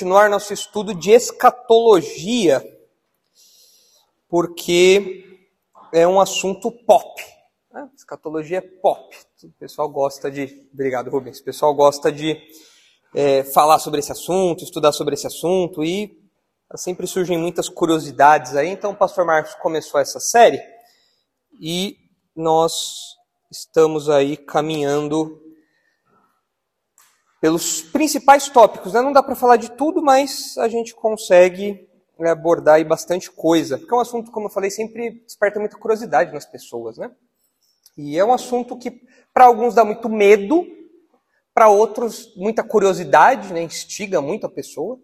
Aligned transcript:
continuar 0.00 0.30
nosso 0.30 0.54
estudo 0.54 0.94
de 0.94 1.10
escatologia, 1.10 2.64
porque 4.30 5.38
é 5.92 6.08
um 6.08 6.18
assunto 6.18 6.72
pop. 6.72 7.22
Né? 7.70 7.86
Escatologia 7.94 8.58
é 8.58 8.60
pop. 8.62 9.14
O 9.44 9.52
pessoal 9.58 9.90
gosta 9.90 10.30
de. 10.30 10.66
Obrigado, 10.72 11.10
Rubens. 11.10 11.38
O 11.40 11.44
pessoal 11.44 11.74
gosta 11.74 12.10
de 12.10 12.34
é, 13.14 13.44
falar 13.44 13.78
sobre 13.78 14.00
esse 14.00 14.10
assunto, 14.10 14.64
estudar 14.64 14.92
sobre 14.92 15.12
esse 15.12 15.26
assunto 15.26 15.84
e 15.84 16.18
sempre 16.76 17.06
surgem 17.06 17.36
muitas 17.36 17.68
curiosidades 17.68 18.56
aí. 18.56 18.68
Então, 18.68 18.92
o 18.92 18.96
pastor 18.96 19.26
Marcos 19.26 19.54
começou 19.56 20.00
essa 20.00 20.18
série 20.18 20.62
e 21.60 21.98
nós 22.34 23.16
estamos 23.52 24.08
aí 24.08 24.38
caminhando 24.38 25.38
pelos 27.40 27.80
principais 27.80 28.48
tópicos. 28.48 28.92
Né? 28.92 29.00
Não 29.00 29.12
dá 29.12 29.22
para 29.22 29.34
falar 29.34 29.56
de 29.56 29.70
tudo, 29.70 30.02
mas 30.02 30.56
a 30.58 30.68
gente 30.68 30.94
consegue 30.94 31.88
né, 32.18 32.30
abordar 32.30 32.74
aí 32.74 32.84
bastante 32.84 33.30
coisa. 33.30 33.78
Porque 33.78 33.92
é 33.92 33.96
um 33.96 34.00
assunto, 34.00 34.30
como 34.30 34.46
eu 34.46 34.50
falei, 34.50 34.70
sempre 34.70 35.22
desperta 35.24 35.58
muita 35.58 35.78
curiosidade 35.78 36.32
nas 36.32 36.44
pessoas. 36.44 36.98
Né? 36.98 37.10
E 37.96 38.18
é 38.18 38.24
um 38.24 38.32
assunto 38.32 38.76
que, 38.76 39.00
para 39.32 39.46
alguns, 39.46 39.74
dá 39.74 39.84
muito 39.84 40.08
medo, 40.08 40.66
para 41.54 41.68
outros, 41.68 42.34
muita 42.36 42.62
curiosidade, 42.62 43.52
né? 43.52 43.62
instiga 43.62 44.20
muito 44.20 44.46
a 44.46 44.50
pessoa. 44.50 44.98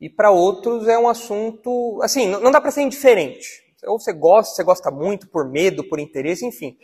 E 0.00 0.08
para 0.08 0.30
outros 0.30 0.86
é 0.86 0.98
um 0.98 1.08
assunto. 1.08 2.00
Assim, 2.02 2.26
não 2.28 2.50
dá 2.50 2.60
para 2.60 2.70
ser 2.70 2.82
indiferente. 2.82 3.62
Ou 3.86 3.98
você 3.98 4.12
gosta, 4.12 4.54
você 4.54 4.64
gosta 4.64 4.90
muito 4.90 5.28
por 5.28 5.48
medo, 5.48 5.84
por 5.84 5.98
interesse, 5.98 6.44
enfim. 6.44 6.76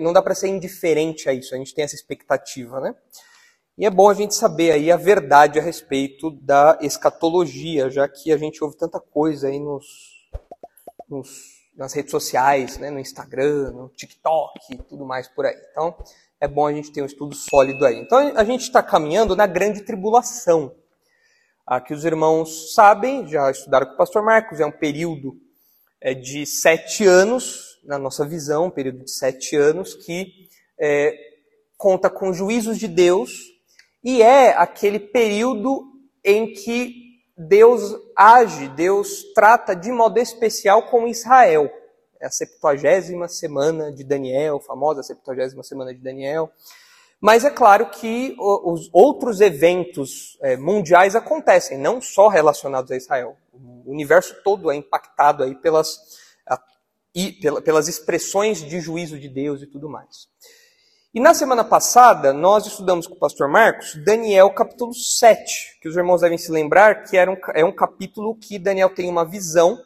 Não 0.00 0.12
dá 0.12 0.22
para 0.22 0.34
ser 0.34 0.48
indiferente 0.48 1.28
a 1.28 1.32
isso. 1.32 1.54
A 1.54 1.58
gente 1.58 1.74
tem 1.74 1.84
essa 1.84 1.94
expectativa, 1.94 2.80
né? 2.80 2.94
E 3.78 3.84
é 3.84 3.90
bom 3.90 4.08
a 4.08 4.14
gente 4.14 4.34
saber 4.34 4.70
aí 4.70 4.90
a 4.90 4.96
verdade 4.96 5.58
a 5.58 5.62
respeito 5.62 6.30
da 6.30 6.78
escatologia, 6.80 7.90
já 7.90 8.08
que 8.08 8.32
a 8.32 8.38
gente 8.38 8.64
ouve 8.64 8.74
tanta 8.74 8.98
coisa 8.98 9.48
aí 9.48 9.60
nos, 9.60 9.84
nos 11.06 11.28
nas 11.76 11.92
redes 11.92 12.10
sociais, 12.10 12.78
né, 12.78 12.90
no 12.90 12.98
Instagram, 12.98 13.72
no 13.72 13.90
TikTok 13.90 14.58
e 14.70 14.78
tudo 14.78 15.04
mais 15.04 15.28
por 15.28 15.44
aí. 15.44 15.54
Então, 15.70 15.94
é 16.40 16.48
bom 16.48 16.66
a 16.66 16.72
gente 16.72 16.90
ter 16.90 17.02
um 17.02 17.06
estudo 17.06 17.34
sólido 17.34 17.84
aí. 17.84 17.98
Então, 17.98 18.18
a 18.34 18.44
gente 18.44 18.62
está 18.62 18.82
caminhando 18.82 19.36
na 19.36 19.46
grande 19.46 19.82
tribulação. 19.82 20.74
Aqui 21.66 21.92
os 21.92 22.06
irmãos 22.06 22.72
sabem, 22.72 23.28
já 23.28 23.50
estudaram 23.50 23.88
com 23.88 23.92
o 23.92 23.98
pastor 23.98 24.22
Marcos, 24.22 24.58
é 24.58 24.64
um 24.64 24.72
período 24.72 25.38
é, 26.00 26.14
de 26.14 26.46
sete 26.46 27.04
anos, 27.04 27.78
na 27.84 27.98
nossa 27.98 28.24
visão, 28.26 28.68
um 28.68 28.70
período 28.70 29.04
de 29.04 29.10
sete 29.10 29.54
anos, 29.54 29.94
que 29.94 30.48
é, 30.80 31.14
conta 31.76 32.08
com 32.08 32.32
juízos 32.32 32.78
de 32.78 32.88
Deus 32.88 33.54
e 34.06 34.22
é 34.22 34.56
aquele 34.56 35.00
período 35.00 35.84
em 36.24 36.52
que 36.52 37.24
Deus 37.36 37.92
age, 38.16 38.68
Deus 38.68 39.24
trata 39.34 39.74
de 39.74 39.90
modo 39.90 40.18
especial 40.18 40.84
com 40.88 41.08
Israel. 41.08 41.68
É 42.20 42.26
a 42.26 42.30
70 42.30 43.26
semana 43.26 43.92
de 43.92 44.04
Daniel, 44.04 44.60
famosa 44.60 45.02
70 45.02 45.60
semana 45.64 45.92
de 45.92 46.00
Daniel. 46.00 46.52
Mas 47.20 47.44
é 47.44 47.50
claro 47.50 47.90
que 47.90 48.36
os 48.38 48.88
outros 48.92 49.40
eventos 49.40 50.38
é, 50.40 50.56
mundiais 50.56 51.16
acontecem, 51.16 51.76
não 51.76 52.00
só 52.00 52.28
relacionados 52.28 52.92
a 52.92 52.96
Israel. 52.96 53.36
O 53.52 53.90
universo 53.90 54.36
todo 54.44 54.70
é 54.70 54.76
impactado 54.76 55.42
aí 55.42 55.56
pelas, 55.56 55.98
pelas 57.64 57.88
expressões 57.88 58.58
de 58.62 58.78
juízo 58.80 59.18
de 59.18 59.28
Deus 59.28 59.62
e 59.62 59.66
tudo 59.66 59.88
mais. 59.88 60.28
E 61.16 61.20
na 61.20 61.32
semana 61.32 61.64
passada, 61.64 62.30
nós 62.30 62.66
estudamos 62.66 63.06
com 63.06 63.14
o 63.14 63.18
pastor 63.18 63.48
Marcos 63.48 63.94
Daniel 64.04 64.52
capítulo 64.52 64.92
7, 64.92 65.78
que 65.80 65.88
os 65.88 65.96
irmãos 65.96 66.20
devem 66.20 66.36
se 66.36 66.52
lembrar 66.52 67.04
que 67.04 67.16
era 67.16 67.30
um, 67.30 67.36
é 67.54 67.64
um 67.64 67.74
capítulo 67.74 68.36
que 68.36 68.58
Daniel 68.58 68.94
tem 68.94 69.08
uma 69.08 69.24
visão 69.24 69.82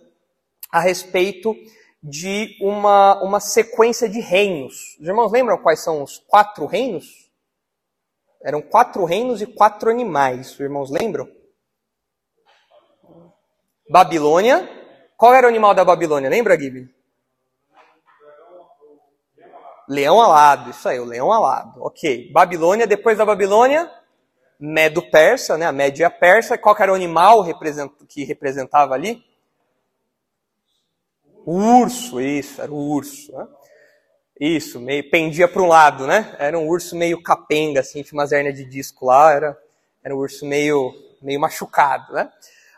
a 0.72 0.80
respeito 0.80 1.54
de 2.02 2.58
uma, 2.60 3.22
uma 3.22 3.38
sequência 3.38 4.08
de 4.08 4.18
reinos. 4.18 4.98
Os 5.00 5.06
irmãos 5.06 5.30
lembram 5.30 5.56
quais 5.56 5.78
são 5.84 6.02
os 6.02 6.18
quatro 6.18 6.66
reinos? 6.66 7.30
Eram 8.42 8.60
quatro 8.60 9.04
reinos 9.04 9.40
e 9.40 9.46
quatro 9.46 9.88
animais. 9.88 10.54
Os 10.54 10.58
irmãos 10.58 10.90
lembram? 10.90 11.28
Babilônia. 13.88 14.68
Qual 15.16 15.32
era 15.32 15.46
o 15.46 15.50
animal 15.50 15.74
da 15.74 15.84
Babilônia? 15.84 16.28
Lembra, 16.28 16.58
Gibi? 16.58 16.92
Leão 19.90 20.20
alado, 20.20 20.70
isso 20.70 20.88
aí, 20.88 21.00
o 21.00 21.04
leão 21.04 21.32
alado. 21.32 21.82
Ok. 21.82 22.30
Babilônia, 22.30 22.86
depois 22.86 23.18
da 23.18 23.24
Babilônia, 23.24 23.90
Medo-Persa, 24.56 25.58
né? 25.58 25.66
A 25.66 25.72
Média 25.72 26.08
Persa. 26.08 26.56
Qual 26.56 26.76
era 26.78 26.92
o 26.92 26.94
animal 26.94 27.44
que 28.08 28.22
representava 28.22 28.94
ali? 28.94 29.20
O 31.44 31.56
urso, 31.80 32.20
isso, 32.20 32.62
era 32.62 32.70
o 32.70 32.76
urso. 32.76 33.32
Né? 33.32 33.48
Isso, 34.38 34.78
meio 34.78 35.10
pendia 35.10 35.48
para 35.48 35.60
um 35.60 35.66
lado, 35.66 36.06
né? 36.06 36.36
Era 36.38 36.56
um 36.56 36.68
urso 36.68 36.94
meio 36.94 37.20
capenga, 37.20 37.80
assim, 37.80 38.04
tinha 38.04 38.16
umas 38.16 38.30
hernias 38.30 38.54
de 38.54 38.64
disco 38.64 39.06
lá, 39.06 39.32
era, 39.32 39.58
era 40.04 40.14
um 40.14 40.18
urso 40.18 40.46
meio, 40.46 40.94
meio 41.20 41.40
machucado, 41.40 42.12
né? 42.12 42.30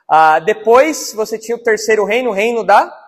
Ah, 0.09 0.39
depois 0.39 1.13
você 1.13 1.39
tinha 1.39 1.59
o 1.59 1.63
terceiro 1.63 2.07
reino, 2.07 2.31
o 2.31 2.33
reino 2.33 2.65
da 2.65 3.02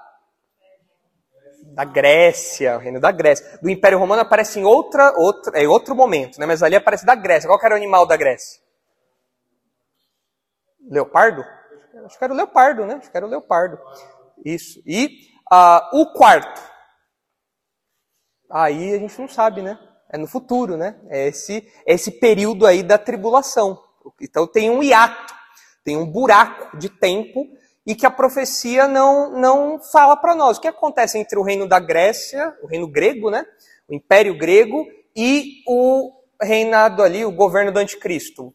da 1.74 1.84
Grécia, 1.84 2.76
o 2.76 2.78
reino 2.78 3.00
da 3.00 3.10
Grécia. 3.10 3.58
Do 3.60 3.68
Império 3.68 3.98
Romano 3.98 4.22
aparece 4.22 4.60
em 4.60 4.64
outra, 4.64 5.12
outra, 5.16 5.58
é 5.60 5.66
outro 5.66 5.94
momento, 5.94 6.38
né? 6.38 6.46
mas 6.46 6.62
ali 6.62 6.76
aparece 6.76 7.04
da 7.04 7.14
Grécia. 7.14 7.48
Qual 7.48 7.58
era 7.62 7.74
o 7.74 7.76
animal 7.76 8.06
da 8.06 8.16
Grécia? 8.16 8.62
Leopardo? 10.88 11.44
Acho 12.04 12.18
que 12.18 12.24
era 12.24 12.32
o 12.32 12.36
leopardo, 12.36 12.86
né? 12.86 12.94
Acho 12.94 13.10
que 13.10 13.16
era 13.16 13.26
o 13.26 13.28
leopardo. 13.28 13.78
Isso. 14.44 14.80
E 14.86 15.06
uh, 15.52 16.00
o 16.00 16.12
quarto? 16.12 16.60
Aí 18.50 18.94
a 18.94 18.98
gente 18.98 19.18
não 19.18 19.28
sabe, 19.28 19.62
né? 19.62 19.78
É 20.12 20.18
no 20.18 20.26
futuro, 20.26 20.76
né? 20.76 21.00
É 21.08 21.28
esse, 21.28 21.66
é 21.86 21.94
esse 21.94 22.10
período 22.20 22.66
aí 22.66 22.82
da 22.82 22.98
tribulação. 22.98 23.82
Então 24.20 24.46
tem 24.46 24.70
um 24.70 24.82
hiato, 24.82 25.34
tem 25.82 25.96
um 25.96 26.06
buraco 26.06 26.76
de 26.76 26.88
tempo 26.88 27.46
e 27.86 27.94
que 27.94 28.06
a 28.06 28.10
profecia 28.10 28.88
não, 28.88 29.30
não 29.30 29.78
fala 29.78 30.16
para 30.16 30.34
nós. 30.34 30.56
O 30.56 30.60
que 30.60 30.68
acontece 30.68 31.18
entre 31.18 31.38
o 31.38 31.42
reino 31.42 31.68
da 31.68 31.78
Grécia, 31.78 32.56
o 32.62 32.66
reino 32.66 32.88
grego, 32.88 33.30
né? 33.30 33.44
O 33.88 33.94
império 33.94 34.36
grego 34.36 34.86
e 35.14 35.62
o 35.66 36.12
reinado 36.40 37.02
ali, 37.02 37.24
o 37.24 37.32
governo 37.32 37.72
do 37.72 37.78
anticristo? 37.78 38.54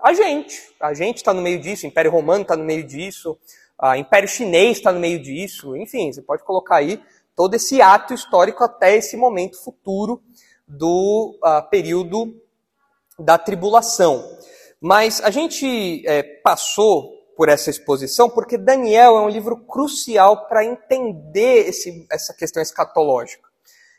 A 0.00 0.12
gente. 0.12 0.74
A 0.80 0.94
gente 0.94 1.16
está 1.16 1.32
no 1.32 1.42
meio 1.42 1.60
disso, 1.60 1.84
o 1.84 1.88
Império 1.88 2.10
Romano 2.10 2.42
está 2.42 2.56
no 2.56 2.64
meio 2.64 2.84
disso, 2.86 3.38
o 3.80 3.94
Império 3.94 4.28
Chinês 4.28 4.78
está 4.78 4.92
no 4.92 5.00
meio 5.00 5.20
disso, 5.20 5.76
enfim, 5.76 6.12
você 6.12 6.22
pode 6.22 6.44
colocar 6.44 6.76
aí 6.76 7.02
todo 7.34 7.54
esse 7.54 7.82
ato 7.82 8.14
histórico 8.14 8.62
até 8.62 8.96
esse 8.96 9.16
momento 9.16 9.62
futuro 9.62 10.22
do 10.68 11.38
uh, 11.42 11.68
período 11.68 12.40
da 13.18 13.36
tribulação. 13.38 14.38
Mas 14.80 15.20
a 15.20 15.30
gente 15.30 16.06
é, 16.06 16.22
passou 16.22 17.13
por 17.36 17.48
essa 17.48 17.70
exposição, 17.70 18.30
porque 18.30 18.56
Daniel 18.56 19.16
é 19.18 19.20
um 19.20 19.28
livro 19.28 19.56
crucial 19.56 20.46
para 20.46 20.64
entender 20.64 21.68
esse, 21.68 22.06
essa 22.10 22.32
questão 22.34 22.62
escatológica. 22.62 23.48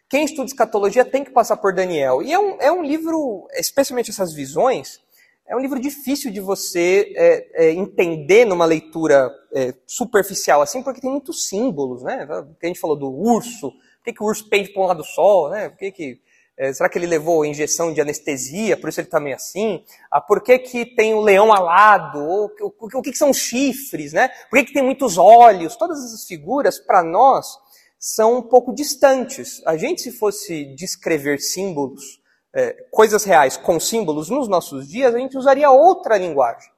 Quem 0.09 0.23
estuda 0.23 0.45
escatologia 0.45 1.03
tem 1.03 1.23
que 1.23 1.31
passar 1.31 1.57
por 1.57 1.73
Daniel. 1.73 2.21
E 2.21 2.31
é 2.31 2.39
um, 2.39 2.61
é 2.61 2.71
um 2.71 2.83
livro, 2.83 3.47
especialmente 3.53 4.11
essas 4.11 4.33
visões, 4.33 5.01
é 5.47 5.55
um 5.55 5.59
livro 5.59 5.79
difícil 5.79 6.31
de 6.31 6.39
você 6.39 7.13
é, 7.15 7.65
é, 7.65 7.71
entender 7.71 8.45
numa 8.45 8.65
leitura 8.65 9.31
é, 9.53 9.73
superficial, 9.85 10.61
assim, 10.61 10.81
porque 10.81 11.01
tem 11.01 11.11
muitos 11.11 11.47
símbolos, 11.47 12.01
né? 12.01 12.27
a 12.29 12.65
gente 12.65 12.79
falou 12.79 12.95
do 12.95 13.11
urso, 13.11 13.71
por 13.71 14.03
que, 14.05 14.13
que 14.13 14.23
o 14.23 14.25
urso 14.25 14.49
pende 14.49 14.69
para 14.69 14.81
um 14.81 14.87
lado 14.87 15.03
só, 15.03 15.49
né? 15.49 15.69
Por 15.69 15.77
que, 15.77 15.91
que 15.91 16.21
é, 16.57 16.71
será 16.71 16.87
que 16.87 16.97
ele 16.97 17.05
levou 17.05 17.45
injeção 17.45 17.93
de 17.93 17.99
anestesia, 17.99 18.77
por 18.77 18.89
isso 18.89 19.01
ele 19.01 19.07
está 19.07 19.19
meio 19.19 19.35
assim? 19.35 19.83
Ah, 20.09 20.21
por 20.21 20.41
que, 20.41 20.57
que 20.57 20.85
tem 20.85 21.13
o 21.13 21.19
leão 21.19 21.53
alado? 21.53 22.19
O, 22.19 22.45
o, 22.45 22.99
o, 22.99 23.01
que, 23.01 23.11
que 23.11 23.17
são 23.17 23.33
chifres? 23.33 24.13
Né? 24.13 24.29
Por 24.49 24.59
que, 24.59 24.65
que 24.65 24.73
tem 24.73 24.83
muitos 24.83 25.17
olhos? 25.17 25.75
Todas 25.75 26.03
essas 26.03 26.25
figuras, 26.25 26.79
para 26.79 27.03
nós, 27.03 27.45
são 27.99 28.37
um 28.37 28.41
pouco 28.41 28.73
distantes. 28.73 29.61
A 29.65 29.75
gente, 29.75 30.01
se 30.01 30.11
fosse 30.13 30.73
descrever 30.75 31.39
símbolos, 31.39 32.21
é, 32.53 32.71
coisas 32.89 33.25
reais 33.25 33.57
com 33.57 33.77
símbolos 33.77 34.29
nos 34.29 34.47
nossos 34.47 34.87
dias, 34.87 35.13
a 35.13 35.19
gente 35.19 35.37
usaria 35.37 35.69
outra 35.69 36.17
linguagem. 36.17 36.71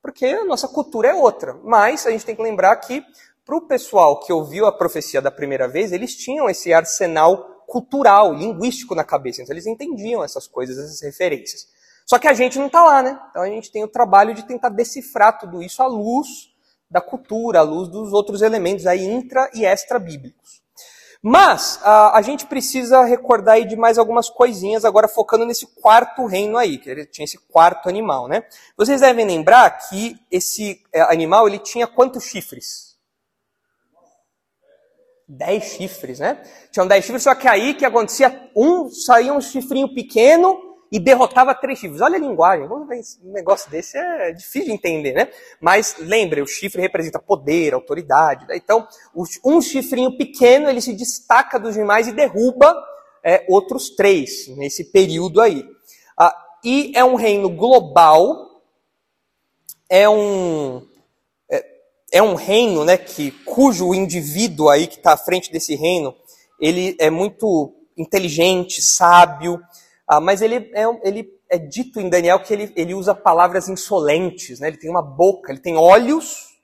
Porque 0.00 0.26
a 0.26 0.44
nossa 0.44 0.68
cultura 0.68 1.08
é 1.08 1.14
outra. 1.14 1.58
Mas 1.64 2.06
a 2.06 2.10
gente 2.10 2.24
tem 2.24 2.36
que 2.36 2.42
lembrar 2.42 2.76
que, 2.76 3.02
para 3.44 3.56
o 3.56 3.66
pessoal 3.66 4.20
que 4.20 4.32
ouviu 4.32 4.66
a 4.66 4.72
profecia 4.72 5.20
da 5.20 5.30
primeira 5.30 5.66
vez, 5.66 5.90
eles 5.90 6.14
tinham 6.14 6.48
esse 6.48 6.72
arsenal 6.72 7.53
cultural, 7.66 8.32
linguístico 8.32 8.94
na 8.94 9.04
cabeça. 9.04 9.42
Então 9.42 9.54
eles 9.54 9.66
entendiam 9.66 10.22
essas 10.22 10.46
coisas, 10.46 10.78
essas 10.78 11.02
referências. 11.02 11.66
Só 12.06 12.18
que 12.18 12.28
a 12.28 12.34
gente 12.34 12.58
não 12.58 12.66
está 12.66 12.84
lá, 12.84 13.02
né? 13.02 13.18
Então 13.30 13.42
a 13.42 13.48
gente 13.48 13.72
tem 13.72 13.82
o 13.82 13.88
trabalho 13.88 14.34
de 14.34 14.44
tentar 14.44 14.68
decifrar 14.68 15.38
tudo 15.38 15.62
isso 15.62 15.82
à 15.82 15.86
luz 15.86 16.52
da 16.90 17.00
cultura, 17.00 17.60
à 17.60 17.62
luz 17.62 17.88
dos 17.88 18.12
outros 18.12 18.42
elementos 18.42 18.86
aí 18.86 19.04
intra 19.04 19.50
e 19.54 19.64
extra 19.64 19.98
bíblicos. 19.98 20.62
Mas 21.26 21.80
a, 21.82 22.18
a, 22.18 22.20
gente 22.20 22.44
precisa 22.44 23.02
recordar 23.02 23.54
aí 23.54 23.64
de 23.64 23.76
mais 23.76 23.96
algumas 23.96 24.28
coisinhas, 24.28 24.84
agora 24.84 25.08
focando 25.08 25.46
nesse 25.46 25.66
quarto 25.66 26.26
reino 26.26 26.58
aí, 26.58 26.76
que 26.76 27.06
tinha 27.06 27.24
esse 27.24 27.38
quarto 27.38 27.88
animal, 27.88 28.28
né? 28.28 28.44
Vocês 28.76 29.00
devem 29.00 29.24
lembrar 29.24 29.70
que 29.70 30.20
esse 30.30 30.82
é, 30.92 31.00
animal 31.00 31.48
ele 31.48 31.58
tinha 31.58 31.86
quantos 31.86 32.24
chifres? 32.24 32.93
Dez 35.26 35.64
chifres, 35.64 36.18
né? 36.18 36.42
Tinham 36.70 36.86
dez 36.86 37.04
chifres, 37.04 37.22
só 37.22 37.34
que 37.34 37.48
aí 37.48 37.74
que 37.74 37.84
acontecia, 37.84 38.50
um 38.54 38.90
saía 38.90 39.32
um 39.32 39.40
chifrinho 39.40 39.94
pequeno 39.94 40.74
e 40.92 40.98
derrotava 41.00 41.54
três 41.54 41.78
chifres. 41.78 42.00
Olha 42.00 42.16
a 42.16 42.20
linguagem, 42.20 42.68
um 42.68 43.32
negócio 43.32 43.70
desse 43.70 43.98
é 43.98 44.32
difícil 44.32 44.66
de 44.66 44.72
entender, 44.72 45.12
né? 45.12 45.28
Mas 45.60 45.96
lembre, 45.98 46.40
o 46.40 46.46
chifre 46.46 46.80
representa 46.82 47.18
poder, 47.18 47.74
autoridade. 47.74 48.46
Né? 48.46 48.56
Então, 48.56 48.86
um 49.44 49.60
chifrinho 49.60 50.16
pequeno 50.16 50.68
ele 50.68 50.80
se 50.80 50.92
destaca 50.92 51.58
dos 51.58 51.74
demais 51.74 52.06
e 52.06 52.12
derruba 52.12 52.72
é, 53.24 53.44
outros 53.48 53.90
três 53.90 54.46
nesse 54.56 54.84
período 54.84 55.40
aí. 55.40 55.64
Ah, 56.16 56.36
e 56.62 56.92
é 56.94 57.04
um 57.04 57.14
reino 57.14 57.48
global, 57.48 58.62
é 59.88 60.08
um 60.08 60.86
é, 62.14 62.22
um 62.22 62.34
reino, 62.34 62.84
né, 62.84 62.96
que 62.96 63.32
cujo 63.44 63.92
indivíduo 63.92 64.68
aí 64.68 64.86
que 64.86 64.96
está 64.98 65.14
à 65.14 65.16
frente 65.16 65.50
desse 65.50 65.74
reino 65.74 66.14
ele 66.60 66.96
é 67.00 67.10
muito 67.10 67.74
inteligente, 67.96 68.80
sábio, 68.80 69.60
ah, 70.06 70.20
mas 70.20 70.40
ele 70.40 70.70
é, 70.72 70.84
ele 71.02 71.28
é 71.50 71.58
dito 71.58 72.00
em 72.00 72.08
Daniel 72.08 72.40
que 72.40 72.54
ele, 72.54 72.72
ele 72.76 72.94
usa 72.94 73.14
palavras 73.14 73.68
insolentes, 73.68 74.60
né? 74.60 74.68
ele 74.68 74.76
tem 74.76 74.88
uma 74.88 75.02
boca, 75.02 75.50
ele 75.50 75.60
tem 75.60 75.76
olhos, 75.76 76.54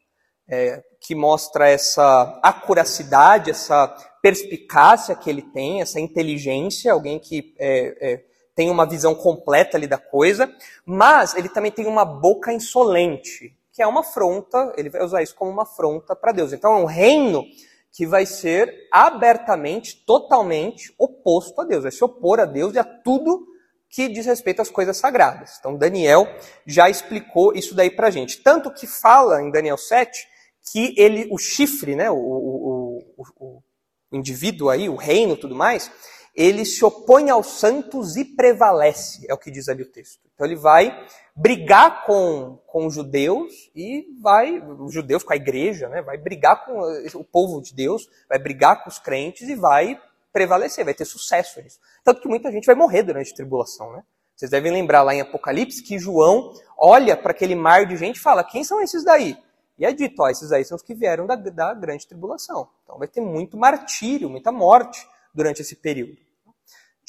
é, 0.48 0.82
que 1.00 1.14
mostra 1.14 1.68
essa 1.68 2.38
acuracidade, 2.42 3.50
essa 3.50 3.88
perspicácia 4.22 5.16
que 5.16 5.28
ele 5.28 5.42
tem, 5.42 5.80
essa 5.80 5.98
inteligência, 5.98 6.92
alguém 6.92 7.18
que 7.18 7.54
é, 7.58 8.12
é, 8.12 8.24
tem 8.54 8.70
uma 8.70 8.86
visão 8.86 9.14
completa 9.14 9.76
ali 9.76 9.86
da 9.86 9.98
coisa, 9.98 10.52
mas 10.84 11.34
ele 11.34 11.48
também 11.48 11.72
tem 11.72 11.86
uma 11.86 12.04
boca 12.04 12.52
insolente, 12.52 13.56
que 13.72 13.82
é 13.82 13.86
uma 13.86 14.00
afronta, 14.00 14.72
ele 14.76 14.90
vai 14.90 15.02
usar 15.02 15.22
isso 15.22 15.34
como 15.34 15.50
uma 15.50 15.62
afronta 15.62 16.16
para 16.16 16.32
Deus. 16.32 16.52
Então 16.52 16.72
é 16.72 16.76
um 16.76 16.86
reino 16.86 17.44
que 17.92 18.06
vai 18.06 18.24
ser 18.24 18.88
abertamente, 18.92 20.04
totalmente 20.04 20.94
oposto 20.98 21.60
a 21.60 21.64
Deus, 21.64 21.82
vai 21.82 21.92
se 21.92 22.04
opor 22.04 22.40
a 22.40 22.44
Deus 22.44 22.74
e 22.74 22.78
a 22.78 22.84
tudo 22.84 23.46
que 23.88 24.08
diz 24.08 24.24
respeito 24.24 24.62
às 24.62 24.70
coisas 24.70 24.96
sagradas. 24.96 25.56
Então 25.58 25.76
Daniel 25.76 26.26
já 26.64 26.88
explicou 26.88 27.52
isso 27.54 27.74
daí 27.74 27.90
pra 27.90 28.10
gente. 28.10 28.40
Tanto 28.40 28.72
que 28.72 28.86
fala 28.86 29.42
em 29.42 29.50
Daniel 29.50 29.76
7 29.76 30.28
que 30.72 30.94
ele, 30.96 31.28
o 31.30 31.38
chifre, 31.38 31.96
né, 31.96 32.08
o, 32.10 32.16
o, 32.16 33.14
o, 33.16 33.62
o 34.10 34.16
indivíduo 34.16 34.68
aí, 34.68 34.88
o 34.88 34.94
reino 34.94 35.36
tudo 35.36 35.54
mais, 35.54 35.90
ele 36.34 36.64
se 36.64 36.84
opõe 36.84 37.28
aos 37.28 37.58
santos 37.58 38.16
e 38.16 38.24
prevalece, 38.24 39.26
é 39.28 39.34
o 39.34 39.38
que 39.38 39.50
diz 39.50 39.68
ali 39.68 39.82
o 39.82 39.90
texto. 39.90 40.20
Então 40.32 40.46
ele 40.46 40.56
vai 40.56 40.96
brigar 41.40 42.04
com, 42.04 42.58
com 42.66 42.86
os 42.86 42.94
judeus 42.94 43.70
e 43.74 44.06
vai, 44.20 44.58
os 44.58 44.92
judeus 44.92 45.22
com 45.22 45.32
a 45.32 45.36
igreja, 45.36 45.88
né, 45.88 46.02
vai 46.02 46.18
brigar 46.18 46.66
com 46.66 46.78
o 47.14 47.24
povo 47.24 47.62
de 47.62 47.74
Deus, 47.74 48.08
vai 48.28 48.38
brigar 48.38 48.84
com 48.84 48.90
os 48.90 48.98
crentes 48.98 49.48
e 49.48 49.54
vai 49.54 49.98
prevalecer, 50.30 50.84
vai 50.84 50.92
ter 50.92 51.06
sucesso 51.06 51.60
nisso. 51.62 51.80
Tanto 52.04 52.20
que 52.20 52.28
muita 52.28 52.52
gente 52.52 52.66
vai 52.66 52.74
morrer 52.74 53.02
durante 53.02 53.32
a 53.32 53.36
tribulação, 53.36 53.90
né? 53.92 54.02
Vocês 54.36 54.50
devem 54.50 54.72
lembrar 54.72 55.02
lá 55.02 55.14
em 55.14 55.20
Apocalipse 55.20 55.82
que 55.82 55.98
João 55.98 56.52
olha 56.78 57.16
para 57.16 57.32
aquele 57.32 57.54
mar 57.54 57.84
de 57.84 57.96
gente 57.96 58.16
e 58.16 58.20
fala: 58.20 58.44
quem 58.44 58.62
são 58.62 58.80
esses 58.80 59.04
daí? 59.04 59.36
E 59.78 59.84
é 59.84 59.92
dito: 59.92 60.22
ó, 60.22 60.28
esses 60.28 60.52
aí 60.52 60.64
são 60.64 60.76
os 60.76 60.82
que 60.82 60.94
vieram 60.94 61.26
da, 61.26 61.34
da 61.36 61.74
grande 61.74 62.06
tribulação. 62.06 62.68
Então 62.84 62.98
vai 62.98 63.08
ter 63.08 63.20
muito 63.20 63.56
martírio, 63.56 64.30
muita 64.30 64.52
morte 64.52 65.06
durante 65.34 65.60
esse 65.60 65.76
período 65.76 66.16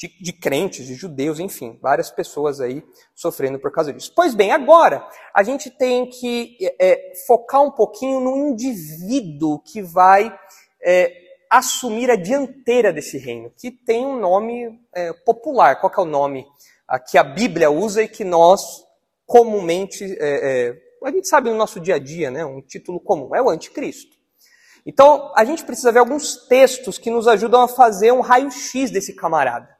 de, 0.02 0.08
de, 0.20 0.32
crentes, 0.32 0.86
de 0.86 0.94
judeus, 0.94 1.38
enfim, 1.38 1.78
várias 1.80 2.10
pessoas 2.10 2.60
aí 2.60 2.82
sofrendo 3.14 3.60
por 3.60 3.70
causa 3.70 3.92
disso. 3.92 4.12
Pois 4.16 4.34
bem, 4.34 4.50
agora 4.50 5.06
a 5.32 5.44
gente 5.44 5.70
tem 5.70 6.10
que 6.10 6.56
é, 6.80 7.12
focar 7.24 7.62
um 7.62 7.70
pouquinho 7.70 8.18
no 8.18 8.36
indivíduo 8.48 9.60
que 9.60 9.80
vai 9.80 10.36
é, 10.84 11.12
assumir 11.48 12.10
a 12.10 12.16
dianteira 12.16 12.92
desse 12.92 13.16
reino, 13.16 13.52
que 13.56 13.70
tem 13.70 14.04
um 14.04 14.18
nome 14.18 14.80
é, 14.92 15.12
popular. 15.12 15.80
Qual 15.80 15.92
é 15.96 16.00
o 16.00 16.04
nome 16.04 16.46
que 17.08 17.16
a 17.16 17.22
Bíblia 17.22 17.70
usa 17.70 18.02
e 18.02 18.08
que 18.08 18.24
nós 18.24 18.84
comumente 19.24 20.04
é, 20.18 20.68
é, 20.68 20.82
a 21.04 21.10
gente 21.12 21.28
sabe 21.28 21.48
no 21.48 21.56
nosso 21.56 21.78
dia 21.78 21.94
a 21.94 21.98
dia, 21.98 22.30
né? 22.30 22.44
Um 22.44 22.60
título 22.60 23.00
comum 23.00 23.34
é 23.34 23.40
o 23.40 23.48
anticristo. 23.48 24.16
Então, 24.84 25.32
a 25.36 25.44
gente 25.44 25.64
precisa 25.64 25.92
ver 25.92 26.00
alguns 26.00 26.48
textos 26.48 26.98
que 26.98 27.08
nos 27.08 27.28
ajudam 27.28 27.62
a 27.62 27.68
fazer 27.68 28.12
um 28.12 28.20
raio-x 28.20 28.90
desse 28.90 29.14
camarada 29.14 29.71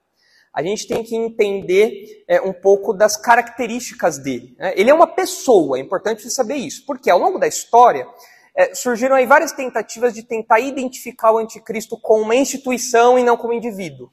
a 0.53 0.63
gente 0.63 0.87
tem 0.87 1.03
que 1.03 1.17
entender 1.17 2.25
é, 2.29 2.41
um 2.41 2.53
pouco 2.53 2.93
das 2.93 3.17
características 3.17 4.19
dele. 4.19 4.55
Né? 4.59 4.75
Ele 4.77 4.91
é 4.91 4.95
uma 4.95 5.07
pessoa, 5.07 5.79
é 5.79 5.81
importante 5.81 6.29
saber 6.31 6.57
isso, 6.57 6.85
porque 6.87 7.11
ao 7.11 7.19
longo 7.19 7.39
da 7.39 7.47
história 7.47 8.07
é, 8.55 8.75
surgiram 8.75 9.17
aí 9.17 9.25
várias 9.25 9.53
tentativas 9.53 10.13
de 10.13 10.23
tentar 10.23 10.61
identificar 10.61 11.33
o 11.33 11.39
anticristo 11.39 11.99
com 11.99 12.21
uma 12.21 12.35
instituição 12.35 13.19
e 13.19 13.25
não 13.25 13.37
como 13.37 13.55
indivíduo. 13.55 14.11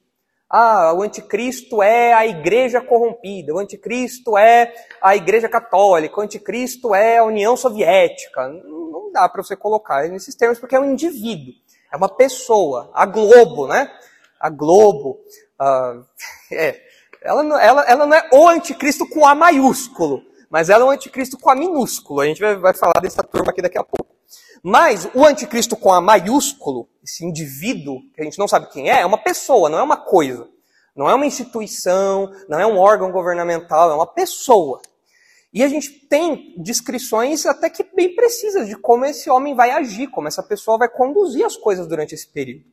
Ah, 0.49 0.93
o 0.95 1.03
anticristo 1.03 1.83
é 1.83 2.11
a 2.11 2.25
igreja 2.25 2.81
corrompida, 2.81 3.53
o 3.53 3.59
anticristo 3.59 4.35
é 4.35 4.73
a 4.99 5.15
igreja 5.15 5.47
católica, 5.47 6.19
o 6.19 6.23
anticristo 6.23 6.95
é 6.95 7.19
a 7.19 7.23
União 7.23 7.55
Soviética. 7.55 8.47
Não 8.47 9.11
dá 9.11 9.29
para 9.29 9.43
você 9.43 9.55
colocar 9.55 10.07
nesses 10.09 10.33
termos 10.33 10.57
porque 10.57 10.75
é 10.75 10.79
um 10.79 10.91
indivíduo, 10.91 11.53
é 11.93 11.97
uma 11.97 12.09
pessoa, 12.09 12.89
a 12.95 13.05
Globo, 13.05 13.67
né? 13.67 13.91
A 14.39 14.49
Globo, 14.49 15.19
Uh, 15.59 16.05
é, 16.51 16.79
ela, 17.21 17.43
não, 17.43 17.59
ela, 17.59 17.83
ela 17.83 18.05
não 18.05 18.15
é 18.15 18.29
o 18.31 18.47
anticristo 18.47 19.07
com 19.07 19.25
A 19.25 19.35
maiúsculo, 19.35 20.23
mas 20.49 20.69
ela 20.69 20.83
é 20.83 20.87
o 20.87 20.91
anticristo 20.91 21.37
com 21.37 21.49
A 21.49 21.55
minúsculo. 21.55 22.21
A 22.21 22.25
gente 22.25 22.39
vai, 22.39 22.55
vai 22.55 22.73
falar 22.73 22.99
dessa 23.01 23.23
turma 23.23 23.51
aqui 23.51 23.61
daqui 23.61 23.77
a 23.77 23.83
pouco. 23.83 24.15
Mas 24.63 25.07
o 25.13 25.25
anticristo 25.25 25.75
com 25.75 25.93
A 25.93 26.01
maiúsculo, 26.01 26.89
esse 27.03 27.25
indivíduo, 27.25 28.01
que 28.13 28.21
a 28.21 28.23
gente 28.23 28.39
não 28.39 28.47
sabe 28.47 28.69
quem 28.69 28.89
é, 28.89 29.01
é 29.01 29.05
uma 29.05 29.17
pessoa, 29.17 29.69
não 29.69 29.79
é 29.79 29.83
uma 29.83 29.97
coisa. 29.97 30.47
Não 30.95 31.09
é 31.09 31.15
uma 31.15 31.25
instituição, 31.25 32.29
não 32.49 32.59
é 32.59 32.65
um 32.65 32.77
órgão 32.77 33.11
governamental, 33.11 33.91
é 33.91 33.95
uma 33.95 34.07
pessoa. 34.07 34.81
E 35.53 35.63
a 35.63 35.67
gente 35.67 35.89
tem 36.07 36.53
descrições 36.57 37.45
até 37.45 37.69
que 37.69 37.83
bem 37.95 38.15
precisas 38.15 38.67
de 38.67 38.75
como 38.75 39.05
esse 39.05 39.29
homem 39.29 39.55
vai 39.55 39.71
agir, 39.71 40.07
como 40.07 40.27
essa 40.27 40.43
pessoa 40.43 40.77
vai 40.77 40.89
conduzir 40.89 41.45
as 41.45 41.55
coisas 41.55 41.87
durante 41.87 42.13
esse 42.13 42.27
período. 42.27 42.65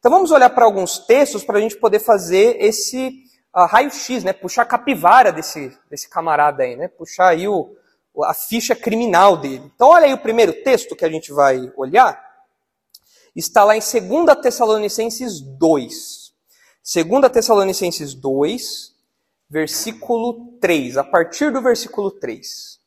Então 0.00 0.10
vamos 0.10 0.30
olhar 0.30 0.48
para 0.48 0.64
alguns 0.64 0.98
textos 0.98 1.44
para 1.44 1.58
a 1.58 1.60
gente 1.60 1.76
poder 1.76 1.98
fazer 1.98 2.56
esse 2.58 3.22
uh, 3.54 3.66
raio-x, 3.66 4.24
né? 4.24 4.32
Puxar 4.32 4.62
a 4.62 4.66
capivara 4.66 5.30
desse, 5.30 5.76
desse 5.90 6.08
camarada 6.08 6.62
aí, 6.62 6.74
né? 6.74 6.88
Puxar 6.88 7.28
aí 7.28 7.46
o, 7.46 7.76
a 8.24 8.32
ficha 8.32 8.74
criminal 8.74 9.36
dele. 9.36 9.70
Então 9.74 9.88
olha 9.88 10.06
aí 10.06 10.14
o 10.14 10.18
primeiro 10.18 10.54
texto 10.64 10.96
que 10.96 11.04
a 11.04 11.10
gente 11.10 11.30
vai 11.30 11.70
olhar. 11.76 12.18
Está 13.36 13.62
lá 13.62 13.76
em 13.76 13.80
2 13.80 14.40
Tessalonicenses 14.40 15.38
2. 15.38 16.32
2 16.82 17.30
Tessalonicenses 17.30 18.14
2, 18.14 18.94
versículo 19.50 20.54
3. 20.62 20.96
A 20.96 21.04
partir 21.04 21.52
do 21.52 21.60
versículo 21.60 22.10
3. 22.10 22.79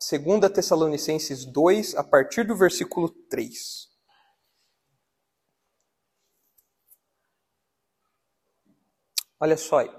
2 0.00 0.50
Tessalonicenses 0.50 1.44
2, 1.44 1.94
a 1.94 2.02
partir 2.02 2.46
do 2.46 2.56
versículo 2.56 3.10
3. 3.28 3.90
Olha 9.38 9.56
só 9.58 9.80
aí. 9.80 9.90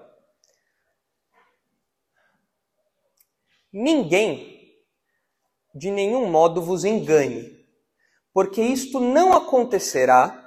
Ninguém 3.71 4.59
de 5.73 5.89
nenhum 5.89 6.29
modo 6.29 6.61
vos 6.61 6.83
engane, 6.83 7.65
porque 8.33 8.61
isto 8.61 8.99
não 8.99 9.33
acontecerá 9.33 10.37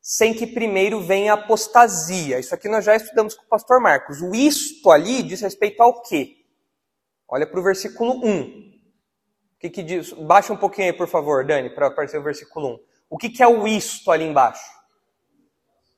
sem 0.00 0.32
que 0.32 0.46
primeiro 0.46 1.00
venha 1.00 1.32
a 1.32 1.34
apostasia. 1.34 2.38
Isso 2.38 2.54
aqui 2.54 2.68
nós 2.68 2.84
já 2.84 2.94
estudamos 2.94 3.34
com 3.34 3.44
o 3.44 3.48
pastor 3.48 3.80
Marcos. 3.80 4.22
O 4.22 4.34
isto 4.34 4.90
ali 4.90 5.22
diz 5.22 5.40
respeito 5.40 5.82
ao 5.82 6.02
quê? 6.02 6.37
Olha 7.28 7.46
para 7.46 7.60
o 7.60 7.62
versículo 7.62 8.24
1. 8.24 8.40
O 8.40 9.60
que, 9.60 9.70
que 9.70 9.82
diz? 9.82 10.12
Baixa 10.12 10.52
um 10.52 10.56
pouquinho 10.56 10.86
aí, 10.86 10.92
por 10.92 11.08
favor, 11.08 11.44
Dani, 11.44 11.70
para 11.70 11.88
aparecer 11.88 12.18
o 12.18 12.22
versículo 12.22 12.74
1. 12.74 12.78
O 13.10 13.18
que, 13.18 13.28
que 13.28 13.42
é 13.42 13.46
o 13.46 13.66
isto 13.66 14.10
ali 14.10 14.24
embaixo? 14.24 14.64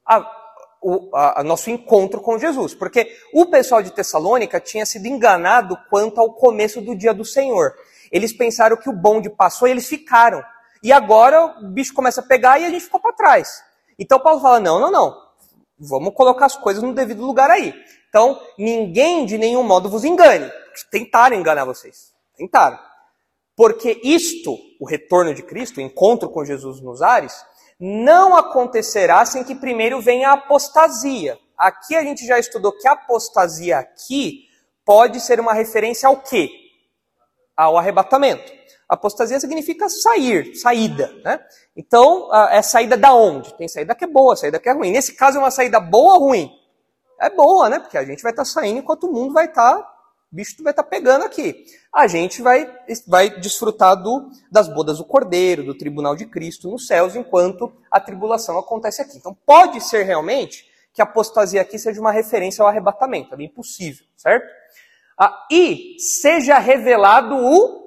Ah, 0.06 0.28
o 0.82 1.14
a, 1.14 1.40
a 1.40 1.44
nosso 1.44 1.70
encontro 1.70 2.20
com 2.20 2.38
Jesus. 2.38 2.74
Porque 2.74 3.14
o 3.32 3.46
pessoal 3.46 3.82
de 3.82 3.92
Tessalônica 3.92 4.58
tinha 4.60 4.86
sido 4.86 5.06
enganado 5.06 5.76
quanto 5.88 6.20
ao 6.20 6.32
começo 6.32 6.80
do 6.80 6.96
dia 6.96 7.12
do 7.12 7.24
Senhor. 7.24 7.74
Eles 8.10 8.32
pensaram 8.32 8.76
que 8.76 8.88
o 8.88 8.92
bonde 8.92 9.30
passou 9.30 9.68
e 9.68 9.70
eles 9.70 9.86
ficaram. 9.86 10.42
E 10.82 10.92
agora 10.92 11.58
o 11.60 11.68
bicho 11.68 11.92
começa 11.92 12.20
a 12.20 12.24
pegar 12.24 12.58
e 12.58 12.64
a 12.64 12.70
gente 12.70 12.84
ficou 12.84 13.00
para 13.00 13.12
trás. 13.12 13.62
Então 13.98 14.18
Paulo 14.18 14.40
fala: 14.40 14.58
não, 14.58 14.80
não, 14.80 14.90
não. 14.90 15.30
Vamos 15.78 16.14
colocar 16.14 16.46
as 16.46 16.56
coisas 16.56 16.82
no 16.82 16.94
devido 16.94 17.24
lugar 17.24 17.50
aí. 17.50 17.74
Então, 18.10 18.38
ninguém 18.58 19.24
de 19.24 19.38
nenhum 19.38 19.62
modo 19.62 19.88
vos 19.88 20.04
engane. 20.04 20.50
Tentaram 20.90 21.36
enganar 21.36 21.64
vocês. 21.64 22.12
Tentaram. 22.36 22.78
Porque 23.56 24.00
isto, 24.02 24.58
o 24.80 24.86
retorno 24.86 25.32
de 25.32 25.42
Cristo, 25.42 25.78
o 25.78 25.80
encontro 25.80 26.28
com 26.28 26.44
Jesus 26.44 26.80
nos 26.80 27.02
ares, 27.02 27.32
não 27.78 28.36
acontecerá 28.36 29.24
sem 29.24 29.44
que 29.44 29.54
primeiro 29.54 30.00
venha 30.00 30.30
a 30.30 30.32
apostasia. 30.32 31.38
Aqui 31.56 31.94
a 31.94 32.02
gente 32.02 32.26
já 32.26 32.38
estudou 32.38 32.72
que 32.72 32.88
apostasia 32.88 33.78
aqui 33.78 34.48
pode 34.84 35.20
ser 35.20 35.38
uma 35.38 35.52
referência 35.52 36.08
ao 36.08 36.16
quê? 36.20 36.50
Ao 37.56 37.78
arrebatamento. 37.78 38.52
Apostasia 38.88 39.38
significa 39.38 39.88
sair, 39.88 40.56
saída, 40.56 41.14
né? 41.22 41.38
Então, 41.76 42.28
é 42.50 42.60
saída 42.60 42.96
da 42.96 43.14
onde? 43.14 43.54
Tem 43.54 43.68
saída 43.68 43.94
que 43.94 44.04
é 44.04 44.08
boa, 44.08 44.34
saída 44.34 44.58
que 44.58 44.68
é 44.68 44.72
ruim. 44.72 44.90
Nesse 44.90 45.14
caso, 45.14 45.36
é 45.36 45.40
uma 45.40 45.50
saída 45.50 45.78
boa 45.78 46.14
ou 46.14 46.20
ruim? 46.20 46.59
É 47.20 47.28
boa, 47.28 47.68
né? 47.68 47.78
Porque 47.78 47.98
a 47.98 48.04
gente 48.04 48.22
vai 48.22 48.32
estar 48.32 48.44
tá 48.44 48.48
saindo 48.48 48.78
enquanto 48.78 49.04
o 49.04 49.12
mundo 49.12 49.34
vai 49.34 49.44
estar, 49.44 49.76
tá, 49.76 49.92
bicho 50.32 50.62
vai 50.62 50.72
estar 50.72 50.82
tá 50.82 50.88
pegando 50.88 51.24
aqui. 51.24 51.66
A 51.94 52.06
gente 52.06 52.40
vai, 52.40 52.72
vai 53.06 53.28
desfrutar 53.40 53.94
do, 53.94 54.30
das 54.50 54.68
bodas 54.68 54.98
do 54.98 55.04
Cordeiro, 55.04 55.64
do 55.64 55.76
tribunal 55.76 56.16
de 56.16 56.24
Cristo 56.24 56.70
nos 56.70 56.86
céus, 56.86 57.14
enquanto 57.14 57.72
a 57.90 58.00
tribulação 58.00 58.58
acontece 58.58 59.02
aqui. 59.02 59.18
Então, 59.18 59.36
pode 59.44 59.80
ser 59.80 60.04
realmente 60.04 60.64
que 60.94 61.02
a 61.02 61.04
apostasia 61.04 61.60
aqui 61.60 61.78
seja 61.78 62.00
uma 62.00 62.12
referência 62.12 62.62
ao 62.62 62.68
arrebatamento. 62.68 63.34
É 63.34 63.36
bem 63.36 63.48
possível, 63.48 64.04
certo? 64.16 64.48
Ah, 65.18 65.46
e 65.50 65.96
seja 65.98 66.58
revelado 66.58 67.36
o 67.36 67.80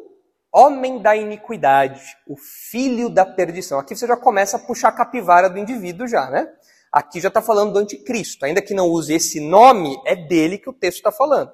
homem 0.54 1.02
da 1.02 1.16
iniquidade, 1.16 2.02
o 2.28 2.36
filho 2.38 3.10
da 3.10 3.26
perdição. 3.26 3.80
Aqui 3.80 3.96
você 3.96 4.06
já 4.06 4.16
começa 4.16 4.58
a 4.58 4.60
puxar 4.60 4.90
a 4.90 4.92
capivara 4.92 5.50
do 5.50 5.58
indivíduo 5.58 6.08
já, 6.08 6.30
né? 6.30 6.48
Aqui 6.94 7.20
já 7.20 7.30
está 7.30 7.42
falando 7.42 7.74
do 7.74 7.80
anticristo. 7.80 8.46
Ainda 8.46 8.62
que 8.62 8.76
não 8.76 8.88
use 8.88 9.12
esse 9.16 9.40
nome, 9.40 10.00
é 10.06 10.16
dele 10.16 10.60
que 10.60 10.70
o 10.70 10.74
texto 10.74 10.98
está 10.98 11.12
falando. 11.12 11.52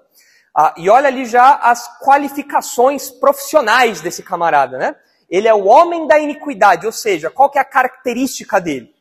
Ah, 0.53 0.73
e 0.75 0.89
olha 0.89 1.07
ali 1.07 1.25
já 1.25 1.55
as 1.55 1.97
qualificações 1.99 3.09
profissionais 3.09 4.01
desse 4.01 4.21
camarada, 4.21 4.77
né? 4.77 4.95
Ele 5.29 5.47
é 5.47 5.53
o 5.53 5.65
homem 5.65 6.05
da 6.07 6.19
iniquidade, 6.19 6.85
ou 6.85 6.91
seja, 6.91 7.29
qual 7.29 7.49
que 7.49 7.57
é 7.57 7.61
a 7.61 7.65
característica 7.65 8.59
dele? 8.59 8.93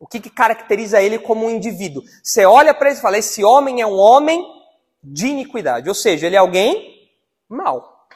O 0.00 0.06
que, 0.06 0.18
que 0.18 0.30
caracteriza 0.30 1.02
ele 1.02 1.18
como 1.18 1.44
um 1.44 1.50
indivíduo? 1.50 2.02
Você 2.22 2.46
olha 2.46 2.72
para 2.72 2.88
ele 2.88 2.98
e 2.98 3.02
fala, 3.02 3.18
esse 3.18 3.44
homem 3.44 3.82
é 3.82 3.86
um 3.86 3.98
homem 3.98 4.42
de 5.02 5.26
iniquidade, 5.26 5.88
ou 5.88 5.94
seja, 5.94 6.26
ele 6.26 6.36
é 6.36 6.38
alguém 6.38 7.10
mau. 7.48 8.06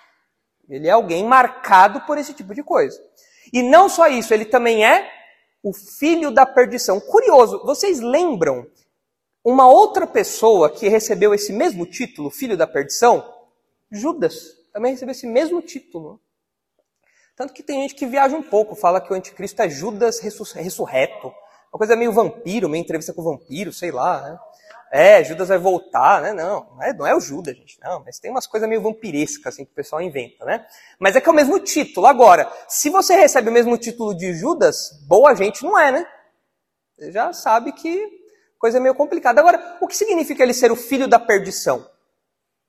Ele 0.66 0.88
é 0.88 0.92
alguém 0.92 1.24
marcado 1.24 2.00
por 2.02 2.16
esse 2.16 2.32
tipo 2.32 2.54
de 2.54 2.62
coisa. 2.62 2.98
E 3.52 3.62
não 3.62 3.88
só 3.88 4.06
isso, 4.06 4.32
ele 4.32 4.44
também 4.46 4.86
é 4.86 5.19
o 5.62 5.72
filho 5.72 6.30
da 6.30 6.46
perdição. 6.46 7.00
Curioso, 7.00 7.62
vocês 7.64 8.00
lembram 8.00 8.66
uma 9.44 9.68
outra 9.68 10.06
pessoa 10.06 10.70
que 10.70 10.88
recebeu 10.88 11.34
esse 11.34 11.52
mesmo 11.52 11.86
título, 11.86 12.30
filho 12.30 12.56
da 12.56 12.66
perdição? 12.66 13.34
Judas 13.90 14.56
também 14.72 14.92
recebeu 14.92 15.12
esse 15.12 15.26
mesmo 15.26 15.60
título. 15.60 16.20
Tanto 17.36 17.52
que 17.52 17.62
tem 17.62 17.82
gente 17.82 17.94
que 17.94 18.06
viaja 18.06 18.36
um 18.36 18.42
pouco, 18.42 18.74
fala 18.74 19.00
que 19.00 19.12
o 19.12 19.16
anticristo 19.16 19.62
é 19.62 19.68
Judas 19.68 20.20
ressurreto. 20.20 21.32
Uma 21.72 21.78
coisa 21.78 21.96
meio 21.96 22.12
vampiro, 22.12 22.68
meio 22.68 22.82
entrevista 22.82 23.14
com 23.14 23.22
vampiro, 23.22 23.72
sei 23.72 23.90
lá. 23.90 24.20
Né? 24.22 24.38
É, 24.92 25.22
Judas 25.22 25.48
vai 25.48 25.58
voltar, 25.58 26.20
né? 26.20 26.32
Não, 26.32 26.66
não 26.74 26.82
é, 26.82 26.92
não 26.92 27.06
é 27.06 27.14
o 27.14 27.20
Judas, 27.20 27.56
gente. 27.56 27.78
Não, 27.80 28.02
mas 28.04 28.18
tem 28.18 28.30
umas 28.30 28.46
coisas 28.46 28.68
meio 28.68 28.82
vampirescas 28.82 29.54
assim 29.54 29.64
que 29.64 29.70
o 29.70 29.74
pessoal 29.74 30.02
inventa, 30.02 30.44
né? 30.44 30.66
Mas 30.98 31.14
é 31.14 31.20
que 31.20 31.28
é 31.28 31.32
o 31.32 31.34
mesmo 31.34 31.60
título. 31.60 32.06
Agora, 32.06 32.50
se 32.68 32.90
você 32.90 33.14
recebe 33.14 33.48
o 33.48 33.52
mesmo 33.52 33.78
título 33.78 34.12
de 34.12 34.34
Judas, 34.34 34.90
boa 35.06 35.32
gente 35.36 35.62
não 35.62 35.78
é, 35.78 35.92
né? 35.92 36.06
Você 36.96 37.12
já 37.12 37.32
sabe 37.32 37.72
que 37.72 38.20
coisa 38.58 38.78
é 38.78 38.80
meio 38.80 38.94
complicada. 38.94 39.40
Agora, 39.40 39.78
o 39.80 39.86
que 39.86 39.96
significa 39.96 40.42
ele 40.42 40.52
ser 40.52 40.72
o 40.72 40.76
filho 40.76 41.06
da 41.06 41.20
perdição? 41.20 41.88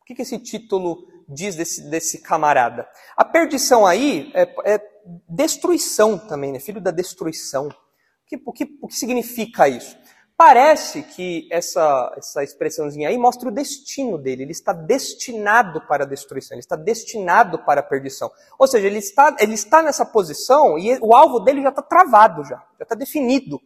O 0.01 0.05
que, 0.05 0.13
que 0.13 0.21
esse 0.21 0.37
título 0.37 1.07
diz 1.27 1.55
desse, 1.55 1.89
desse 1.89 2.21
camarada? 2.21 2.87
A 3.17 3.25
perdição 3.25 3.85
aí 3.85 4.31
é, 4.35 4.43
é 4.63 4.81
destruição 5.27 6.19
também, 6.19 6.51
né? 6.51 6.59
Filho 6.59 6.79
da 6.79 6.91
destruição. 6.91 7.67
O 7.67 7.73
que, 8.27 8.41
o 8.45 8.53
que, 8.53 8.77
o 8.81 8.87
que 8.87 8.95
significa 8.95 9.67
isso? 9.67 9.97
Parece 10.43 11.03
que 11.03 11.47
essa, 11.51 12.15
essa 12.17 12.43
expressãozinha 12.43 13.09
aí 13.09 13.15
mostra 13.15 13.47
o 13.47 13.51
destino 13.51 14.17
dele. 14.17 14.41
Ele 14.41 14.51
está 14.51 14.73
destinado 14.73 15.79
para 15.81 16.03
a 16.03 16.07
destruição, 16.07 16.55
ele 16.55 16.61
está 16.61 16.75
destinado 16.75 17.59
para 17.59 17.81
a 17.81 17.83
perdição. 17.83 18.31
Ou 18.57 18.65
seja, 18.65 18.87
ele 18.87 18.97
está, 18.97 19.35
ele 19.37 19.53
está 19.53 19.83
nessa 19.83 20.03
posição 20.03 20.79
e 20.79 20.97
o 20.99 21.15
alvo 21.15 21.41
dele 21.41 21.61
já 21.61 21.69
está 21.69 21.83
travado, 21.83 22.43
já, 22.43 22.55
já 22.55 22.81
está 22.81 22.95
definido 22.95 23.61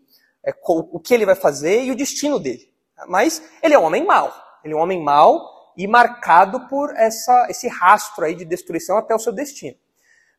é, 0.46 0.53
o 0.67 1.00
que 1.00 1.13
ele 1.13 1.25
vai 1.25 1.36
fazer 1.36 1.82
e 1.82 1.91
o 1.91 1.96
destino 1.96 2.38
dele. 2.38 2.70
Mas 3.08 3.41
ele 3.63 3.74
é 3.74 3.79
um 3.79 3.86
homem 3.86 4.05
mau. 4.05 4.34
Ele 4.62 4.74
é 4.74 4.77
um 4.77 4.82
homem 4.82 5.01
mau 5.01 5.72
e 5.77 5.88
marcado 5.88 6.67
por 6.67 6.94
essa, 6.98 7.48
esse 7.50 7.70
rastro 7.70 8.25
aí 8.25 8.36
de 8.36 8.44
destruição 8.44 8.98
até 8.98 9.15
o 9.15 9.20
seu 9.20 9.32
destino. 9.32 9.77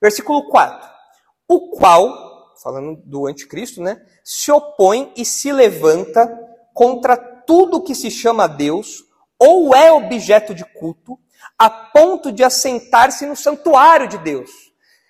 Versículo 0.03 0.51
4. 0.51 0.87
O 1.49 1.71
qual 1.71 2.26
falando 2.63 3.01
do 3.05 3.27
anticristo, 3.27 3.83
né, 3.83 4.01
se 4.25 4.51
opõe 4.51 5.13
e 5.17 5.25
se 5.25 5.53
levanta 5.53 6.27
contra 6.75 7.17
tudo 7.17 7.83
que 7.83 7.95
se 7.95 8.11
chama 8.11 8.47
Deus 8.47 9.05
ou 9.39 9.75
é 9.75 9.93
objeto 9.93 10.55
de 10.55 10.65
culto, 10.65 11.19
a 11.59 11.71
ponto 11.71 12.33
de 12.33 12.43
assentar-se 12.43 13.27
no 13.27 13.37
santuário 13.37 14.09
de 14.09 14.19
Deus. 14.19 14.51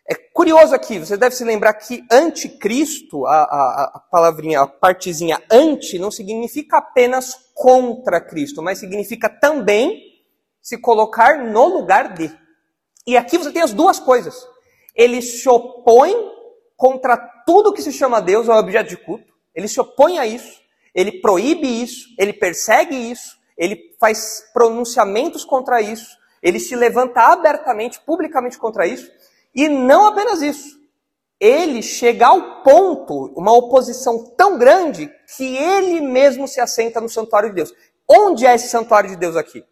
É 0.09 0.15
curioso 0.15 0.73
aqui, 0.75 0.99
você 1.01 1.17
deve 1.17 1.35
se 1.35 1.43
lembrar 1.43 1.75
que 1.75 2.05
anticristo, 2.11 3.27
a, 3.27 3.43
a, 3.43 3.93
a 3.95 4.01
palavrinha, 4.11 4.61
a 4.61 4.67
partezinha 4.67 5.43
anti, 5.51 5.99
não 5.99 6.13
significa 6.13 6.79
apenas 6.79 7.35
contra 7.53 8.21
Cristo, 8.21 8.63
mas 8.63 8.79
significa 8.79 9.29
também 9.29 10.01
se 10.63 10.79
colocar 10.79 11.45
no 11.45 11.67
lugar 11.67 12.15
de. 12.15 12.33
E 13.05 13.17
aqui 13.17 13.37
você 13.37 13.51
tem 13.51 13.63
as 13.63 13.73
duas 13.73 13.99
coisas. 13.99 14.47
Ele 14.95 15.21
se 15.21 15.49
opõe 15.49 16.15
contra 16.77 17.17
tudo 17.47 17.73
que 17.73 17.83
se 17.83 17.93
chama 17.93 18.21
Deus 18.21 18.49
é 18.49 18.53
objeto 18.53 18.91
de 18.91 18.97
culto. 18.97 19.33
Ele 19.55 19.69
se 19.69 19.81
opõe 19.81 20.19
a 20.19 20.27
isso, 20.27 20.61
ele 20.95 21.21
proíbe 21.21 21.67
isso, 21.83 22.09
ele 22.19 22.33
persegue 22.33 22.95
isso, 22.95 23.37
ele 23.57 23.97
faz 23.99 24.51
pronunciamentos 24.53 25.45
contra 25.45 25.81
isso, 25.81 26.17
ele 26.43 26.61
se 26.61 26.77
levanta 26.77 27.21
abertamente, 27.21 28.01
publicamente 28.01 28.59
contra 28.59 28.87
isso. 28.87 29.11
E 29.55 29.69
não 29.69 30.07
apenas 30.07 30.43
isso. 30.43 30.77
Ele 31.41 31.83
chega 31.83 32.27
ao 32.27 32.63
ponto, 32.63 33.33
uma 33.37 33.53
oposição 33.53 34.35
tão 34.37 34.59
grande, 34.59 35.11
que 35.37 35.57
ele 35.57 36.01
mesmo 36.01 36.47
se 36.47 36.61
assenta 36.61 37.01
no 37.01 37.09
santuário 37.09 37.51
de 37.51 37.57
Deus. 37.57 37.75
Onde 38.09 38.47
é 38.47 38.55
esse 38.55 38.69
santuário 38.69 39.11
de 39.11 39.17
Deus 39.17 39.37
aqui? 39.37 39.65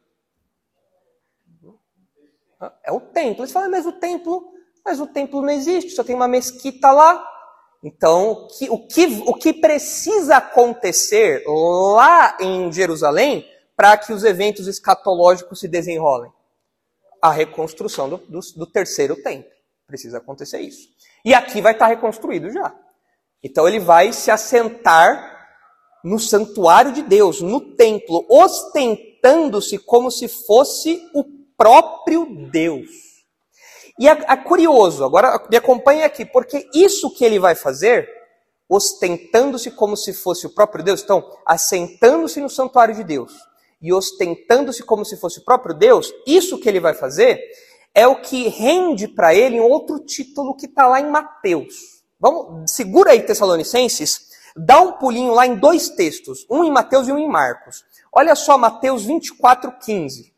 É 2.83 2.91
o 2.91 3.01
templo. 3.01 3.43
Eles 3.43 3.53
falam, 3.53 3.71
mas 3.71 3.87
o 3.87 3.93
templo 3.93 4.54
mas 4.85 5.01
o 5.01 5.07
templo 5.07 5.41
não 5.41 5.51
existe, 5.51 5.93
só 5.93 6.05
tem 6.05 6.15
uma 6.15 6.29
mesquita 6.29 6.93
lá. 6.93 7.25
Então, 7.83 8.33
o 8.33 8.49
que, 8.49 8.71
o 8.71 8.79
que, 8.87 9.07
o 9.27 9.35
que 9.35 9.53
precisa 9.53 10.37
acontecer 10.37 11.45
lá 11.47 12.37
em 12.41 12.73
Jerusalém 12.73 13.49
para 13.77 13.97
que 13.97 14.13
os 14.13 14.25
eventos 14.25 14.67
escatológicos 14.67 15.61
se 15.61 15.69
desenrolem? 15.69 16.33
A 17.21 17.31
reconstrução 17.31 18.09
do, 18.09 18.17
do, 18.19 18.41
do 18.57 18.67
terceiro 18.67 19.17
templo. 19.17 19.51
Precisa 19.87 20.19
acontecer 20.19 20.61
isso. 20.61 20.89
E 21.25 21.35
aqui 21.35 21.61
vai 21.61 21.73
estar 21.73 21.87
reconstruído 21.87 22.51
já. 22.51 22.75
Então 23.43 23.69
ele 23.69 23.79
vai 23.79 24.13
se 24.13 24.31
assentar 24.31 25.33
no 26.03 26.19
santuário 26.19 26.93
de 26.93 27.03
Deus, 27.03 27.41
no 27.41 27.61
templo, 27.75 28.27
ostentando-se 28.29 29.79
como 29.79 30.11
se 30.11 30.29
fosse 30.29 31.11
o 31.15 31.25
próprio 31.57 32.27
Deus. 32.51 33.14
E 33.99 34.09
é, 34.09 34.13
é 34.13 34.37
curioso, 34.37 35.05
agora 35.05 35.41
me 35.49 35.57
acompanhe 35.57 36.03
aqui, 36.03 36.25
porque 36.25 36.69
isso 36.75 37.13
que 37.15 37.25
ele 37.25 37.39
vai 37.39 37.55
fazer, 37.55 38.09
ostentando-se 38.69 39.71
como 39.71 39.97
se 39.97 40.13
fosse 40.13 40.47
o 40.47 40.55
próprio 40.55 40.83
Deus, 40.83 41.03
então, 41.03 41.25
assentando-se 41.47 42.41
no 42.41 42.51
santuário 42.51 42.95
de 42.95 43.05
Deus 43.05 43.33
e 43.81 43.93
ostentando-se 43.93 44.83
como 44.83 45.05
se 45.05 45.17
fosse 45.17 45.39
o 45.39 45.45
próprio 45.45 45.75
Deus, 45.75 46.13
isso 46.27 46.59
que 46.59 46.69
ele 46.69 46.81
vai 46.81 46.95
fazer 46.95 47.41
é 47.95 48.09
o 48.09 48.21
que 48.21 48.49
rende 48.49 49.07
para 49.07 49.35
ele 49.35 49.61
um 49.61 49.71
outro 49.71 50.01
título 50.01 50.57
que 50.57 50.67
está 50.67 50.89
lá 50.89 51.01
em 51.01 51.09
Mateus. 51.09 52.03
Vamos, 52.19 52.73
segura 52.73 53.13
aí, 53.13 53.23
Tessalonicenses, 53.23 54.31
dá 54.57 54.81
um 54.81 54.93
pulinho 54.93 55.33
lá 55.33 55.47
em 55.47 55.55
dois 55.55 55.91
textos, 55.91 56.45
um 56.51 56.65
em 56.65 56.73
Mateus 56.73 57.07
e 57.07 57.13
um 57.13 57.19
em 57.19 57.29
Marcos. 57.29 57.85
Olha 58.13 58.35
só 58.35 58.59
Mateus 58.59 59.05
24, 59.05 59.71
15. 59.79 60.34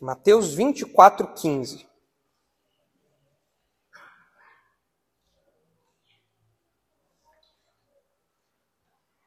Mateus 0.00 0.54
24, 0.54 1.34
15. 1.34 1.86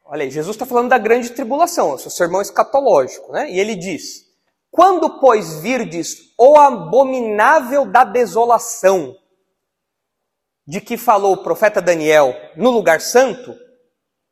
Olha 0.04 0.24
aí, 0.24 0.30
Jesus 0.30 0.56
está 0.56 0.64
falando 0.64 0.88
da 0.88 0.98
grande 0.98 1.30
tribulação, 1.30 1.92
o 1.92 1.98
seu 1.98 2.10
sermão 2.10 2.40
escatológico, 2.40 3.30
né? 3.32 3.50
E 3.50 3.60
ele 3.60 3.76
diz: 3.76 4.26
Quando, 4.70 5.20
pois, 5.20 5.60
virdes 5.60 6.32
o 6.38 6.56
abominável 6.56 7.84
da 7.84 8.04
desolação, 8.04 9.14
de 10.66 10.82
que 10.82 10.98
falou 10.98 11.32
o 11.32 11.42
profeta 11.42 11.80
Daniel 11.80 12.34
no 12.54 12.70
lugar 12.70 13.00
santo, 13.00 13.54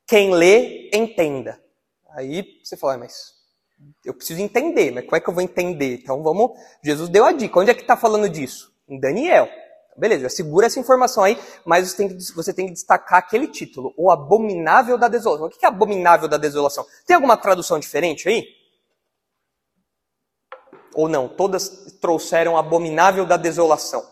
quem 0.07 0.35
lê, 0.35 0.90
entenda. 0.95 1.59
Aí 2.11 2.61
você 2.62 2.76
fala, 2.76 2.99
mas 2.99 3.36
Eu 4.04 4.14
preciso 4.14 4.40
entender, 4.40 4.90
mas 4.90 5.04
como 5.04 5.16
é 5.16 5.21
que 5.21 5.28
eu 5.28 5.35
vou 5.35 5.42
entender? 5.42 6.00
Então 6.02 6.23
vamos. 6.23 6.52
Jesus 6.83 7.09
deu 7.09 7.25
a 7.25 7.33
dica. 7.33 7.59
Onde 7.59 7.71
é 7.71 7.75
que 7.75 7.83
está 7.83 7.97
falando 7.97 8.28
disso? 8.28 8.73
Em 8.88 8.99
Daniel. 8.99 9.49
Beleza, 9.97 10.28
segura 10.28 10.66
essa 10.66 10.78
informação 10.78 11.25
aí, 11.25 11.38
mas 11.64 11.88
você 11.88 11.97
tem, 11.97 12.09
que, 12.09 12.33
você 12.35 12.52
tem 12.52 12.66
que 12.66 12.73
destacar 12.75 13.18
aquele 13.18 13.49
título, 13.49 13.95
o 13.97 14.11
abominável 14.11 14.99
da 14.99 15.09
desolação. 15.09 15.47
O 15.47 15.50
que 15.50 15.64
é 15.64 15.68
abominável 15.68 16.28
da 16.28 16.37
desolação? 16.37 16.87
Tem 17.06 17.14
alguma 17.14 17.37
tradução 17.37 17.78
diferente 17.78 18.28
aí? 18.28 18.47
Ou 20.95 21.09
não? 21.09 21.28
Todas 21.28 21.97
trouxeram 22.00 22.59
abominável 22.59 23.25
da 23.25 23.38
desolação. 23.38 24.06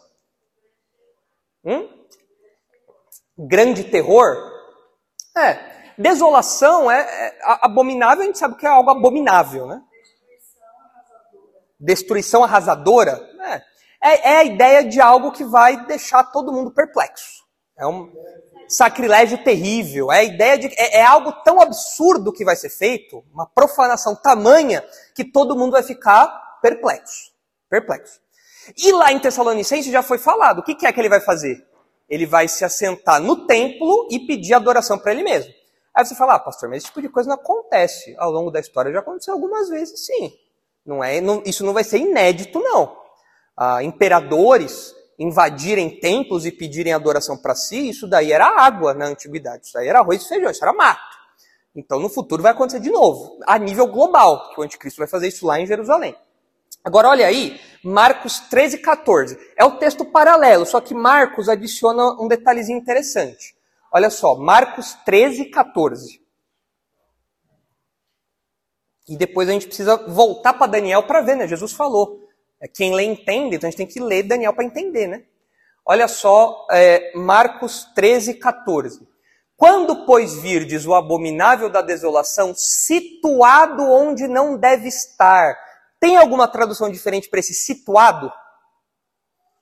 Hum? 1.64 1.88
Grande 3.38 3.84
terror? 3.84 4.36
É. 5.36 5.73
Desolação 5.96 6.90
é, 6.90 7.00
é 7.00 7.38
abominável, 7.62 8.22
a 8.22 8.26
gente 8.26 8.38
sabe 8.38 8.56
que 8.56 8.66
é 8.66 8.68
algo 8.68 8.90
abominável, 8.90 9.66
né? 9.66 9.82
Destruição 11.78 12.42
arrasadora? 12.42 13.20
É 13.40 13.74
é, 14.04 14.32
é 14.32 14.36
a 14.36 14.44
ideia 14.44 14.84
de 14.84 15.00
algo 15.00 15.32
que 15.32 15.44
vai 15.44 15.86
deixar 15.86 16.24
todo 16.24 16.52
mundo 16.52 16.70
perplexo. 16.70 17.42
É 17.76 17.86
um 17.86 18.12
sacrilégio 18.68 19.42
terrível. 19.42 20.12
É 20.12 20.18
a 20.18 20.24
ideia 20.24 20.58
de 20.58 20.66
é, 20.76 20.98
é, 20.98 21.02
algo 21.02 21.32
tão 21.42 21.58
absurdo 21.58 22.30
que 22.30 22.44
vai 22.44 22.54
ser 22.54 22.68
feito, 22.68 23.24
uma 23.32 23.46
profanação 23.46 24.14
tamanha 24.14 24.84
que 25.14 25.24
todo 25.24 25.56
mundo 25.56 25.72
vai 25.72 25.82
ficar 25.82 26.26
perplexo, 26.60 27.32
perplexo. 27.70 28.20
E 28.76 28.92
lá 28.92 29.10
em 29.10 29.18
Tessalonicenses 29.18 29.90
já 29.90 30.02
foi 30.02 30.18
falado. 30.18 30.58
O 30.58 30.62
que, 30.62 30.74
que 30.74 30.86
é 30.86 30.92
que 30.92 31.00
ele 31.00 31.08
vai 31.08 31.20
fazer? 31.20 31.66
Ele 32.06 32.26
vai 32.26 32.46
se 32.46 32.62
assentar 32.62 33.20
no 33.20 33.46
templo 33.46 34.08
e 34.10 34.26
pedir 34.26 34.52
adoração 34.52 34.98
para 34.98 35.12
ele 35.12 35.22
mesmo. 35.22 35.50
Aí 35.94 36.04
você 36.04 36.14
fala, 36.14 36.34
ah, 36.34 36.38
pastor, 36.40 36.68
mas 36.68 36.78
esse 36.78 36.86
tipo 36.86 37.00
de 37.00 37.08
coisa 37.08 37.28
não 37.28 37.36
acontece. 37.36 38.14
Ao 38.18 38.30
longo 38.30 38.50
da 38.50 38.60
história 38.60 38.92
já 38.92 39.00
aconteceu 39.00 39.34
algumas 39.34 39.68
vezes, 39.68 40.06
sim. 40.06 40.32
Não 40.84 41.02
é, 41.02 41.20
não, 41.20 41.42
isso 41.46 41.64
não 41.64 41.72
vai 41.72 41.84
ser 41.84 41.98
inédito, 41.98 42.58
não 42.58 43.04
ah, 43.56 43.82
imperadores 43.82 44.94
invadirem 45.18 46.00
templos 46.00 46.44
e 46.44 46.50
pedirem 46.50 46.92
adoração 46.92 47.36
para 47.36 47.54
si, 47.54 47.88
isso 47.88 48.06
daí 48.08 48.32
era 48.32 48.46
água 48.46 48.92
na 48.94 49.06
antiguidade, 49.06 49.66
isso 49.66 49.74
daí 49.74 49.86
era 49.86 50.00
arroz 50.00 50.22
e 50.22 50.28
feijão, 50.28 50.50
isso 50.50 50.64
era 50.64 50.72
mato. 50.72 51.14
Então 51.74 52.00
no 52.00 52.08
futuro 52.08 52.42
vai 52.42 52.52
acontecer 52.52 52.80
de 52.80 52.90
novo, 52.90 53.38
a 53.46 53.58
nível 53.58 53.86
global, 53.86 54.50
que 54.50 54.60
o 54.60 54.64
anticristo 54.64 54.98
vai 54.98 55.08
fazer 55.08 55.28
isso 55.28 55.46
lá 55.46 55.60
em 55.60 55.66
Jerusalém. 55.66 56.16
Agora 56.82 57.08
olha 57.08 57.26
aí, 57.26 57.58
Marcos 57.82 58.40
13, 58.40 58.78
14. 58.78 59.38
É 59.56 59.64
o 59.64 59.78
texto 59.78 60.04
paralelo, 60.04 60.66
só 60.66 60.80
que 60.80 60.92
Marcos 60.92 61.48
adiciona 61.48 62.20
um 62.20 62.28
detalhezinho 62.28 62.78
interessante. 62.78 63.53
Olha 63.94 64.10
só, 64.10 64.34
Marcos 64.34 64.94
13, 65.04 65.44
14. 65.44 66.20
E 69.08 69.16
depois 69.16 69.48
a 69.48 69.52
gente 69.52 69.68
precisa 69.68 69.96
voltar 70.08 70.54
para 70.54 70.66
Daniel 70.66 71.04
para 71.04 71.20
ver, 71.20 71.36
né? 71.36 71.46
Jesus 71.46 71.72
falou. 71.72 72.18
É, 72.60 72.66
quem 72.66 72.92
lê 72.92 73.04
entende, 73.04 73.54
então 73.54 73.68
a 73.68 73.70
gente 73.70 73.76
tem 73.76 73.86
que 73.86 74.00
ler 74.00 74.24
Daniel 74.24 74.52
para 74.52 74.64
entender, 74.64 75.06
né? 75.06 75.22
Olha 75.86 76.08
só, 76.08 76.66
é, 76.72 77.16
Marcos 77.16 77.84
13, 77.94 78.34
14. 78.34 79.06
Quando, 79.56 80.04
pois, 80.06 80.34
virdes 80.34 80.84
o 80.86 80.94
abominável 80.94 81.70
da 81.70 81.80
desolação 81.80 82.52
situado 82.52 83.84
onde 83.84 84.26
não 84.26 84.56
deve 84.56 84.88
estar. 84.88 85.56
Tem 86.00 86.16
alguma 86.16 86.48
tradução 86.48 86.90
diferente 86.90 87.30
para 87.30 87.38
esse 87.38 87.54
situado? 87.54 88.32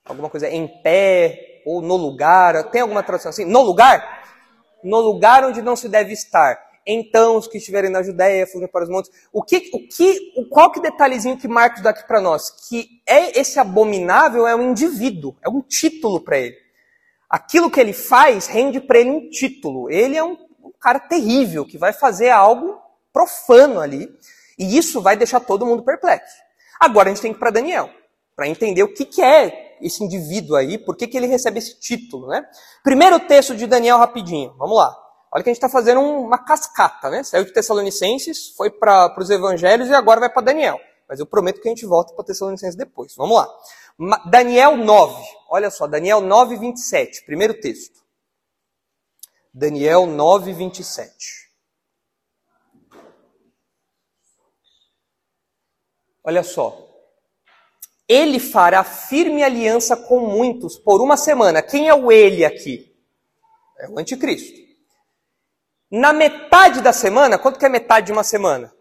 Alguma 0.03 0.27
coisa 0.27 0.49
em 0.49 0.67
pé 0.81 1.61
ou 1.67 1.83
no 1.83 1.95
lugar? 1.95 2.71
Tem 2.71 2.81
alguma 2.81 3.03
tradução 3.03 3.29
assim? 3.29 3.45
No 3.45 3.61
lugar? 3.61 4.22
No 4.83 4.99
lugar 4.99 5.45
onde 5.45 5.61
não 5.61 5.75
se 5.75 5.87
deve 5.87 6.13
estar 6.13 6.59
então 6.85 7.37
os 7.37 7.47
que 7.47 7.57
estiverem 7.57 7.89
na 7.89 8.03
Judéia 8.03 8.45
fugem 8.45 8.67
para 8.67 8.83
os 8.83 8.89
montes. 8.89 9.11
O 9.31 9.41
que, 9.41 9.69
o 9.73 9.87
que, 9.87 10.33
o, 10.35 10.45
qual 10.45 10.71
que 10.71 10.81
detalhezinho 10.81 11.37
que 11.37 11.47
Marcos 11.47 11.81
dá 11.81 11.91
aqui 11.91 12.05
para 12.05 12.21
nós? 12.21 12.49
Que 12.67 13.01
é 13.07 13.39
esse 13.39 13.59
abominável 13.59 14.45
é 14.45 14.55
um 14.55 14.71
indivíduo, 14.71 15.35
é 15.41 15.49
um 15.49 15.61
título 15.61 16.19
para 16.19 16.37
ele. 16.37 16.57
Aquilo 17.29 17.71
que 17.71 17.79
ele 17.79 17.93
faz 17.93 18.47
rende 18.47 18.79
para 18.79 18.99
ele 18.99 19.11
um 19.11 19.29
título. 19.29 19.89
Ele 19.89 20.17
é 20.17 20.23
um, 20.23 20.37
um 20.63 20.71
cara 20.79 20.99
terrível 20.99 21.65
que 21.65 21.77
vai 21.77 21.93
fazer 21.93 22.29
algo 22.29 22.81
profano 23.11 23.79
ali, 23.79 24.09
e 24.57 24.77
isso 24.77 25.01
vai 25.01 25.15
deixar 25.15 25.39
todo 25.39 25.65
mundo 25.65 25.83
perplexo. 25.83 26.35
Agora 26.79 27.09
a 27.09 27.13
gente 27.13 27.21
tem 27.21 27.31
que 27.31 27.37
ir 27.37 27.39
para 27.39 27.51
Daniel, 27.51 27.89
para 28.35 28.47
entender 28.47 28.83
o 28.83 28.93
que, 28.93 29.05
que 29.05 29.21
é 29.21 29.72
esse 29.85 30.03
indivíduo 30.03 30.55
aí, 30.55 30.77
por 30.77 30.95
que, 30.95 31.07
que 31.07 31.17
ele 31.17 31.27
recebe 31.27 31.59
esse 31.59 31.79
título, 31.79 32.27
né? 32.27 32.43
Primeiro 32.83 33.19
texto 33.19 33.55
de 33.55 33.67
Daniel 33.67 33.97
rapidinho, 33.97 34.55
vamos 34.57 34.77
lá. 34.77 34.95
Olha 35.31 35.43
que 35.43 35.49
a 35.49 35.53
gente 35.53 35.57
está 35.57 35.69
fazendo 35.69 35.99
uma 35.99 36.37
cascata, 36.37 37.09
né? 37.09 37.23
Saiu 37.23 37.43
de 37.43 37.51
Tessalonicenses, 37.51 38.49
foi 38.55 38.69
para 38.69 39.13
os 39.17 39.29
evangelhos 39.29 39.89
e 39.89 39.93
agora 39.93 40.19
vai 40.19 40.29
para 40.29 40.43
Daniel. 40.43 40.79
Mas 41.09 41.19
eu 41.19 41.25
prometo 41.25 41.59
que 41.59 41.67
a 41.67 41.71
gente 41.71 41.85
volta 41.85 42.13
para 42.13 42.23
Tessalonicenses 42.23 42.75
depois. 42.75 43.15
Vamos 43.15 43.37
lá. 43.37 43.47
Daniel 44.29 44.77
9. 44.77 45.23
Olha 45.49 45.69
só, 45.69 45.87
Daniel 45.87 46.21
9, 46.21 46.57
27. 46.57 47.25
Primeiro 47.25 47.59
texto. 47.59 48.01
Daniel 49.53 50.05
9, 50.05 50.53
27. 50.53 51.51
Olha 56.23 56.43
só. 56.43 56.92
Ele 58.07 58.39
fará 58.39 58.83
firme 58.83 59.43
aliança 59.43 59.95
com 59.95 60.19
muitos 60.19 60.77
por 60.77 61.01
uma 61.01 61.17
semana. 61.17 61.61
Quem 61.61 61.87
é 61.87 61.93
o 61.93 62.11
ele 62.11 62.43
aqui? 62.43 62.93
É 63.79 63.89
o 63.89 63.97
anticristo. 63.97 64.61
Na 65.91 66.11
metade 66.11 66.81
da 66.81 66.91
semana, 66.91 67.37
quanto 67.37 67.59
que 67.59 67.65
é 67.65 67.69
metade 67.69 68.07
de 68.07 68.11
uma 68.11 68.23
semana? 68.23 68.73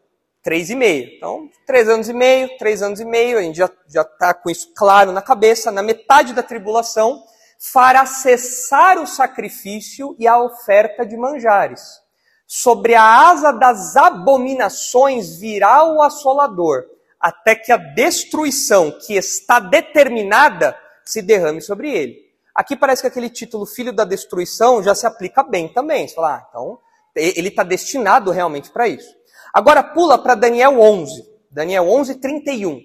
Três 0.42 0.70
e 0.70 0.74
meio. 0.74 1.08
Então, 1.16 1.48
três 1.66 1.88
anos 1.88 2.08
e 2.08 2.12
meio, 2.12 2.56
três 2.56 2.82
anos 2.82 3.00
e 3.00 3.04
meio, 3.04 3.38
a 3.38 3.42
gente 3.42 3.56
já 3.56 3.66
está 4.02 4.34
com 4.34 4.50
isso 4.50 4.72
claro 4.74 5.12
na 5.12 5.22
cabeça. 5.22 5.70
Na 5.70 5.82
metade 5.82 6.32
da 6.32 6.42
tribulação, 6.42 7.22
fará 7.62 8.04
cessar 8.06 8.98
o 8.98 9.06
sacrifício 9.06 10.16
e 10.18 10.26
a 10.26 10.42
oferta 10.42 11.06
de 11.06 11.16
manjares. 11.16 12.00
Sobre 12.46 12.94
a 12.94 13.30
asa 13.30 13.52
das 13.52 13.96
abominações 13.96 15.36
virá 15.38 15.84
o 15.84 16.02
assolador, 16.02 16.84
até 17.22 17.54
que 17.54 17.70
a 17.70 17.76
destruição 17.76 18.90
que 18.90 19.14
está 19.14 19.60
determinada 19.60 20.76
se 21.04 21.22
derrame 21.22 21.60
sobre 21.60 21.90
ele. 21.96 22.32
Aqui 22.52 22.76
parece 22.76 23.00
que 23.00 23.08
aquele 23.08 23.30
título 23.30 23.64
Filho 23.64 23.92
da 23.92 24.04
Destruição 24.04 24.82
já 24.82 24.92
se 24.94 25.06
aplica 25.06 25.44
bem 25.44 25.72
também. 25.72 26.08
Você 26.08 26.14
fala, 26.14 26.36
ah, 26.36 26.46
então 26.48 26.80
ele 27.14 27.48
está 27.48 27.62
destinado 27.62 28.30
realmente 28.32 28.70
para 28.70 28.88
isso. 28.88 29.14
Agora 29.54 29.82
pula 29.82 30.18
para 30.18 30.34
Daniel 30.34 30.80
11. 30.80 31.30
Daniel 31.50 31.88
11, 31.88 32.16
31. 32.16 32.84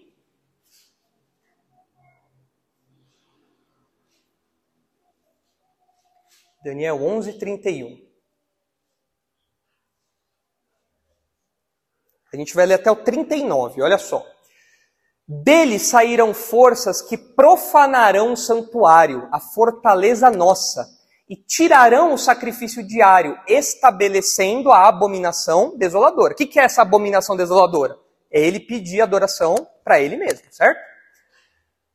Daniel 6.63 7.02
11, 7.02 7.34
31. 7.34 8.07
A 12.34 12.38
gente 12.38 12.54
vai 12.54 12.66
ler 12.66 12.76
até 12.76 12.92
o 12.92 12.96
39, 12.96 13.82
olha 13.82 13.98
só. 13.98 14.26
Dele 15.28 15.78
sairão 15.78 16.34
forças 16.34 17.02
que 17.02 17.18
profanarão 17.18 18.34
o 18.34 18.38
santuário, 18.38 19.28
a 19.32 19.40
fortaleza 19.40 20.30
nossa 20.30 20.88
e 21.30 21.36
tirarão 21.36 22.13
o 22.13 22.18
sacrifício 22.18 22.86
diário, 22.86 23.38
estabelecendo 23.48 24.72
a 24.72 24.88
abominação 24.88 25.78
desoladora. 25.78 26.34
O 26.34 26.36
que 26.38 26.58
é 26.58 26.63
essa 26.63 26.82
abominação 26.82 27.36
desoladora? 27.36 27.98
É 28.32 28.40
ele 28.40 28.62
pedir 28.62 29.02
adoração 29.02 29.56
para 29.84 30.00
ele 30.00 30.16
mesmo, 30.16 30.46
certo? 30.52 30.80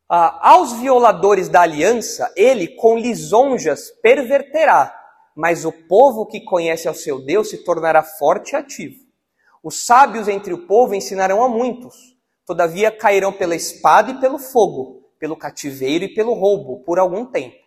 Ah, 0.08 0.50
aos 0.50 0.74
violadores 0.74 1.48
da 1.48 1.62
aliança, 1.62 2.30
ele 2.36 2.68
com 2.68 2.98
lisonjas 2.98 3.90
perverterá, 4.02 4.94
mas 5.34 5.64
o 5.64 5.72
povo 5.72 6.26
que 6.26 6.42
conhece 6.42 6.86
ao 6.86 6.94
seu 6.94 7.24
Deus 7.24 7.48
se 7.48 7.64
tornará 7.64 8.02
forte 8.02 8.52
e 8.52 8.56
ativo. 8.56 9.01
Os 9.62 9.86
sábios 9.86 10.28
entre 10.28 10.52
o 10.52 10.66
povo 10.66 10.94
ensinarão 10.94 11.42
a 11.42 11.48
muitos, 11.48 12.16
todavia 12.46 12.90
cairão 12.90 13.32
pela 13.32 13.54
espada 13.54 14.10
e 14.10 14.20
pelo 14.20 14.38
fogo, 14.38 15.10
pelo 15.18 15.36
cativeiro 15.36 16.04
e 16.04 16.14
pelo 16.14 16.34
roubo, 16.34 16.82
por 16.84 16.98
algum 16.98 17.24
tempo 17.24 17.62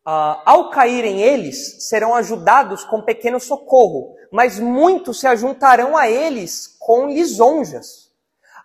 Uh, 0.00 0.40
ao 0.46 0.70
caírem 0.70 1.20
eles, 1.20 1.88
serão 1.88 2.14
ajudados 2.14 2.84
com 2.84 3.02
pequeno 3.02 3.38
socorro, 3.38 4.16
mas 4.32 4.58
muitos 4.58 5.20
se 5.20 5.26
ajuntarão 5.26 5.94
a 5.94 6.08
eles 6.08 6.66
com 6.78 7.06
lisonjas. 7.06 8.10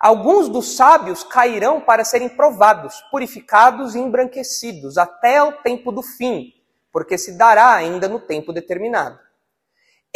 Alguns 0.00 0.48
dos 0.48 0.76
sábios 0.76 1.22
cairão 1.22 1.80
para 1.80 2.04
serem 2.04 2.30
provados, 2.30 3.02
purificados 3.10 3.94
e 3.94 3.98
embranquecidos 3.98 4.96
até 4.96 5.42
o 5.42 5.52
tempo 5.62 5.92
do 5.92 6.02
fim, 6.02 6.52
porque 6.90 7.18
se 7.18 7.36
dará 7.36 7.74
ainda 7.74 8.08
no 8.08 8.18
tempo 8.18 8.50
determinado. 8.50 9.18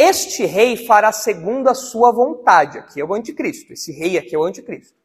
Este 0.03 0.47
rei 0.47 0.79
fará 0.87 1.13
segundo 1.13 1.69
a 1.69 1.75
sua 1.75 2.11
vontade, 2.11 2.79
aqui 2.79 2.99
é 2.99 3.05
o 3.05 3.13
anticristo, 3.13 3.75
esse 3.75 3.93
rei 3.93 4.17
aqui 4.17 4.35
é 4.35 4.39
o 4.39 4.45
anticristo. 4.45 4.97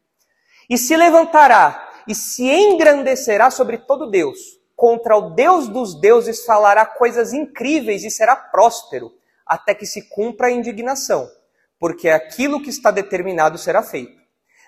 E 0.70 0.78
se 0.78 0.96
levantará 0.96 1.92
e 2.08 2.16
se 2.16 2.50
engrandecerá 2.50 3.52
sobre 3.52 3.80
todo 3.80 4.10
Deus, 4.10 4.40
contra 4.74 5.18
o 5.18 5.32
Deus 5.32 5.68
dos 5.68 6.00
deuses 6.00 6.46
falará 6.46 6.86
coisas 6.86 7.34
incríveis 7.34 8.06
e 8.06 8.10
será 8.10 8.38
próspero, 8.38 9.12
até 9.46 9.76
que 9.76 9.86
se 9.86 10.02
cumpra 10.04 10.48
a 10.48 10.52
indignação. 10.52 11.30
porque 11.78 12.08
aquilo 12.08 12.62
que 12.62 12.70
está 12.70 12.90
determinado 12.90 13.58
será 13.58 13.84
feito. 13.84 14.18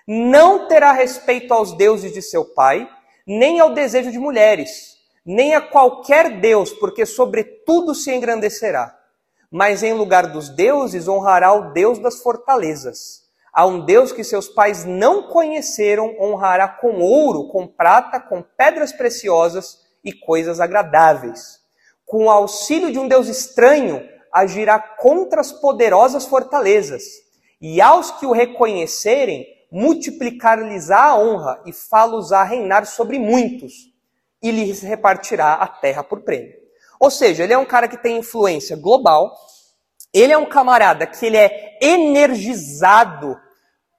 Não 0.06 0.68
terá 0.68 0.92
respeito 0.92 1.54
aos 1.54 1.72
deuses 1.72 2.12
de 2.12 2.20
seu 2.20 2.44
pai, 2.44 2.86
nem 3.26 3.60
ao 3.60 3.72
desejo 3.72 4.12
de 4.12 4.18
mulheres, 4.18 4.98
nem 5.24 5.54
a 5.54 5.60
qualquer 5.62 6.38
deus, 6.38 6.70
porque 6.74 7.06
sobre 7.06 7.44
tudo 7.44 7.94
se 7.94 8.14
engrandecerá. 8.14 8.97
Mas 9.50 9.82
em 9.82 9.94
lugar 9.94 10.26
dos 10.26 10.48
deuses 10.48 11.08
honrará 11.08 11.52
o 11.52 11.72
Deus 11.72 11.98
das 11.98 12.20
fortalezas. 12.20 13.26
A 13.52 13.66
um 13.66 13.84
Deus 13.84 14.12
que 14.12 14.22
seus 14.22 14.46
pais 14.48 14.84
não 14.84 15.28
conheceram, 15.28 16.14
honrará 16.20 16.68
com 16.68 17.00
ouro, 17.00 17.48
com 17.48 17.66
prata, 17.66 18.20
com 18.20 18.42
pedras 18.42 18.92
preciosas 18.92 19.78
e 20.04 20.12
coisas 20.12 20.60
agradáveis. 20.60 21.58
Com 22.04 22.26
o 22.26 22.30
auxílio 22.30 22.92
de 22.92 22.98
um 22.98 23.08
Deus 23.08 23.26
estranho, 23.26 24.06
agirá 24.32 24.78
contra 24.78 25.40
as 25.40 25.50
poderosas 25.50 26.26
fortalezas. 26.26 27.04
E 27.60 27.80
aos 27.80 28.10
que 28.12 28.26
o 28.26 28.32
reconhecerem, 28.32 29.46
multiplicar-lhes-á 29.72 31.06
a 31.06 31.18
honra 31.18 31.62
e 31.66 31.72
fá-los 31.72 32.32
a 32.32 32.42
reinar 32.44 32.86
sobre 32.86 33.18
muitos, 33.18 33.72
e 34.42 34.50
lhes 34.50 34.82
repartirá 34.82 35.54
a 35.54 35.66
terra 35.66 36.04
por 36.04 36.20
prêmio. 36.20 36.57
Ou 37.00 37.10
seja, 37.10 37.44
ele 37.44 37.52
é 37.52 37.58
um 37.58 37.64
cara 37.64 37.88
que 37.88 37.96
tem 37.96 38.18
influência 38.18 38.76
global, 38.76 39.36
ele 40.12 40.32
é 40.32 40.38
um 40.38 40.48
camarada 40.48 41.06
que 41.06 41.24
ele 41.24 41.36
é 41.36 41.78
energizado 41.80 43.36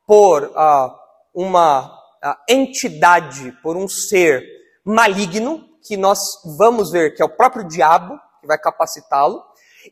por 0.05 0.43
uh, 0.43 0.91
uma 1.33 1.85
uh, 1.85 2.35
entidade, 2.47 3.51
por 3.61 3.77
um 3.77 3.87
ser 3.87 4.43
maligno, 4.83 5.65
que 5.85 5.95
nós 5.95 6.19
vamos 6.57 6.91
ver 6.91 7.15
que 7.15 7.21
é 7.21 7.25
o 7.25 7.35
próprio 7.35 7.67
diabo, 7.67 8.19
que 8.41 8.47
vai 8.47 8.57
capacitá-lo, 8.57 9.43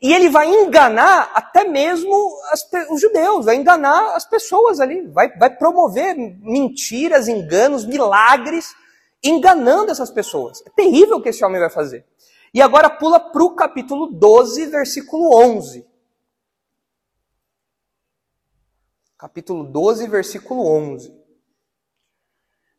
e 0.02 0.12
ele 0.12 0.28
vai 0.28 0.46
enganar 0.46 1.30
até 1.34 1.64
mesmo 1.64 2.12
as, 2.52 2.60
os 2.90 3.00
judeus, 3.00 3.46
vai 3.46 3.56
enganar 3.56 4.14
as 4.14 4.28
pessoas 4.28 4.80
ali, 4.80 5.06
vai, 5.08 5.34
vai 5.36 5.50
promover 5.50 6.14
mentiras, 6.16 7.26
enganos, 7.26 7.86
milagres, 7.86 8.74
enganando 9.24 9.90
essas 9.90 10.10
pessoas. 10.10 10.62
É 10.66 10.70
terrível 10.70 11.16
o 11.16 11.22
que 11.22 11.30
esse 11.30 11.44
homem 11.44 11.60
vai 11.60 11.70
fazer. 11.70 12.04
E 12.52 12.62
agora 12.62 12.88
pula 12.88 13.20
para 13.20 13.44
o 13.44 13.54
capítulo 13.54 14.06
12, 14.06 14.66
versículo 14.66 15.36
11. 15.36 15.86
Capítulo 19.16 19.64
12, 19.64 20.06
versículo 20.06 20.66
11. 20.66 21.18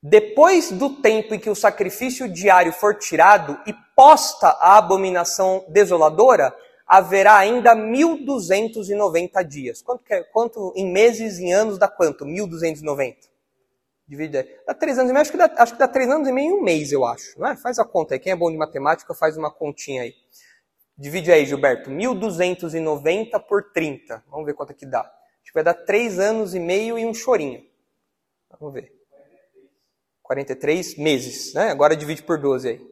Depois 0.01 0.71
do 0.71 1.01
tempo 1.01 1.36
em 1.36 1.39
que 1.39 1.49
o 1.49 1.55
sacrifício 1.55 2.32
diário 2.32 2.71
for 2.71 2.95
tirado 2.95 3.60
e 3.67 3.73
posta 3.95 4.47
a 4.47 4.77
abominação 4.77 5.65
desoladora, 5.67 6.55
haverá 6.88 7.38
ainda 7.38 7.75
1290 7.75 9.43
dias. 9.43 9.82
Quanto, 9.82 10.03
é, 10.10 10.23
quanto 10.23 10.73
em 10.75 10.91
meses, 10.91 11.38
em 11.38 11.53
anos, 11.53 11.77
dá 11.77 11.88
quanto? 11.88 12.25
1290. 12.25 13.27
Divide 14.10 14.39
aí. 14.39 14.58
Dá 14.65 14.74
três 14.74 14.98
anos 14.98 15.12
e 15.12 15.13
meio, 15.13 15.22
acho 15.22 15.32
que 15.32 15.38
dá, 15.38 15.54
acho 15.56 15.74
que 15.74 15.78
dá 15.78 15.88
três 15.88 16.10
anos 16.10 16.28
e 16.28 16.32
meio 16.32 16.50
em 16.50 16.58
um 16.58 16.63
mês, 16.63 16.91
eu 16.91 17.06
acho. 17.06 17.39
Não 17.39 17.48
é? 17.48 17.56
Faz 17.56 17.78
a 17.78 17.86
conta 17.86 18.15
aí. 18.15 18.19
Quem 18.19 18.34
é 18.34 18.36
bom 18.36 18.50
de 18.50 18.58
matemática, 18.58 19.13
faz 19.13 19.38
uma 19.38 19.52
continha 19.52 20.02
aí. 20.02 20.15
Divide 20.98 21.32
aí, 21.32 21.45
Gilberto. 21.45 21.91
1290 21.91 23.39
por 23.41 23.72
30. 23.72 24.24
Vamos 24.28 24.48
ver 24.48 24.56
quanto 24.56 24.72
é 24.72 24.74
que 24.74 24.88
dá. 24.88 25.02
Acho 25.02 25.45
que 25.45 25.54
vai 25.54 25.63
dar 25.63 25.76
três 25.76 26.17
anos 26.17 26.56
e 26.56 26.60
meio 26.60 26.98
e 26.98 27.06
um 27.06 27.13
chorinho. 27.13 27.63
Vamos 28.60 28.74
ver. 28.74 28.91
43 30.24 30.98
meses, 30.98 31.54
né? 31.54 31.69
Agora 31.69 31.95
divide 31.95 32.24
por 32.24 32.39
12 32.39 32.67
aí. 32.67 32.89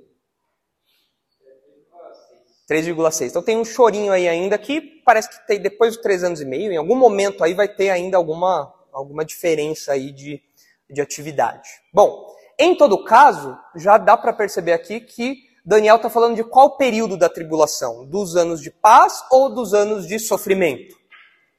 3,6. 2.69 3.29
Então 3.29 3.41
tem 3.41 3.57
um 3.57 3.65
chorinho 3.65 4.11
aí 4.11 4.27
ainda 4.27 4.55
que 4.59 5.01
parece 5.03 5.29
que 5.29 5.47
tem, 5.47 5.59
depois 5.59 5.95
dos 5.95 6.03
três 6.03 6.23
anos 6.23 6.41
e 6.41 6.45
meio, 6.45 6.71
em 6.71 6.77
algum 6.77 6.95
momento 6.95 7.43
aí 7.43 7.55
vai 7.55 7.67
ter 7.67 7.89
ainda 7.89 8.17
alguma, 8.17 8.71
alguma 8.91 9.25
diferença 9.25 9.93
aí 9.93 10.11
de, 10.11 10.43
de 10.89 11.01
atividade. 11.01 11.67
Bom, 11.93 12.27
em 12.57 12.75
todo 12.75 13.03
caso, 13.03 13.57
já 13.75 13.97
dá 13.97 14.17
para 14.17 14.33
perceber 14.33 14.73
aqui 14.73 14.99
que 14.99 15.37
Daniel 15.65 15.97
está 15.97 16.09
falando 16.09 16.35
de 16.35 16.43
qual 16.43 16.77
período 16.77 17.17
da 17.17 17.29
tribulação? 17.29 18.05
Dos 18.05 18.35
anos 18.35 18.61
de 18.61 18.71
paz 18.71 19.21
ou 19.29 19.53
dos 19.53 19.73
anos 19.73 20.07
de 20.07 20.17
sofrimento? 20.17 20.95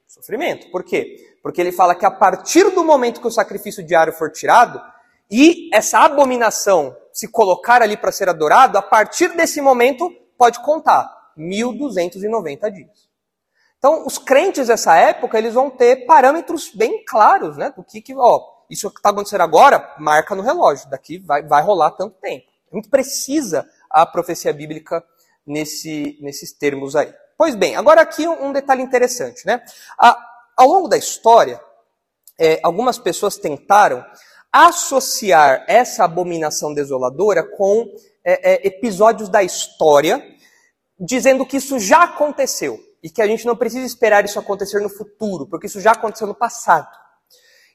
Sofrimento. 0.07 0.71
Por 0.71 0.83
quê? 0.83 1.17
Porque 1.43 1.61
ele 1.61 1.73
fala 1.73 1.95
que 1.95 2.07
a 2.07 2.11
partir 2.11 2.71
do 2.71 2.83
momento 2.83 3.21
que 3.21 3.27
o 3.27 3.31
sacrifício 3.31 3.85
diário 3.85 4.12
for 4.12 4.33
tirado, 4.33 4.81
e 5.31 5.69
essa 5.75 6.01
abominação 6.01 6.97
se 7.12 7.29
colocar 7.29 7.83
ali 7.83 7.97
para 7.97 8.11
ser 8.11 8.29
adorado, 8.29 8.79
a 8.79 8.83
partir 8.83 9.37
desse 9.37 9.61
momento 9.61 10.11
pode 10.38 10.62
contar 10.62 11.09
1290 11.37 12.71
dias. 12.71 13.09
Então, 13.79 14.07
os 14.07 14.19
crentes 14.19 14.69
dessa 14.69 14.97
época, 14.97 15.38
eles 15.38 15.55
vão 15.55 15.71
ter 15.71 16.07
parâmetros 16.07 16.71
bem 16.75 17.05
claros, 17.05 17.57
né, 17.57 17.73
do 17.77 17.85
que, 17.85 18.01
que 18.01 18.14
ó, 18.17 18.41
isso 18.68 18.90
que 18.90 18.98
está 18.98 19.11
acontecendo 19.11 19.42
agora, 19.42 19.94
marca 19.98 20.35
no 20.35 20.42
relógio, 20.42 20.88
daqui 20.90 21.18
vai, 21.18 21.42
vai 21.42 21.62
rolar 21.62 21.92
tanto 21.92 22.16
tempo. 22.20 22.46
Muito 22.70 22.90
precisa 22.90 23.68
a 23.90 24.04
profecia 24.04 24.52
bíblica 24.52 25.02
nesse, 25.46 26.18
nesses 26.20 26.52
termos 26.52 26.94
aí. 26.94 27.12
Pois 27.37 27.54
bem, 27.54 27.76
agora 27.76 28.00
aqui 28.02 28.26
um, 28.26 28.48
um 28.48 28.52
detalhe 28.52 28.83
interessante, 28.83 29.46
né? 29.46 29.62
A, 29.98 30.16
ao 30.57 30.68
longo 30.68 30.88
da 30.88 30.98
história, 30.98 31.61
é, 32.38 32.61
algumas 32.62 32.98
pessoas 32.98 33.37
tentaram 33.37 34.04
associar 34.52 35.64
essa 35.68 36.04
abominação 36.04 36.74
desoladora 36.74 37.42
com 37.42 37.87
é, 38.24 38.54
é, 38.54 38.66
episódios 38.66 39.28
da 39.28 39.42
história, 39.42 40.22
dizendo 40.98 41.46
que 41.46 41.57
isso 41.57 41.78
já 41.78 42.02
aconteceu 42.02 42.78
e 43.02 43.09
que 43.09 43.22
a 43.22 43.26
gente 43.26 43.46
não 43.46 43.57
precisa 43.57 43.87
esperar 43.87 44.24
isso 44.24 44.38
acontecer 44.38 44.81
no 44.81 44.88
futuro, 44.88 45.46
porque 45.46 45.66
isso 45.66 45.81
já 45.81 45.92
aconteceu 45.92 46.26
no 46.26 46.35
passado. 46.35 46.88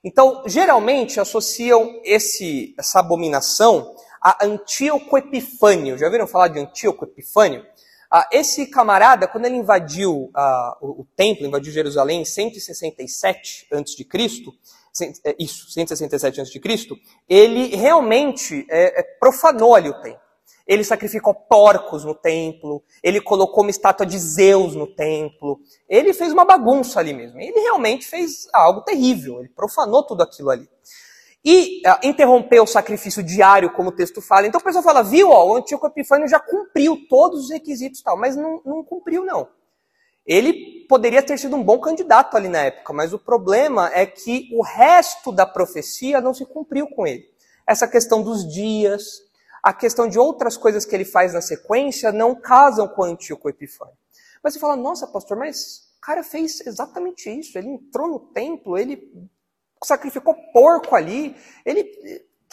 Então, 0.04 0.44
geralmente 0.46 1.20
associam 1.20 2.02
esse, 2.04 2.76
essa 2.78 3.00
abominação 3.00 3.96
a 4.22 4.46
Antíoco 4.46 5.18
Epifânio. 5.18 5.98
Já 5.98 6.06
ouviram 6.06 6.28
falar 6.28 6.48
de 6.48 6.60
Antíoco 6.60 7.06
Epifânio? 7.06 7.66
Ah, 8.10 8.28
esse 8.32 8.68
camarada, 8.68 9.28
quando 9.28 9.46
ele 9.46 9.56
invadiu 9.56 10.30
ah, 10.36 10.78
o, 10.82 11.02
o, 11.02 11.08
templo, 11.16 11.46
invadiu 11.46 11.72
Jerusalém 11.72 12.22
em 12.22 12.26
167 12.26 13.68
a.C., 13.72 14.44
é, 15.26 15.36
isso, 15.39 15.72
167 15.72 16.39
a.C., 16.39 16.62
ele 17.28 17.76
realmente 17.76 18.66
é, 18.70 19.02
profanou 19.20 19.76
ali 19.76 19.89
o 19.89 20.02
templo. 20.02 20.22
Ele 20.65 20.84
sacrificou 20.84 21.34
porcos 21.34 22.06
no 22.06 22.15
templo, 22.15 22.82
ele 23.04 23.19
colocou 23.19 23.63
uma 23.63 23.69
estátua 23.69 24.06
de 24.06 24.17
Zeus 24.17 24.76
no 24.76 24.88
templo, 24.88 25.60
ele 25.89 26.13
fez 26.13 26.32
uma 26.32 26.45
bagunça 26.45 26.99
ali 26.99 27.13
mesmo. 27.13 27.39
Ele 27.39 27.60
realmente 27.60 28.08
fez 28.08 28.47
algo 28.54 28.82
terrível, 28.82 29.39
ele 29.39 29.49
profanou 29.49 30.04
tudo 30.04 30.23
aquilo 30.23 30.49
ali. 30.49 30.67
E 31.45 31.82
uh, 31.86 32.08
interrompeu 32.08 32.63
o 32.63 32.67
sacrifício 32.67 33.21
diário, 33.21 33.73
como 33.73 33.89
o 33.89 33.91
texto 33.91 34.21
fala. 34.21 34.47
Então 34.47 34.62
o 34.62 34.63
pessoal 34.63 34.84
fala, 34.84 35.04
viu, 35.04 35.30
ó, 35.30 35.45
o 35.45 35.56
Antíoco 35.58 35.88
Epifânio 35.88 36.28
já 36.28 36.39
cumpriu 36.39 37.06
todos 37.10 37.45
os 37.45 37.49
requisitos 37.52 38.02
tal, 38.02 38.17
mas 38.17 38.38
não, 38.38 38.62
não 38.65 38.84
cumpriu 38.84 39.26
não. 39.26 39.49
Ele 40.26 40.86
poderia 40.88 41.21
ter 41.21 41.38
sido 41.38 41.58
um 41.58 41.63
bom 41.63 41.80
candidato 41.80 42.38
ali 42.38 42.47
na 42.47 42.60
época, 42.60 42.93
mas 42.93 43.12
o 43.12 43.19
problema 43.19 43.91
é 43.93 44.06
que 44.06 44.49
o 44.54 44.63
resto 44.63 45.34
da 45.34 45.45
profecia 45.45 46.21
não 46.21 46.34
se 46.34 46.45
cumpriu 46.45 46.88
com 46.88 47.06
ele. 47.06 47.26
Essa 47.67 47.89
questão 47.89 48.23
dos 48.23 48.47
dias, 48.47 49.04
a 49.63 49.73
questão 49.73 50.08
de 50.08 50.19
outras 50.19 50.58
coisas 50.58 50.86
que 50.86 50.93
ele 50.93 51.06
faz 51.06 51.34
na 51.34 51.41
sequência 51.41 52.12
não 52.12 52.36
casam 52.36 52.88
com 52.88 53.02
o 53.02 53.06
Antíoco 53.06 53.49
Epifânio. 53.49 53.95
Mas 54.43 54.54
você 54.54 54.60
fala, 54.60 54.76
nossa, 54.76 55.08
pastor, 55.08 55.38
mas 55.38 55.93
o 55.97 56.02
cara 56.02 56.21
fez 56.21 56.60
exatamente 56.67 57.30
isso. 57.30 57.58
Ele 57.58 57.69
entrou 57.69 58.10
no 58.10 58.19
templo, 58.19 58.78
ele 58.78 59.10
sacrificou 59.82 60.36
porco 60.52 60.95
ali, 60.95 61.36
ele 61.65 61.84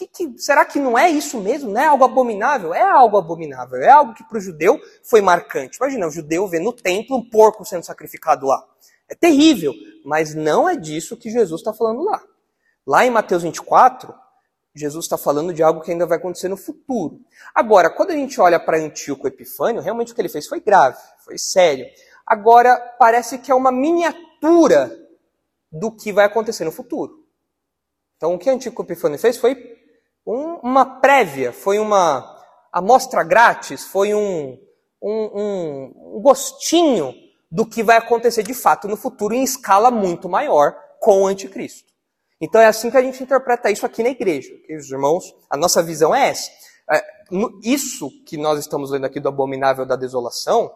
que, 0.00 0.06
que, 0.06 0.38
será 0.38 0.64
que 0.64 0.78
não 0.78 0.98
é 0.98 1.10
isso 1.10 1.38
mesmo? 1.40 1.70
Não 1.70 1.80
é 1.80 1.86
algo 1.86 2.04
abominável? 2.04 2.72
É 2.72 2.82
algo 2.82 3.18
abominável. 3.18 3.78
É 3.80 3.90
algo 3.90 4.14
que 4.14 4.24
para 4.24 4.38
o 4.38 4.40
judeu 4.40 4.80
foi 5.02 5.20
marcante. 5.20 5.76
Imagina, 5.76 6.06
o 6.06 6.10
judeu 6.10 6.46
vê 6.46 6.58
no 6.58 6.72
templo 6.72 7.16
um 7.16 7.28
porco 7.28 7.64
sendo 7.64 7.84
sacrificado 7.84 8.46
lá. 8.46 8.64
É 9.08 9.14
terrível. 9.14 9.74
Mas 10.04 10.34
não 10.34 10.68
é 10.68 10.76
disso 10.76 11.16
que 11.16 11.30
Jesus 11.30 11.60
está 11.60 11.74
falando 11.74 12.02
lá. 12.02 12.22
Lá 12.86 13.04
em 13.04 13.10
Mateus 13.10 13.42
24, 13.42 14.14
Jesus 14.74 15.04
está 15.04 15.18
falando 15.18 15.52
de 15.52 15.62
algo 15.62 15.80
que 15.80 15.90
ainda 15.90 16.06
vai 16.06 16.18
acontecer 16.18 16.48
no 16.48 16.56
futuro. 16.56 17.20
Agora, 17.54 17.90
quando 17.90 18.10
a 18.10 18.14
gente 18.14 18.40
olha 18.40 18.60
para 18.60 18.78
Antíoco 18.78 19.26
Epifânio, 19.26 19.82
realmente 19.82 20.12
o 20.12 20.14
que 20.14 20.20
ele 20.20 20.28
fez 20.28 20.46
foi 20.46 20.60
grave, 20.60 20.98
foi 21.24 21.36
sério. 21.36 21.86
Agora, 22.26 22.76
parece 22.98 23.38
que 23.38 23.50
é 23.50 23.54
uma 23.54 23.72
miniatura 23.72 24.96
do 25.72 25.90
que 25.90 26.12
vai 26.12 26.24
acontecer 26.24 26.64
no 26.64 26.72
futuro. 26.72 27.24
Então, 28.16 28.34
o 28.34 28.38
que 28.38 28.50
Antíoco 28.50 28.82
Epifânio 28.82 29.18
fez 29.18 29.36
foi 29.36 29.56
um, 30.26 30.60
uma 30.62 31.00
prévia, 31.00 31.52
foi 31.52 31.78
uma 31.78 32.38
amostra 32.72 33.24
grátis, 33.24 33.84
foi 33.84 34.14
um, 34.14 34.56
um, 35.02 35.92
um 36.16 36.20
gostinho 36.22 37.12
do 37.50 37.66
que 37.66 37.82
vai 37.82 37.96
acontecer 37.96 38.44
de 38.44 38.54
fato 38.54 38.86
no 38.86 38.96
futuro 38.96 39.34
em 39.34 39.42
escala 39.42 39.90
muito 39.90 40.28
maior 40.28 40.76
com 41.00 41.22
o 41.22 41.26
anticristo. 41.26 41.89
Então 42.40 42.60
é 42.60 42.66
assim 42.66 42.90
que 42.90 42.96
a 42.96 43.02
gente 43.02 43.22
interpreta 43.22 43.70
isso 43.70 43.84
aqui 43.84 44.02
na 44.02 44.08
igreja. 44.08 44.50
Os 44.78 44.90
irmãos, 44.90 45.34
a 45.48 45.56
nossa 45.56 45.82
visão 45.82 46.14
é 46.14 46.30
essa. 46.30 46.50
É, 46.90 47.04
isso 47.62 48.10
que 48.24 48.36
nós 48.36 48.58
estamos 48.58 48.90
lendo 48.90 49.04
aqui 49.04 49.20
do 49.20 49.28
abominável 49.28 49.84
da 49.84 49.94
desolação, 49.94 50.72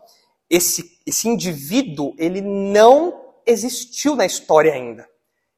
esse, 0.48 1.00
esse 1.06 1.26
indivíduo, 1.28 2.14
ele 2.18 2.40
não 2.40 3.24
existiu 3.46 4.14
na 4.14 4.26
história 4.26 4.72
ainda. 4.72 5.08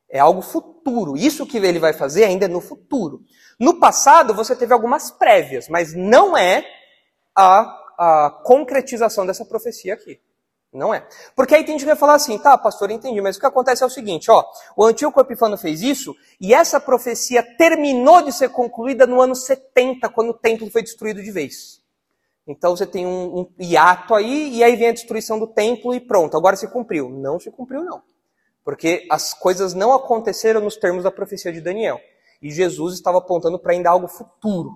É 0.09 0.19
algo 0.21 0.40
futuro. 0.40 1.16
Isso 1.16 1.45
que 1.45 1.59
ele 1.59 1.79
vai 1.79 1.92
fazer 1.92 2.25
ainda 2.25 2.45
é 2.45 2.49
no 2.49 2.61
futuro. 2.61 3.23
No 3.59 3.81
passado, 3.81 4.33
você 4.33 4.55
teve 4.55 4.73
algumas 4.73 5.11
prévias, 5.11 5.69
mas 5.69 5.95
não 5.95 6.37
é 6.37 6.64
a, 7.35 7.61
a 7.99 8.31
concretização 8.45 9.27
dessa 9.27 9.45
profecia 9.45 9.95
aqui. 9.95 10.21
Não 10.77 10.95
é. 10.95 11.07
Porque 11.35 11.55
aí 11.55 11.65
tem 11.65 11.73
gente 11.73 11.81
que 11.81 11.87
vai 11.87 11.97
falar 11.97 12.15
assim, 12.15 12.39
tá, 12.39 12.57
pastor, 12.59 12.91
entendi, 12.91 13.21
mas 13.21 13.37
o 13.37 13.41
que 13.41 13.47
acontece 13.47 13.83
é 13.83 13.87
o 13.87 13.91
seguinte, 13.91 14.31
ó, 14.31 14.45
o 14.77 14.85
Antíoco 14.85 15.21
Epifano 15.21 15.57
fez 15.57 15.81
isso, 15.81 16.15
e 16.41 16.53
essa 16.53 16.79
profecia 16.79 17.43
terminou 17.57 18.23
de 18.23 18.33
ser 18.33 18.51
concluída 18.51 19.07
no 19.07 19.21
ano 19.21 19.35
70, 19.35 20.09
quando 20.11 20.31
o 20.31 20.35
templo 20.35 20.71
foi 20.71 20.83
destruído 20.83 21.23
de 21.23 21.31
vez. 21.31 21.81
Então 22.47 22.77
você 22.77 22.87
tem 22.87 23.07
um, 23.07 23.41
um 23.41 23.53
hiato 23.59 24.15
aí, 24.15 24.57
e 24.57 24.62
aí 24.62 24.77
vem 24.77 24.89
a 24.89 24.93
destruição 24.93 25.39
do 25.39 25.47
templo 25.47 25.95
e 25.95 26.01
pronto, 26.01 26.37
agora 26.37 26.55
se 26.57 26.69
cumpriu. 26.69 27.09
Não 27.09 27.41
se 27.41 27.51
cumpriu, 27.51 27.83
não. 27.83 28.03
Porque 28.62 29.07
as 29.11 29.33
coisas 29.33 29.75
não 29.75 29.95
aconteceram 29.95 30.61
nos 30.61 30.77
termos 30.77 31.05
da 31.05 31.11
profecia 31.11 31.53
de 31.53 31.61
Daniel. 31.61 32.01
E 32.43 32.51
Jesus 32.51 32.95
estava 32.95 33.19
apontando 33.19 33.59
para 33.59 33.73
ainda 33.73 33.91
algo 33.91 34.07
futuro. 34.07 34.71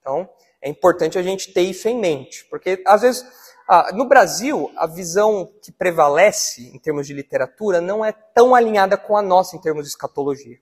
Então, 0.00 0.28
é 0.62 0.68
importante 0.68 1.18
a 1.18 1.22
gente 1.22 1.52
ter 1.52 1.62
isso 1.62 1.88
em 1.88 1.98
mente. 1.98 2.46
Porque, 2.50 2.82
às 2.86 3.02
vezes, 3.02 3.24
ah, 3.72 3.92
no 3.92 4.04
Brasil, 4.04 4.68
a 4.76 4.84
visão 4.84 5.48
que 5.62 5.70
prevalece 5.70 6.72
em 6.74 6.78
termos 6.80 7.06
de 7.06 7.14
literatura 7.14 7.80
não 7.80 8.04
é 8.04 8.10
tão 8.10 8.52
alinhada 8.52 8.96
com 8.96 9.16
a 9.16 9.22
nossa 9.22 9.54
em 9.54 9.60
termos 9.60 9.84
de 9.84 9.90
escatologia. 9.90 10.58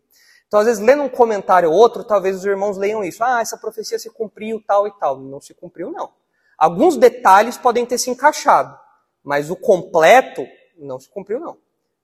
Então, 0.47 0.61
às 0.61 0.66
vezes, 0.66 0.85
lendo 0.85 1.05
um 1.05 1.09
comentário 1.09 1.71
ou 1.71 1.75
outro, 1.75 2.05
talvez 2.05 2.37
os 2.37 2.44
irmãos 2.44 2.77
leiam 2.77 3.03
isso. 3.03 3.25
Ah, 3.25 3.40
essa 3.40 3.57
profecia 3.57 3.99
se 3.99 4.11
cumpriu, 4.11 4.62
tal 4.66 4.87
e 4.87 4.92
tal. 4.99 5.18
Não 5.18 5.40
se 5.40 5.55
cumpriu, 5.55 5.90
não. 5.90 6.12
Alguns 6.59 6.99
detalhes 6.99 7.57
podem 7.57 7.87
ter 7.87 7.97
se 7.97 8.11
encaixado, 8.11 8.79
mas 9.25 9.49
o 9.49 9.57
completo 9.57 10.47
não 10.77 11.01
se 11.01 11.09
cumpriu, 11.09 11.40
não. 11.40 11.57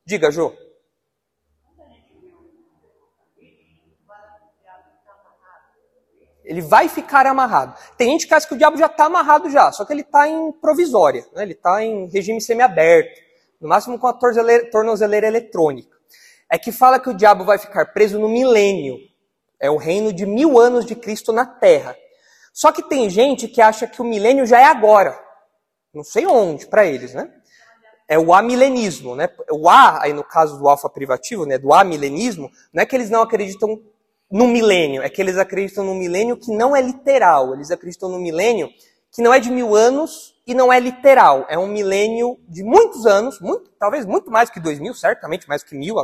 Diga, 0.06 0.30
Jô. 0.30 0.54
Ele 6.44 6.60
vai 6.60 6.88
ficar 6.88 7.26
amarrado. 7.26 7.74
Tem 7.96 8.10
gente 8.10 8.26
que 8.26 8.34
acha 8.34 8.46
que 8.46 8.54
o 8.54 8.58
diabo 8.58 8.76
já 8.76 8.86
está 8.86 9.06
amarrado 9.06 9.50
já, 9.50 9.72
só 9.72 9.84
que 9.84 9.92
ele 9.92 10.02
está 10.02 10.28
em 10.28 10.52
provisória, 10.52 11.26
né? 11.34 11.42
ele 11.42 11.52
está 11.52 11.82
em 11.82 12.06
regime 12.08 12.40
semiaberto, 12.40 13.18
no 13.60 13.68
máximo 13.68 13.98
com 13.98 14.06
a 14.06 14.12
tornozeleira, 14.12 15.26
eletrônica. 15.26 15.96
É 16.50 16.58
que 16.58 16.70
fala 16.70 17.00
que 17.00 17.08
o 17.08 17.14
diabo 17.14 17.44
vai 17.44 17.56
ficar 17.56 17.86
preso 17.86 18.18
no 18.18 18.28
milênio. 18.28 18.98
É 19.58 19.70
o 19.70 19.78
reino 19.78 20.12
de 20.12 20.26
mil 20.26 20.58
anos 20.60 20.84
de 20.84 20.94
Cristo 20.94 21.32
na 21.32 21.46
Terra. 21.46 21.96
Só 22.52 22.70
que 22.70 22.82
tem 22.82 23.08
gente 23.08 23.48
que 23.48 23.62
acha 23.62 23.86
que 23.86 24.02
o 24.02 24.04
milênio 24.04 24.46
já 24.46 24.60
é 24.60 24.64
agora. 24.64 25.18
Não 25.94 26.04
sei 26.04 26.26
onde, 26.26 26.66
para 26.66 26.84
eles, 26.84 27.14
né? 27.14 27.30
É 28.06 28.18
o 28.18 28.34
amilenismo, 28.34 29.16
né? 29.16 29.30
O 29.50 29.68
A, 29.68 30.02
aí 30.02 30.12
no 30.12 30.22
caso 30.22 30.58
do 30.58 30.68
alfa 30.68 30.90
privativo, 30.90 31.46
né, 31.46 31.56
do 31.56 31.72
amilenismo, 31.72 32.50
não 32.72 32.82
é 32.82 32.86
que 32.86 32.94
eles 32.94 33.08
não 33.08 33.22
acreditam 33.22 33.80
no 34.34 34.48
milênio, 34.48 35.00
é 35.00 35.08
que 35.08 35.22
eles 35.22 35.38
acreditam 35.38 35.84
no 35.84 35.94
milênio 35.94 36.36
que 36.36 36.50
não 36.50 36.74
é 36.74 36.82
literal. 36.82 37.54
Eles 37.54 37.70
acreditam 37.70 38.08
no 38.08 38.18
milênio 38.18 38.68
que 39.12 39.22
não 39.22 39.32
é 39.32 39.38
de 39.38 39.48
mil 39.48 39.76
anos 39.76 40.34
e 40.44 40.52
não 40.52 40.72
é 40.72 40.80
literal. 40.80 41.46
É 41.48 41.56
um 41.56 41.68
milênio 41.68 42.36
de 42.48 42.64
muitos 42.64 43.06
anos, 43.06 43.38
muito, 43.38 43.70
talvez 43.78 44.04
muito 44.04 44.32
mais 44.32 44.50
que 44.50 44.58
dois 44.58 44.80
mil, 44.80 44.92
certamente 44.92 45.48
mais 45.48 45.62
que 45.62 45.76
mil, 45.76 45.94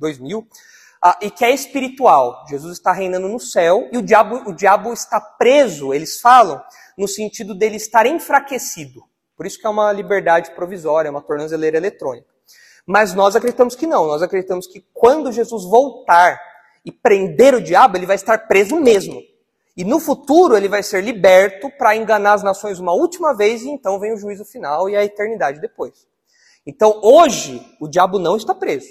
dois 0.00 0.18
mil, 0.18 0.40
uh, 0.40 1.14
e 1.22 1.30
que 1.30 1.44
é 1.44 1.54
espiritual. 1.54 2.44
Jesus 2.50 2.72
está 2.72 2.90
reinando 2.90 3.28
no 3.28 3.38
céu 3.38 3.88
e 3.92 3.98
o 3.98 4.02
diabo, 4.02 4.50
o 4.50 4.52
diabo 4.52 4.92
está 4.92 5.20
preso, 5.20 5.94
eles 5.94 6.20
falam, 6.20 6.60
no 6.98 7.06
sentido 7.06 7.54
dele 7.54 7.76
estar 7.76 8.04
enfraquecido. 8.04 9.04
Por 9.36 9.46
isso 9.46 9.60
que 9.60 9.66
é 9.66 9.70
uma 9.70 9.92
liberdade 9.92 10.50
provisória, 10.56 11.08
uma 11.08 11.22
tornozeleira 11.22 11.76
eletrônica. 11.76 12.26
Mas 12.84 13.14
nós 13.14 13.36
acreditamos 13.36 13.76
que 13.76 13.86
não. 13.86 14.08
Nós 14.08 14.22
acreditamos 14.22 14.66
que 14.66 14.84
quando 14.92 15.30
Jesus 15.30 15.62
voltar 15.62 16.36
e 16.86 16.92
prender 16.92 17.52
o 17.52 17.60
diabo, 17.60 17.96
ele 17.96 18.06
vai 18.06 18.14
estar 18.14 18.46
preso 18.46 18.78
mesmo. 18.78 19.20
E 19.76 19.84
no 19.84 19.98
futuro 19.98 20.56
ele 20.56 20.68
vai 20.68 20.84
ser 20.84 21.02
liberto 21.02 21.68
para 21.76 21.96
enganar 21.96 22.34
as 22.34 22.44
nações 22.44 22.78
uma 22.78 22.92
última 22.92 23.34
vez 23.34 23.62
e 23.62 23.68
então 23.68 23.98
vem 23.98 24.14
o 24.14 24.16
juízo 24.16 24.44
final 24.44 24.88
e 24.88 24.96
a 24.96 25.04
eternidade 25.04 25.60
depois. 25.60 26.06
Então 26.64 27.00
hoje 27.02 27.60
o 27.80 27.88
diabo 27.88 28.20
não 28.20 28.36
está 28.36 28.54
preso. 28.54 28.86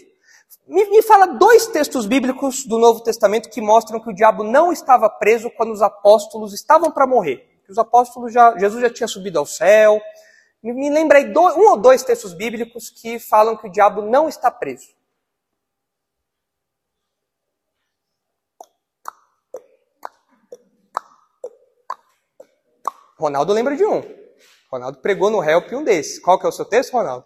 Me, 0.67 0.83
me, 0.89 1.01
fala 1.01 1.25
dois 1.25 1.67
textos 1.67 2.05
bíblicos 2.05 2.65
do 2.65 2.77
Novo 2.77 3.01
Testamento 3.01 3.49
que 3.49 3.61
mostram 3.61 3.99
que 3.99 4.09
o 4.09 4.13
diabo 4.13 4.43
não 4.43 4.71
estava 4.71 5.09
preso 5.09 5.49
quando 5.51 5.71
os 5.71 5.81
apóstolos 5.81 6.53
estavam 6.53 6.91
para 6.91 7.07
morrer. 7.07 7.47
Os 7.69 7.77
apóstolos 7.77 8.33
já, 8.33 8.57
Jesus 8.57 8.81
já 8.81 8.89
tinha 8.89 9.07
subido 9.07 9.39
ao 9.39 9.45
céu. 9.45 9.99
Me, 10.61 10.73
me 10.73 10.89
lembrei 10.89 11.25
do, 11.25 11.39
um 11.39 11.69
ou 11.71 11.77
dois 11.77 12.03
textos 12.03 12.33
bíblicos 12.33 12.89
que 12.89 13.19
falam 13.19 13.55
que 13.55 13.67
o 13.67 13.71
diabo 13.71 14.01
não 14.01 14.27
está 14.27 14.51
preso. 14.51 14.94
Ronaldo 23.17 23.53
lembra 23.53 23.75
de 23.75 23.85
um. 23.85 24.03
Ronaldo 24.71 24.99
pregou 24.99 25.29
no 25.29 25.43
Help 25.43 25.71
um 25.73 25.83
desses. 25.83 26.19
Qual 26.19 26.39
que 26.39 26.45
é 26.45 26.49
o 26.49 26.51
seu 26.51 26.65
texto, 26.65 26.93
Ronaldo? 26.93 27.25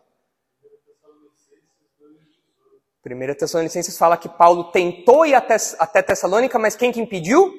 1 3.06 3.34
Tessalonicenses 3.36 3.98
fala 3.98 4.18
que 4.18 4.30
Paulo 4.30 4.72
tentou 4.72 5.26
ir 5.26 5.34
até, 5.34 5.58
Tessalônica, 6.04 6.60
mas 6.60 6.76
quem 6.76 6.92
que 6.92 7.00
impediu? 7.00 7.52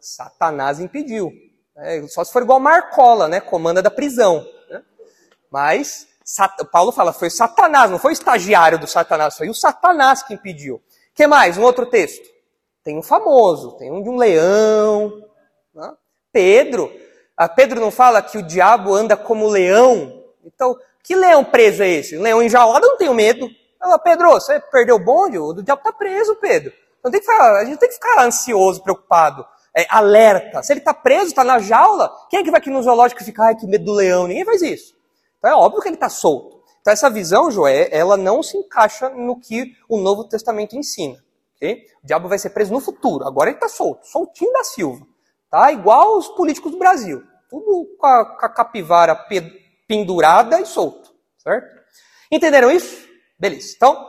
Satanás 0.00 0.80
impediu. 0.80 1.30
É, 1.76 2.02
só 2.08 2.24
se 2.24 2.32
for 2.32 2.42
igual 2.42 2.58
Marcola, 2.58 3.28
né? 3.28 3.40
Comanda 3.40 3.80
da 3.80 3.90
prisão. 3.90 4.44
Né? 4.68 4.82
Mas 5.50 6.08
Paulo 6.70 6.90
fala, 6.90 7.12
foi 7.12 7.30
Satanás, 7.30 7.90
não 7.90 7.98
foi 7.98 8.12
o 8.12 8.14
estagiário 8.14 8.78
do 8.78 8.86
Satanás, 8.86 9.36
foi 9.36 9.48
o 9.48 9.54
Satanás 9.54 10.22
que 10.22 10.34
impediu. 10.34 10.82
que 11.14 11.26
mais? 11.26 11.58
Um 11.58 11.62
outro 11.62 11.86
texto. 11.86 12.28
Tem 12.82 12.98
um 12.98 13.02
famoso, 13.02 13.76
tem 13.76 13.92
um 13.92 14.02
de 14.02 14.08
um 14.08 14.16
leão. 14.16 15.22
Né? 15.74 15.94
Pedro, 16.32 16.92
a 17.36 17.48
Pedro 17.48 17.80
não 17.80 17.90
fala 17.90 18.22
que 18.22 18.38
o 18.38 18.42
diabo 18.42 18.94
anda 18.94 19.16
como 19.16 19.48
leão? 19.48 20.22
Então, 20.44 20.76
que 21.02 21.14
leão 21.14 21.44
preso 21.44 21.82
é 21.82 21.88
esse? 21.88 22.16
Um 22.16 22.22
leão 22.22 22.42
enjaulado, 22.42 22.86
não 22.86 22.96
tenho 22.96 23.14
medo. 23.14 23.48
Fala, 23.78 23.98
Pedro, 23.98 24.30
você 24.30 24.60
perdeu 24.60 24.96
o 24.96 25.04
bonde? 25.04 25.38
O 25.38 25.62
diabo 25.62 25.80
está 25.80 25.92
preso, 25.92 26.36
Pedro. 26.36 26.72
Então, 27.00 27.10
tem 27.10 27.20
que 27.20 27.26
ficar, 27.26 27.56
a 27.56 27.64
gente 27.64 27.78
tem 27.78 27.88
que 27.88 27.94
ficar 27.96 28.22
ansioso, 28.24 28.82
preocupado, 28.82 29.44
é, 29.76 29.86
alerta. 29.88 30.62
Se 30.62 30.72
ele 30.72 30.80
está 30.80 30.94
preso, 30.94 31.26
está 31.26 31.42
na 31.42 31.58
jaula, 31.58 32.14
quem 32.30 32.40
é 32.40 32.42
que 32.44 32.50
vai 32.50 32.60
aqui 32.60 32.70
no 32.70 32.82
zoológico 32.82 33.22
e 33.22 33.24
ficar, 33.24 33.46
ai, 33.46 33.56
que 33.56 33.66
medo 33.66 33.86
do 33.86 33.92
leão? 33.92 34.28
Ninguém 34.28 34.44
faz 34.44 34.62
isso. 34.62 34.94
Então, 35.38 35.50
é 35.50 35.54
óbvio 35.56 35.82
que 35.82 35.88
ele 35.88 35.96
está 35.96 36.08
solto. 36.08 36.62
Então, 36.80 36.92
essa 36.92 37.10
visão, 37.10 37.50
Joé, 37.50 37.88
ela 37.90 38.16
não 38.16 38.42
se 38.42 38.56
encaixa 38.56 39.08
no 39.08 39.40
que 39.40 39.72
o 39.88 39.98
Novo 39.98 40.24
Testamento 40.24 40.76
ensina. 40.76 41.18
Okay? 41.56 41.86
O 42.02 42.06
diabo 42.06 42.28
vai 42.28 42.38
ser 42.38 42.50
preso 42.50 42.72
no 42.72 42.80
futuro. 42.80 43.26
Agora 43.26 43.50
ele 43.50 43.56
está 43.56 43.68
solto, 43.68 44.06
soltinho 44.06 44.52
da 44.52 44.64
Silva. 44.64 45.06
Tá? 45.52 45.70
Igual 45.70 46.16
os 46.16 46.28
políticos 46.28 46.72
do 46.72 46.78
Brasil. 46.78 47.22
Tudo 47.50 47.94
com 47.98 48.06
a, 48.06 48.24
com 48.24 48.46
a 48.46 48.48
capivara 48.48 49.14
pendurada 49.86 50.58
e 50.58 50.64
solto. 50.64 51.12
Certo? 51.36 51.68
Entenderam 52.30 52.70
isso? 52.70 53.06
Beleza. 53.38 53.74
Então, 53.76 54.02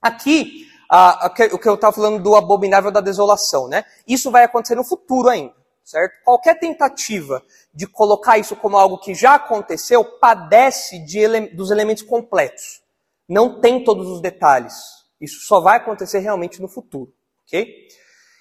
aqui, 0.00 0.66
a, 0.90 1.26
a, 1.26 1.28
o 1.52 1.58
que 1.58 1.68
eu 1.68 1.74
estava 1.74 1.94
falando 1.94 2.22
do 2.22 2.34
abominável 2.34 2.90
da 2.90 3.02
desolação, 3.02 3.68
né? 3.68 3.84
Isso 4.08 4.30
vai 4.30 4.44
acontecer 4.44 4.74
no 4.74 4.82
futuro 4.82 5.28
ainda. 5.28 5.52
Certo? 5.84 6.14
Qualquer 6.24 6.58
tentativa 6.58 7.42
de 7.74 7.86
colocar 7.86 8.38
isso 8.38 8.56
como 8.56 8.78
algo 8.78 8.96
que 8.96 9.14
já 9.14 9.34
aconteceu 9.34 10.02
padece 10.02 11.04
de 11.04 11.18
ele, 11.18 11.48
dos 11.48 11.70
elementos 11.70 12.02
completos. 12.02 12.80
Não 13.28 13.60
tem 13.60 13.84
todos 13.84 14.08
os 14.08 14.22
detalhes. 14.22 14.74
Isso 15.20 15.40
só 15.46 15.60
vai 15.60 15.76
acontecer 15.76 16.20
realmente 16.20 16.62
no 16.62 16.68
futuro. 16.68 17.12
Ok? 17.46 17.86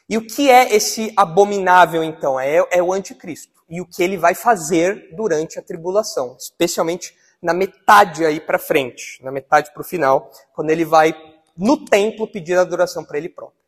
E 0.10 0.18
o 0.18 0.26
que 0.26 0.50
é 0.50 0.76
esse 0.76 1.14
abominável, 1.16 2.04
então? 2.04 2.40
É, 2.40 2.66
é 2.72 2.82
o 2.82 2.92
anticristo. 2.92 3.54
E 3.70 3.80
o 3.80 3.86
que 3.86 4.02
ele 4.02 4.18
vai 4.18 4.34
fazer 4.34 5.16
durante 5.16 5.60
a 5.60 5.62
tribulação, 5.62 6.36
especialmente 6.40 7.16
na 7.40 7.54
metade 7.54 8.26
aí 8.26 8.40
para 8.40 8.58
frente, 8.58 9.24
na 9.24 9.32
metade 9.32 9.72
para 9.72 9.82
o 9.82 9.86
final, 9.86 10.32
quando 10.56 10.72
ele 10.72 10.84
vai 10.84 11.14
no 11.56 11.86
templo 11.86 12.28
pedir 12.28 12.58
adoração 12.58 13.06
para 13.06 13.20
ele 13.20 13.30
próprio. 13.30 13.60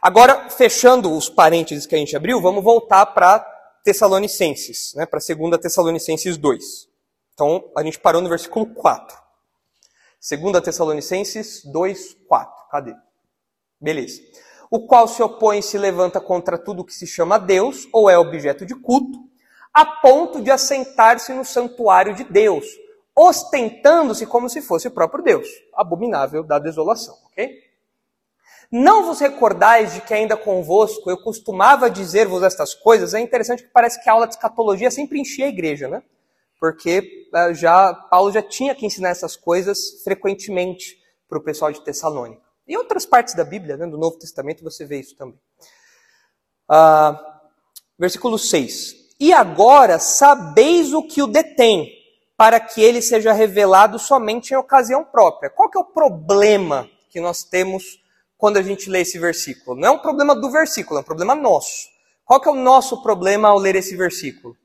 Agora, 0.00 0.48
fechando 0.48 1.14
os 1.14 1.28
parênteses 1.28 1.84
que 1.84 1.94
a 1.94 1.98
gente 1.98 2.16
abriu, 2.16 2.40
vamos 2.40 2.64
voltar 2.64 3.04
para 3.06 3.40
Tessalonicenses, 3.84 4.94
né, 4.94 5.04
para 5.04 5.20
2 5.20 5.58
Tessalonicenses 5.60 6.38
2. 6.38 6.88
Então, 7.34 7.70
a 7.76 7.82
gente 7.82 8.00
parou 8.00 8.22
no 8.22 8.30
versículo 8.30 8.66
4. 8.66 9.14
2 10.40 10.64
Tessalonicenses 10.64 11.62
2, 11.66 12.16
4. 12.26 12.68
Cadê? 12.70 12.94
Beleza 13.78 14.22
o 14.70 14.86
qual 14.86 15.06
se 15.06 15.22
opõe 15.22 15.58
e 15.58 15.62
se 15.62 15.78
levanta 15.78 16.20
contra 16.20 16.58
tudo 16.58 16.84
que 16.84 16.94
se 16.94 17.06
chama 17.06 17.38
Deus 17.38 17.88
ou 17.92 18.10
é 18.10 18.18
objeto 18.18 18.66
de 18.66 18.74
culto, 18.74 19.18
a 19.72 19.84
ponto 19.84 20.40
de 20.40 20.50
assentar-se 20.50 21.32
no 21.32 21.44
santuário 21.44 22.14
de 22.14 22.24
Deus, 22.24 22.66
ostentando-se 23.14 24.26
como 24.26 24.48
se 24.48 24.60
fosse 24.60 24.88
o 24.88 24.90
próprio 24.90 25.22
Deus, 25.22 25.48
abominável 25.74 26.42
da 26.42 26.58
desolação, 26.58 27.14
ok? 27.26 27.66
Não 28.70 29.04
vos 29.04 29.20
recordais 29.20 29.94
de 29.94 30.00
que 30.00 30.12
ainda 30.12 30.36
convosco 30.36 31.08
eu 31.08 31.16
costumava 31.22 31.88
dizer-vos 31.88 32.42
estas 32.42 32.74
coisas? 32.74 33.14
É 33.14 33.20
interessante 33.20 33.62
que 33.62 33.68
parece 33.68 34.02
que 34.02 34.08
a 34.08 34.12
aula 34.12 34.26
de 34.26 34.34
escatologia 34.34 34.90
sempre 34.90 35.20
enchia 35.20 35.46
a 35.46 35.48
igreja, 35.48 35.88
né? 35.88 36.02
Porque 36.58 37.28
eh, 37.32 37.54
já 37.54 37.94
Paulo 37.94 38.32
já 38.32 38.42
tinha 38.42 38.74
que 38.74 38.84
ensinar 38.84 39.10
essas 39.10 39.36
coisas 39.36 40.02
frequentemente 40.02 40.98
para 41.28 41.38
o 41.38 41.42
pessoal 41.42 41.70
de 41.70 41.80
Tessalônica. 41.80 42.45
Em 42.66 42.76
outras 42.76 43.06
partes 43.06 43.34
da 43.34 43.44
Bíblia, 43.44 43.76
né, 43.76 43.86
do 43.86 43.96
Novo 43.96 44.18
Testamento, 44.18 44.64
você 44.64 44.84
vê 44.84 44.98
isso 44.98 45.16
também. 45.16 45.38
Ah, 46.68 47.40
versículo 47.98 48.38
6. 48.38 49.14
E 49.20 49.32
agora 49.32 49.98
sabeis 49.98 50.92
o 50.92 51.02
que 51.02 51.22
o 51.22 51.26
detém, 51.26 51.92
para 52.36 52.60
que 52.60 52.82
ele 52.82 53.00
seja 53.00 53.32
revelado 53.32 53.98
somente 53.98 54.52
em 54.52 54.56
ocasião 54.56 55.04
própria. 55.04 55.48
Qual 55.48 55.70
que 55.70 55.78
é 55.78 55.80
o 55.80 55.84
problema 55.84 56.88
que 57.08 57.20
nós 57.20 57.44
temos 57.44 58.02
quando 58.36 58.58
a 58.58 58.62
gente 58.62 58.90
lê 58.90 59.00
esse 59.00 59.18
versículo? 59.18 59.78
Não 59.78 59.88
é 59.88 59.90
um 59.92 59.98
problema 59.98 60.34
do 60.34 60.50
versículo, 60.50 60.98
é 60.98 61.02
um 61.02 61.04
problema 61.04 61.34
nosso. 61.34 61.88
Qual 62.24 62.40
que 62.40 62.48
é 62.48 62.52
o 62.52 62.56
nosso 62.56 63.02
problema 63.02 63.48
ao 63.48 63.58
ler 63.58 63.76
esse 63.76 63.96
versículo? 63.96 64.56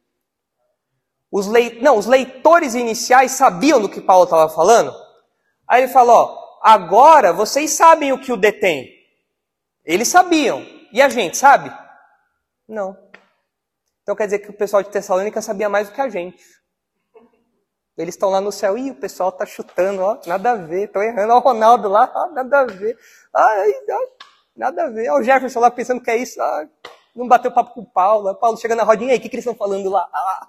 Os 1.32 1.48
leit... 1.48 1.82
Não, 1.82 1.98
os 1.98 2.08
leitores 2.08 2.74
iniciais 2.76 3.34
sabiam 3.34 3.80
do 3.80 3.88
que 3.88 4.02
Paulo 4.02 4.26
estava 4.26 4.50
falando? 4.50 4.94
Aí 5.66 5.84
ele 5.84 5.94
falou, 5.94 6.16
ó, 6.16 6.42
agora 6.62 7.34
vocês 7.34 7.72
sabem 7.72 8.14
o 8.14 8.20
que 8.20 8.32
o 8.32 8.38
detém. 8.38 8.90
Eles 9.84 10.08
sabiam. 10.08 10.66
E 10.92 11.02
a 11.02 11.10
gente 11.10 11.38
sabe? 11.38 11.72
Não. 12.68 12.98
Então 14.04 14.16
quer 14.16 14.26
dizer 14.26 14.40
que 14.40 14.50
o 14.50 14.54
pessoal 14.54 14.84
de 14.84 14.90
Tessalônica 14.90 15.42
sabia 15.42 15.70
mais 15.70 15.90
do 15.90 15.96
que 15.96 16.02
a 16.02 16.10
gente. 16.10 16.44
Eles 17.98 18.16
estão 18.16 18.30
lá 18.30 18.42
no 18.42 18.52
céu, 18.52 18.78
e 18.78 18.90
o 18.90 18.96
pessoal 18.96 19.30
está 19.30 19.46
chutando, 19.46 20.02
ó, 20.02 20.18
nada 20.26 20.52
a 20.52 20.56
ver, 20.56 20.86
estão 20.86 21.04
errando, 21.04 21.34
ó, 21.34 21.38
o 21.38 21.42
Ronaldo 21.42 21.88
lá, 21.88 22.12
ó, 22.16 22.28
nada 22.32 22.62
a 22.62 22.66
ver. 22.66 22.98
Ai, 23.34 23.74
nada 24.56 24.86
a 24.86 24.90
ver. 24.90 25.10
Ó, 25.12 25.20
o 25.20 25.24
Jefferson 25.24 25.60
lá 25.60 25.70
pensando 25.70 26.02
que 26.02 26.10
é 26.10 26.18
isso, 26.18 26.42
ó, 26.42 26.66
não 27.16 27.28
bateu 27.28 27.52
papo 27.52 27.74
com 27.74 27.82
o 27.82 27.86
Paulo. 27.86 28.34
Paulo 28.36 28.58
chega 28.58 28.76
na 28.76 28.84
rodinha 28.84 29.12
aí, 29.12 29.20
o 29.20 29.22
que, 29.22 29.30
que 29.30 29.36
eles 29.36 29.46
estão 29.46 29.58
falando 29.58 29.90
lá? 29.90 30.08
Ah, 30.12 30.48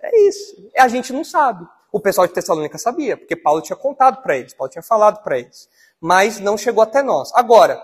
é 0.00 0.28
isso. 0.28 0.70
A 0.78 0.88
gente 0.88 1.12
não 1.12 1.24
sabe. 1.24 1.66
O 1.94 2.00
pessoal 2.00 2.26
de 2.26 2.32
Tessalônica 2.32 2.76
sabia, 2.76 3.16
porque 3.16 3.36
Paulo 3.36 3.62
tinha 3.62 3.76
contado 3.76 4.20
para 4.20 4.36
eles, 4.36 4.52
Paulo 4.52 4.68
tinha 4.68 4.82
falado 4.82 5.22
para 5.22 5.38
eles. 5.38 5.68
Mas 6.00 6.40
não 6.40 6.58
chegou 6.58 6.82
até 6.82 7.00
nós. 7.04 7.30
Agora, 7.32 7.80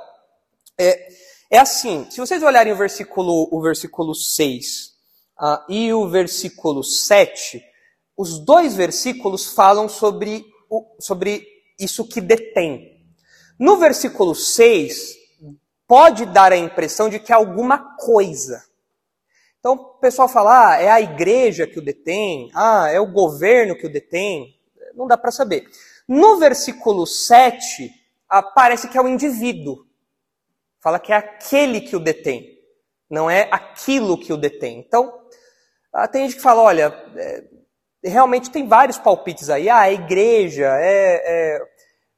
é, 0.76 1.08
é 1.48 1.58
assim, 1.58 2.10
se 2.10 2.18
vocês 2.18 2.42
olharem 2.42 2.72
o 2.72 2.76
versículo, 2.76 3.48
o 3.52 3.62
versículo 3.62 4.12
6 4.12 4.86
uh, 4.86 4.90
ah, 5.38 5.66
e 5.68 5.92
o 5.92 6.08
versículo 6.08 6.82
7, 6.82 7.62
os 8.16 8.40
dois 8.40 8.74
versículos 8.74 9.54
falam 9.54 9.88
sobre, 9.88 10.44
o, 10.68 10.96
sobre 10.98 11.46
isso 11.78 12.04
que 12.04 12.20
detém. 12.20 13.00
No 13.60 13.76
versículo 13.76 14.34
6, 14.34 15.14
pode 15.86 16.26
dar 16.26 16.52
a 16.52 16.56
impressão 16.56 17.08
de 17.08 17.20
que 17.20 17.30
é 17.30 17.36
alguma 17.36 17.96
coisa. 17.96 18.60
Então, 19.60 19.74
o 19.74 19.84
pessoal 20.00 20.26
fala, 20.26 20.70
ah, 20.70 20.80
é 20.80 20.90
a 20.90 21.00
igreja 21.00 21.66
que 21.66 21.78
o 21.78 21.84
detém, 21.84 22.50
ah, 22.54 22.88
é 22.90 22.98
o 22.98 23.12
governo 23.12 23.76
que 23.76 23.86
o 23.86 23.92
detém. 23.92 24.58
Não 24.94 25.06
dá 25.06 25.18
para 25.18 25.30
saber. 25.30 25.68
No 26.08 26.38
versículo 26.38 27.06
7, 27.06 27.92
ah, 28.28 28.42
parece 28.42 28.88
que 28.88 28.96
é 28.96 29.02
o 29.02 29.06
indivíduo. 29.08 29.86
Fala 30.80 30.98
que 30.98 31.12
é 31.12 31.16
aquele 31.16 31.82
que 31.82 31.94
o 31.94 32.00
detém, 32.00 32.58
não 33.08 33.30
é 33.30 33.48
aquilo 33.52 34.18
que 34.18 34.32
o 34.32 34.36
detém. 34.38 34.78
Então, 34.78 35.20
ah, 35.92 36.08
tem 36.08 36.22
gente 36.22 36.36
que 36.36 36.42
fala, 36.42 36.62
olha, 36.62 36.86
é, 37.16 37.44
realmente 38.02 38.50
tem 38.50 38.66
vários 38.66 38.96
palpites 38.96 39.50
aí. 39.50 39.68
Ah, 39.68 39.80
a 39.80 39.92
igreja, 39.92 40.68
é, 40.80 41.22
é, 41.22 41.62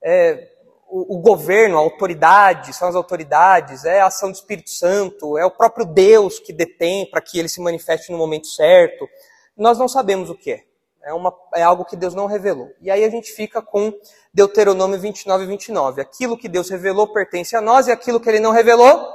é 0.04 0.51
o, 0.92 1.16
o, 1.16 1.18
governo, 1.18 1.78
a 1.78 1.80
autoridade, 1.80 2.74
são 2.74 2.86
as 2.86 2.94
autoridades, 2.94 3.86
é 3.86 4.02
a 4.02 4.08
ação 4.08 4.30
do 4.30 4.34
Espírito 4.34 4.68
Santo, 4.68 5.38
é 5.38 5.46
o 5.46 5.50
próprio 5.50 5.86
Deus 5.86 6.38
que 6.38 6.52
detém 6.52 7.10
para 7.10 7.22
que 7.22 7.38
ele 7.38 7.48
se 7.48 7.62
manifeste 7.62 8.12
no 8.12 8.18
momento 8.18 8.46
certo. 8.46 9.08
Nós 9.56 9.78
não 9.78 9.88
sabemos 9.88 10.28
o 10.28 10.34
que 10.34 10.52
é. 10.52 10.64
É, 11.02 11.14
uma, 11.14 11.34
é 11.54 11.62
algo 11.62 11.86
que 11.86 11.96
Deus 11.96 12.14
não 12.14 12.26
revelou. 12.26 12.70
E 12.78 12.90
aí 12.90 13.04
a 13.04 13.08
gente 13.08 13.32
fica 13.32 13.62
com 13.62 13.90
Deuteronômio 14.34 15.00
29 15.00 15.44
e 15.44 15.46
29. 15.46 16.02
Aquilo 16.02 16.36
que 16.36 16.46
Deus 16.46 16.68
revelou 16.68 17.10
pertence 17.10 17.56
a 17.56 17.62
nós 17.62 17.88
e 17.88 17.90
aquilo 17.90 18.20
que 18.20 18.28
ele 18.28 18.38
não 18.38 18.50
revelou 18.50 19.10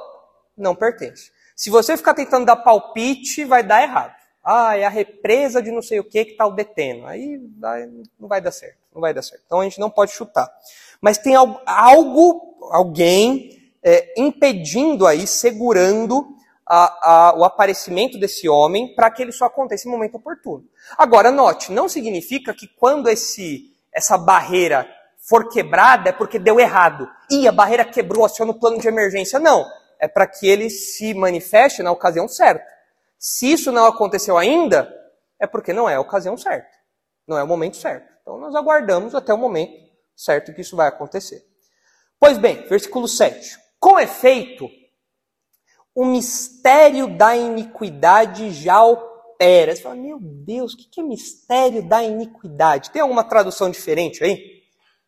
não 0.57 0.75
pertence. 0.75 1.31
Se 1.55 1.69
você 1.69 1.95
ficar 1.95 2.15
tentando 2.15 2.45
dar 2.45 2.55
palpite, 2.55 3.45
vai 3.45 3.61
dar 3.61 3.83
errado. 3.83 4.15
Ah, 4.43 4.75
é 4.75 4.83
a 4.83 4.89
represa 4.89 5.61
de 5.61 5.69
não 5.71 5.81
sei 5.83 5.99
o 5.99 6.03
que 6.03 6.25
que 6.25 6.31
está 6.31 6.47
o 6.47 6.51
detendo. 6.51 7.05
Aí 7.05 7.39
vai, 7.59 7.87
não 8.19 8.27
vai 8.27 8.41
dar 8.41 8.51
certo. 8.51 8.77
Não 8.93 8.99
vai 8.99 9.13
dar 9.13 9.21
certo. 9.21 9.43
Então 9.45 9.61
a 9.61 9.63
gente 9.63 9.79
não 9.79 9.91
pode 9.91 10.11
chutar 10.11 10.49
mas 11.01 11.17
tem 11.17 11.36
algo, 11.36 12.57
alguém 12.71 13.57
é, 13.83 14.13
impedindo 14.17 15.05
aí, 15.05 15.25
segurando 15.25 16.36
a, 16.65 17.29
a, 17.29 17.38
o 17.38 17.43
aparecimento 17.45 18.19
desse 18.19 18.49
homem 18.49 18.93
para 18.93 19.10
que 19.10 19.21
ele 19.21 19.31
só 19.31 19.45
aconteça 19.45 19.88
em 19.88 19.91
momento 19.91 20.15
oportuno. 20.15 20.65
Agora, 20.97 21.31
note, 21.31 21.71
não 21.71 21.88
significa 21.88 22.53
que 22.53 22.67
quando 22.67 23.07
esse, 23.10 23.73
essa 23.93 24.17
barreira 24.17 24.88
for 25.17 25.49
quebrada 25.49 26.10
é 26.10 26.13
porque 26.13 26.38
deu 26.38 26.60
errado. 26.60 27.10
E 27.29 27.47
a 27.47 27.51
barreira 27.51 27.86
quebrou, 27.86 28.25
aciona 28.25 28.51
o 28.51 28.60
plano 28.60 28.79
de 28.79 28.88
emergência. 28.88 29.39
Não. 29.39 29.65
É 29.99 30.07
para 30.07 30.27
que 30.27 30.47
ele 30.47 30.69
se 30.69 31.13
manifeste 31.13 31.81
na 31.81 31.91
ocasião 31.91 32.27
certa. 32.27 32.65
Se 33.17 33.51
isso 33.51 33.71
não 33.71 33.86
aconteceu 33.86 34.38
ainda, 34.38 34.93
é 35.39 35.47
porque 35.47 35.73
não 35.73 35.89
é 35.89 35.95
a 35.95 35.99
ocasião 35.99 36.38
certa. 36.38 36.69
Não 37.27 37.38
é 37.38 37.43
o 37.43 37.47
momento 37.47 37.77
certo. 37.77 38.07
Então 38.21 38.38
nós 38.38 38.53
aguardamos 38.53 39.15
até 39.15 39.33
o 39.33 39.38
momento 39.38 39.87
certo 40.17 40.53
que 40.53 40.62
isso 40.62 40.75
vai 40.75 40.88
acontecer. 40.88 41.45
Pois 42.19 42.38
bem, 42.39 42.67
versículo 42.67 43.08
7. 43.08 43.58
Com 43.80 43.99
efeito, 43.99 44.67
o 45.93 46.03
mistério 46.03 47.15
da 47.15 47.38
iniquidade 47.38 48.51
já 48.51 48.84
opera. 48.84 49.75
Você 49.75 49.82
fala, 49.84 49.95
meu 49.95 50.19
Deus, 50.19 50.73
o 50.73 50.77
que 50.77 50.99
é 50.99 51.03
mistério 51.03 51.88
da 51.88 52.03
iniquidade? 52.03 52.89
Tem 52.89 53.01
alguma 53.01 53.23
tradução 53.23 53.69
diferente 53.69 54.23
aí? 54.23 54.63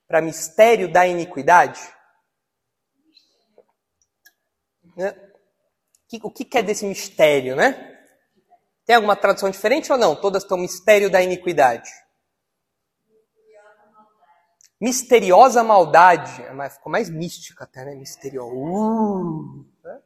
Para 0.08 0.22
mistério 0.22 0.92
da 0.92 1.08
iniquidade? 1.08 1.82
Né? 4.96 5.16
O 6.24 6.32
que 6.32 6.58
é 6.58 6.64
desse 6.64 6.86
mistério, 6.86 7.56
né? 7.56 7.98
Tem 8.86 8.96
alguma 8.96 9.16
tradução 9.16 9.50
diferente 9.50 9.92
ou 9.92 9.98
não? 9.98 10.16
Todas 10.16 10.44
estão 10.44 10.58
mistério 10.58 11.10
da 11.10 11.22
iniquidade. 11.22 11.90
Misteriosa 14.80 15.64
maldade. 15.64 16.42
É 16.42 16.70
ficou 16.70 16.92
mais 16.92 17.10
mística 17.10 17.66
até, 17.66 17.84
né? 17.84 17.96
Misteriosa. 17.96 18.54
Uh, 18.54 19.66
né? 19.84 20.00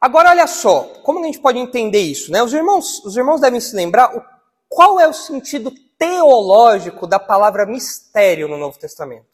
Agora, 0.00 0.30
olha 0.30 0.46
só, 0.46 0.84
como 1.02 1.20
a 1.20 1.24
gente 1.24 1.40
pode 1.40 1.58
entender 1.58 2.00
isso? 2.00 2.30
Né? 2.30 2.42
Os, 2.42 2.52
irmãos, 2.52 3.04
os 3.04 3.16
irmãos 3.16 3.40
devem 3.40 3.60
se 3.60 3.74
lembrar 3.74 4.14
o, 4.14 4.22
qual 4.68 5.00
é 5.00 5.08
o 5.08 5.12
sentido 5.12 5.72
teológico 5.98 7.06
da 7.06 7.18
palavra 7.18 7.66
mistério 7.66 8.46
no 8.46 8.58
Novo 8.58 8.78
Testamento. 8.78 9.26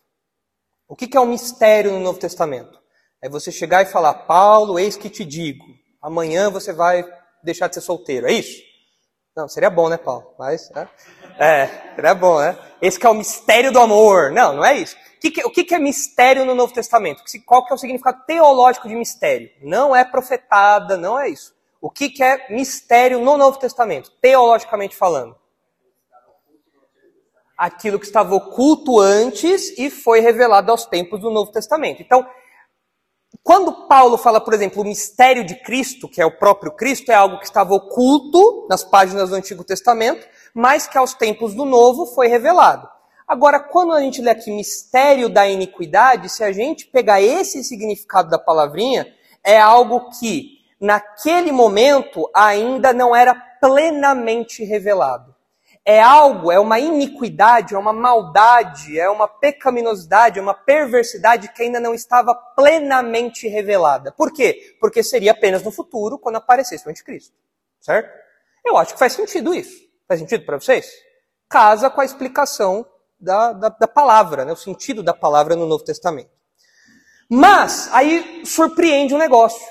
O 0.89 0.97
que, 0.97 1.07
que 1.07 1.17
é 1.17 1.21
um 1.21 1.27
mistério 1.27 1.93
no 1.93 2.01
Novo 2.01 2.19
Testamento? 2.19 2.81
É 3.23 3.29
você 3.29 3.53
chegar 3.53 3.83
e 3.83 3.87
falar, 3.87 4.15
Paulo, 4.15 4.79
eis 4.79 4.97
que 4.97 5.11
te 5.11 5.25
digo, 5.25 5.65
amanhã 6.01 6.51
você 6.51 6.73
vai 6.73 7.05
deixar 7.43 7.69
de 7.69 7.75
ser 7.75 7.81
solteiro. 7.81 8.27
É 8.27 8.33
isso? 8.33 8.63
Não, 9.37 9.49
seria 9.49 9.71
bom, 9.71 9.89
né, 9.89 9.97
Paulo? 9.97 10.35
Mas, 10.39 10.71
né? 10.71 10.89
É, 11.41 11.95
seria 11.95 12.15
bom, 12.15 12.39
né? 12.39 12.55
Esse 12.83 13.01
que 13.01 13.07
é 13.07 13.09
o 13.09 13.15
mistério 13.15 13.73
do 13.73 13.81
amor. 13.81 14.31
Não, 14.31 14.53
não 14.53 14.65
é 14.65 14.77
isso. 14.77 14.95
O 15.17 15.21
que, 15.21 15.31
que, 15.31 15.43
o 15.47 15.51
que 15.51 15.75
é 15.75 15.79
mistério 15.79 16.45
no 16.45 16.55
Novo 16.55 16.75
Testamento? 16.75 17.23
Qual 17.47 17.65
que 17.65 17.73
é 17.73 17.75
o 17.75 17.79
significado 17.79 18.23
teológico 18.27 18.87
de 18.87 18.95
mistério? 18.95 19.51
Não 19.63 19.97
é 19.97 20.05
profetada, 20.05 20.99
não 20.99 21.19
é 21.19 21.31
isso. 21.31 21.55
O 21.81 21.91
que, 21.91 22.11
que 22.11 22.23
é 22.23 22.47
mistério 22.51 23.21
no 23.21 23.39
Novo 23.39 23.59
Testamento, 23.59 24.11
teologicamente 24.21 24.95
falando? 24.95 25.35
Aquilo 27.57 27.99
que 27.99 28.07
estava 28.07 28.35
oculto 28.35 29.01
antes 29.01 29.79
e 29.79 29.89
foi 29.89 30.21
revelado 30.21 30.71
aos 30.71 30.85
tempos 30.85 31.21
do 31.21 31.31
Novo 31.31 31.51
Testamento. 31.51 32.03
Então, 32.03 32.27
quando 33.43 33.87
Paulo 33.87 34.19
fala, 34.19 34.43
por 34.43 34.53
exemplo, 34.53 34.83
o 34.83 34.87
mistério 34.87 35.43
de 35.43 35.55
Cristo, 35.63 36.07
que 36.07 36.21
é 36.21 36.27
o 36.27 36.37
próprio 36.39 36.73
Cristo, 36.73 37.11
é 37.11 37.15
algo 37.15 37.39
que 37.39 37.47
estava 37.47 37.73
oculto 37.73 38.67
nas 38.69 38.85
páginas 38.85 39.31
do 39.31 39.37
Antigo 39.37 39.65
Testamento, 39.65 40.27
mas 40.55 40.87
que 40.87 40.99
aos 40.99 41.15
tempos 41.15 41.55
do 41.55 41.65
Novo 41.65 42.07
foi 42.07 42.29
revelado. 42.29 42.89
Agora, 43.27 43.61
quando 43.61 43.93
a 43.93 44.01
gente 44.01 44.21
lê 44.21 44.31
aqui 44.31 44.51
mistério 44.51 45.29
da 45.29 45.49
iniquidade, 45.49 46.29
se 46.29 46.43
a 46.43 46.51
gente 46.51 46.87
pegar 46.87 47.23
esse 47.23 47.63
significado 47.63 48.29
da 48.29 48.39
palavrinha, 48.39 49.07
é 49.45 49.59
algo 49.59 50.11
que 50.19 50.59
naquele 50.81 51.53
momento 51.53 52.29
ainda 52.35 52.93
não 52.93 53.15
era 53.15 53.35
plenamente 53.61 54.65
revelado. 54.65 55.35
É 55.85 56.01
algo, 56.01 56.53
é 56.53 56.59
uma 56.59 56.79
iniquidade, 56.79 57.75
é 57.75 57.79
uma 57.79 57.93
maldade, 57.93 58.99
é 58.99 59.09
uma 59.09 59.27
pecaminosidade, 59.27 60.39
é 60.39 60.43
uma 60.43 60.53
perversidade 60.55 61.53
que 61.53 61.63
ainda 61.63 61.81
não 61.81 61.95
estava 61.95 62.35
plenamente 62.35 63.49
revelada. 63.49 64.13
Por 64.13 64.33
quê? 64.33 64.77
Porque 64.81 65.03
seria 65.03 65.33
apenas 65.33 65.63
no 65.63 65.71
futuro, 65.71 66.19
quando 66.19 66.37
aparecesse 66.37 66.87
o 66.87 66.91
anticristo. 66.91 67.35
Certo? 67.81 68.11
Eu 68.65 68.77
acho 68.77 68.93
que 68.93 68.99
faz 68.99 69.15
sentido 69.15 69.55
isso. 69.55 69.90
Faz 70.11 70.19
sentido 70.19 70.45
para 70.45 70.59
vocês? 70.59 70.91
Casa 71.49 71.89
com 71.89 72.01
a 72.01 72.05
explicação 72.05 72.85
da, 73.21 73.53
da, 73.53 73.69
da 73.69 73.87
palavra, 73.87 74.45
né? 74.45 74.51
o 74.51 74.57
sentido 74.57 75.05
da 75.05 75.15
palavra 75.15 75.55
no 75.55 75.67
Novo 75.67 75.85
Testamento. 75.85 76.33
Mas, 77.31 77.89
aí 77.93 78.45
surpreende 78.45 79.15
um 79.15 79.19
negócio. 79.19 79.65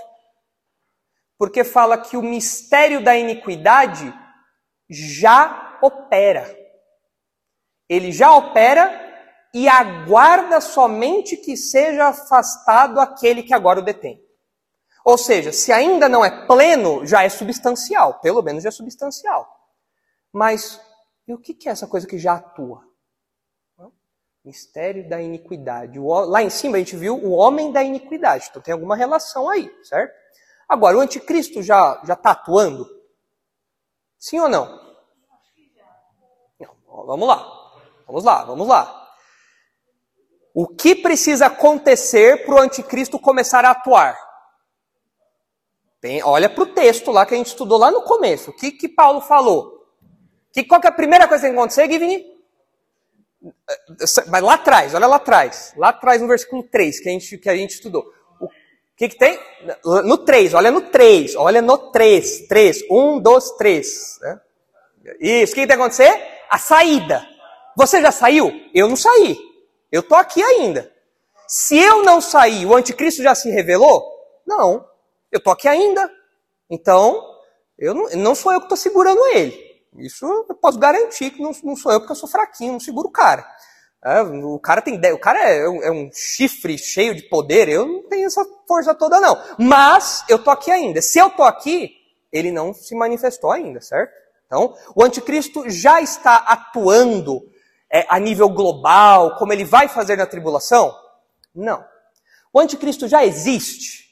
Porque 1.38 1.66
fala 1.66 1.98
que 1.98 2.16
o 2.16 2.22
mistério 2.22 3.04
da 3.04 3.18
iniquidade 3.18 4.14
já 4.90 5.78
opera. 5.82 6.50
Ele 7.90 8.10
já 8.10 8.32
opera 8.32 8.98
e 9.54 9.68
aguarda 9.68 10.62
somente 10.62 11.36
que 11.36 11.58
seja 11.58 12.08
afastado 12.08 13.02
aquele 13.02 13.44
que 13.44 13.54
agora 13.54 13.82
o 13.82 13.84
detém. 13.84 14.24
Ou 15.04 15.18
seja, 15.18 15.52
se 15.52 15.74
ainda 15.74 16.08
não 16.08 16.24
é 16.24 16.48
pleno, 16.48 17.06
já 17.06 17.24
é 17.24 17.28
substancial, 17.28 18.22
pelo 18.22 18.42
menos 18.42 18.64
já 18.64 18.70
é 18.70 18.72
substancial. 18.72 19.59
Mas 20.32 20.80
e 21.30 21.34
o 21.34 21.38
que 21.38 21.70
é 21.70 21.72
essa 21.72 21.86
coisa 21.86 22.08
que 22.08 22.18
já 22.18 22.34
atua? 22.34 22.84
Mistério 24.44 25.08
da 25.08 25.22
iniquidade. 25.22 26.00
Lá 26.00 26.42
em 26.42 26.50
cima 26.50 26.78
a 26.78 26.80
gente 26.80 26.96
viu 26.96 27.16
o 27.16 27.34
homem 27.34 27.72
da 27.72 27.84
iniquidade. 27.84 28.48
Então 28.50 28.60
tem 28.60 28.74
alguma 28.74 28.96
relação 28.96 29.48
aí, 29.48 29.72
certo? 29.84 30.12
Agora, 30.68 30.98
o 30.98 31.02
anticristo 31.02 31.62
já 31.62 32.02
já 32.04 32.16
está 32.16 32.32
atuando? 32.32 32.90
Sim 34.18 34.40
ou 34.40 34.50
não? 34.50 34.66
não? 36.60 37.06
Vamos 37.06 37.28
lá. 37.28 37.60
Vamos 38.08 38.24
lá, 38.24 38.44
vamos 38.44 38.68
lá. 38.68 39.14
O 40.52 40.68
que 40.68 40.96
precisa 40.96 41.46
acontecer 41.46 42.44
para 42.44 42.56
o 42.56 42.60
anticristo 42.60 43.20
começar 43.20 43.64
a 43.66 43.72
atuar? 43.72 44.18
Tem, 46.02 46.24
olha 46.24 46.50
para 46.50 46.64
o 46.64 46.74
texto 46.74 47.12
lá 47.12 47.24
que 47.24 47.36
a 47.36 47.38
gente 47.38 47.48
estudou 47.48 47.78
lá 47.78 47.92
no 47.92 48.02
começo. 48.02 48.50
O 48.50 48.56
que, 48.56 48.72
que 48.72 48.90
Paulo 48.90 49.22
falou? 49.22 49.79
Que, 50.52 50.64
qual 50.64 50.82
que 50.82 50.88
é 50.88 50.89
a 50.89 50.93
primeira 50.93 51.28
coisa 51.28 51.41
que 51.41 51.47
tem 51.47 51.54
que 51.54 51.60
acontecer, 51.60 51.91
Givni? 51.91 52.39
Mas 54.28 54.43
lá 54.43 54.56
atrás, 54.56 54.93
olha 54.93 55.08
lá 55.08 55.16
atrás. 55.18 55.74
Lá 55.78 55.89
atrás 55.89 56.22
no 56.22 56.28
versículo 56.28 56.64
3 56.64 57.00
que 57.00 57.10
a 57.10 57.12
gente, 57.12 57.38
que 57.38 57.50
a 57.50 57.56
gente 57.56 57.72
estudou. 57.72 58.12
O 58.41 58.50
que, 58.97 59.10
que 59.10 59.18
tem? 59.18 59.39
No 59.86 60.18
3, 60.18 60.54
olha 60.54 60.72
no 60.72 60.82
3. 60.82 61.36
Olha 61.36 61.62
no 61.62 61.78
3. 61.78 62.47
3. 62.47 62.84
1, 62.89 63.20
2, 63.20 63.52
3. 63.52 64.20
Isso. 65.22 65.54
O 65.54 65.56
que, 65.56 65.62
que 65.62 65.68
tem 65.68 65.68
que 65.68 65.74
acontecer? 65.74 66.12
A 66.50 66.58
saída. 66.58 67.26
Você 67.78 68.02
já 68.02 68.12
saiu? 68.12 68.52
Eu 68.74 68.89
não 68.89 68.97
saí. 68.97 69.38
Eu 69.91 70.02
estou 70.02 70.18
aqui 70.18 70.43
ainda. 70.43 70.91
Se 71.47 71.78
eu 71.78 72.04
não 72.04 72.20
sair, 72.20 72.66
o 72.66 72.76
anticristo 72.76 73.24
já 73.24 73.34
se 73.34 73.50
revelou? 73.50 74.06
Não. 74.45 74.86
Eu 75.32 75.38
estou 75.38 75.54
aqui 75.54 75.68
ainda. 75.68 76.12
Então, 76.70 77.24
eu 77.78 77.93
não, 77.93 78.10
não 78.10 78.36
sou 78.36 78.52
eu 78.52 78.60
que 78.60 78.66
estou 78.66 78.78
segurando 78.78 79.26
ele. 79.28 79.68
Isso 79.98 80.26
eu 80.26 80.56
posso 80.56 80.78
garantir 80.78 81.32
que 81.32 81.42
não, 81.42 81.52
não 81.64 81.76
sou 81.76 81.92
eu, 81.92 82.00
porque 82.00 82.12
eu 82.12 82.16
sou 82.16 82.30
fraquinho, 82.30 82.74
não 82.74 82.80
seguro 82.80 83.08
o 83.08 83.12
cara. 83.12 83.46
É, 84.04 84.22
o 84.22 84.58
cara 84.60 84.82
tem 84.82 84.98
o 85.12 85.20
cara 85.20 85.40
é 85.40 85.68
um, 85.68 85.84
é 85.84 85.92
um, 85.92 86.10
chifre 86.14 86.78
cheio 86.78 87.14
de 87.14 87.24
poder, 87.24 87.68
eu 87.68 87.86
não 87.86 88.04
tenho 88.04 88.28
essa 88.28 88.46
força 88.68 88.96
toda 88.96 89.20
não. 89.20 89.38
Mas 89.58 90.24
eu 90.30 90.42
tô 90.42 90.52
aqui 90.52 90.72
ainda. 90.72 91.02
Se 91.02 91.20
eu 91.20 91.30
tô 91.30 91.44
aqui, 91.44 91.92
ele 92.32 92.52
não 92.52 92.74
se 92.74 92.96
manifestou 92.96 93.52
ainda, 93.52 93.82
certo? 93.82 94.14
Então, 94.46 94.76
o 94.96 95.04
anticristo 95.04 95.70
já 95.70 96.02
está 96.02 96.38
atuando 96.38 97.42
é, 97.92 98.06
a 98.10 98.18
nível 98.20 98.50
global, 98.50 99.36
como 99.38 99.52
ele 99.52 99.66
vai 99.66 99.88
fazer 99.88 100.16
na 100.16 100.26
tribulação? 100.26 100.96
Não. 101.54 101.84
O 102.54 102.60
anticristo 102.60 103.08
já 103.08 103.26
existe? 103.26 104.06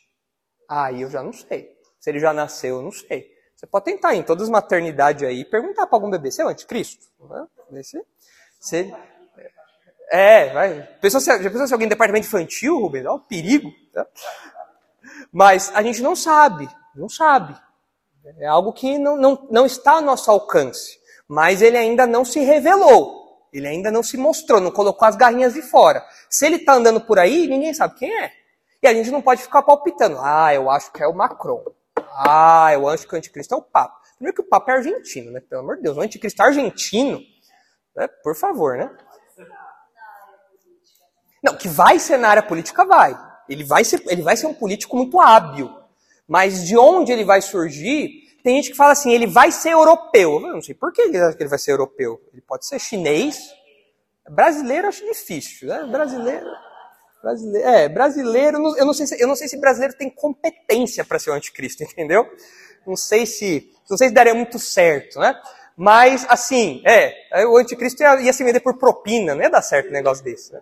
Ah, 0.70 0.92
eu 0.92 1.10
já 1.10 1.24
não 1.24 1.34
sei. 1.34 1.72
Se 2.00 2.10
ele 2.10 2.20
já 2.20 2.34
nasceu, 2.34 2.78
eu 2.78 2.82
não 2.84 2.92
sei. 2.92 3.37
Você 3.58 3.66
pode 3.66 3.86
tentar 3.86 4.14
em 4.14 4.22
todas 4.22 4.44
as 4.44 4.50
maternidades 4.52 5.24
aí 5.24 5.44
perguntar 5.44 5.88
para 5.88 5.98
algum 5.98 6.12
bebê, 6.12 6.30
você 6.30 6.44
é 6.44 6.46
o 6.46 6.50
anticristo? 6.50 7.08
Né? 7.72 7.82
Se, 7.82 8.00
se, 8.60 8.94
é, 10.12 10.54
vai. 10.54 10.84
Pensou 11.02 11.20
se, 11.20 11.26
já 11.26 11.50
pensou 11.50 11.66
se 11.66 11.74
alguém 11.74 11.88
do 11.88 11.92
departamento 11.92 12.28
infantil, 12.28 12.80
Rubens? 12.80 13.06
Olha 13.06 13.16
o 13.16 13.20
perigo. 13.20 13.72
Tá? 13.92 14.06
Mas 15.32 15.72
a 15.74 15.82
gente 15.82 16.04
não 16.04 16.16
sabe, 16.16 16.70
não 16.96 17.10
sabe. 17.10 17.58
É 18.38 18.46
algo 18.46 18.72
que 18.74 19.00
não, 19.00 19.18
não, 19.18 19.48
não 19.50 19.66
está 19.66 19.94
ao 19.94 20.02
nosso 20.02 20.30
alcance. 20.30 21.00
Mas 21.28 21.64
ele 21.64 21.78
ainda 21.78 22.06
não 22.06 22.24
se 22.24 22.40
revelou. 22.40 23.48
Ele 23.52 23.68
ainda 23.68 23.90
não 23.90 24.04
se 24.04 24.18
mostrou, 24.18 24.62
não 24.62 24.70
colocou 24.70 25.08
as 25.08 25.16
garrinhas 25.16 25.56
de 25.56 25.64
fora. 25.64 26.06
Se 26.30 26.46
ele 26.46 26.58
está 26.58 26.74
andando 26.74 27.02
por 27.02 27.18
aí, 27.18 27.48
ninguém 27.48 27.74
sabe 27.74 27.96
quem 27.96 28.14
é. 28.24 28.32
E 28.84 28.88
a 28.88 28.94
gente 28.94 29.10
não 29.10 29.22
pode 29.22 29.42
ficar 29.42 29.64
palpitando. 29.64 30.20
Ah, 30.20 30.54
eu 30.54 30.70
acho 30.70 30.92
que 30.92 31.02
é 31.02 31.08
o 31.08 31.16
Macron. 31.16 31.64
Ah, 32.20 32.72
eu 32.74 32.88
acho 32.90 33.08
que 33.08 33.14
o 33.14 33.18
anticristo 33.18 33.54
é 33.54 33.58
o 33.58 33.62
Papa. 33.62 34.02
Primeiro 34.16 34.36
que 34.36 34.42
o 34.42 34.50
Papa 34.50 34.72
é 34.72 34.76
argentino, 34.76 35.32
né? 35.32 35.40
Pelo 35.40 35.62
amor 35.62 35.76
de 35.76 35.84
Deus, 35.84 35.98
o 35.98 36.02
anticristo 36.02 36.42
é 36.42 36.46
argentino. 36.46 37.22
Né? 37.96 38.08
Por 38.24 38.36
favor, 38.36 38.76
né? 38.76 38.90
Não, 41.44 41.56
que 41.56 41.68
vai 41.68 42.00
ser 42.00 42.18
na 42.18 42.30
área 42.30 42.42
política, 42.42 42.84
vai. 42.84 43.16
Ele 43.48 43.64
vai 43.64 43.84
ser, 43.84 44.04
ele 44.08 44.24
vai 44.24 44.36
ser 44.36 44.48
um 44.48 44.54
político 44.54 44.98
muito 44.98 45.22
hábil. 45.22 45.72
Mas 46.28 46.66
de 46.66 46.76
onde 46.76 47.12
ele 47.12 47.24
vai 47.24 47.40
surgir, 47.42 48.10
tem 48.44 48.56
gente 48.56 48.72
que 48.72 48.78
fala 48.78 48.94
assim, 48.94 49.12
ele 49.12 49.28
vai 49.28 49.52
ser 49.52 49.74
europeu. 49.74 50.42
Eu 50.42 50.54
não 50.54 50.62
sei 50.62 50.74
por 50.74 50.92
que 50.92 51.04
ele 51.04 51.18
acha 51.20 51.38
que 51.38 51.44
ele 51.44 51.50
vai 51.50 51.60
ser 51.60 51.72
europeu. 51.72 52.20
Ele 52.34 52.42
pode 52.42 52.66
ser 52.66 52.80
chinês. 52.80 53.38
Brasileiro 54.28 54.88
acho 54.88 55.06
difícil, 55.06 55.68
né? 55.68 55.84
Brasileiro. 55.86 56.48
Brasileiro, 57.22 57.68
é, 57.68 57.90
brasileiro, 57.90 58.58
eu 58.78 58.86
não 58.86 58.94
sei 58.94 59.08
se, 59.08 59.22
eu 59.22 59.28
não 59.28 59.36
sei 59.36 59.48
se 59.48 59.58
brasileiro 59.58 59.98
tem 59.98 60.10
competência 60.10 61.04
para 61.04 61.20
ser 61.20 61.32
o 61.32 61.34
anticristo, 61.34 61.84
entendeu? 61.84 62.26
Não 62.86 62.96
sei 62.96 63.26
se, 63.26 63.72
não 63.90 63.98
sei 63.98 64.10
se 64.10 64.14
daria 64.14 64.34
muito 64.34 64.60
certo, 64.60 65.20
né? 65.20 65.36
Mas, 65.76 66.26
assim, 66.28 66.82
é, 66.86 67.46
o 67.46 67.58
anticristo 67.58 68.02
ia, 68.02 68.22
ia 68.22 68.34
se 68.34 68.44
vender 68.44 68.62
por 68.62 68.78
propina, 68.78 69.36
não 69.36 69.44
ia 69.44 69.50
dar 69.50 69.62
certo 69.62 69.90
um 69.90 69.94
negócio 69.94 70.24
desse, 70.24 70.52
né? 70.54 70.62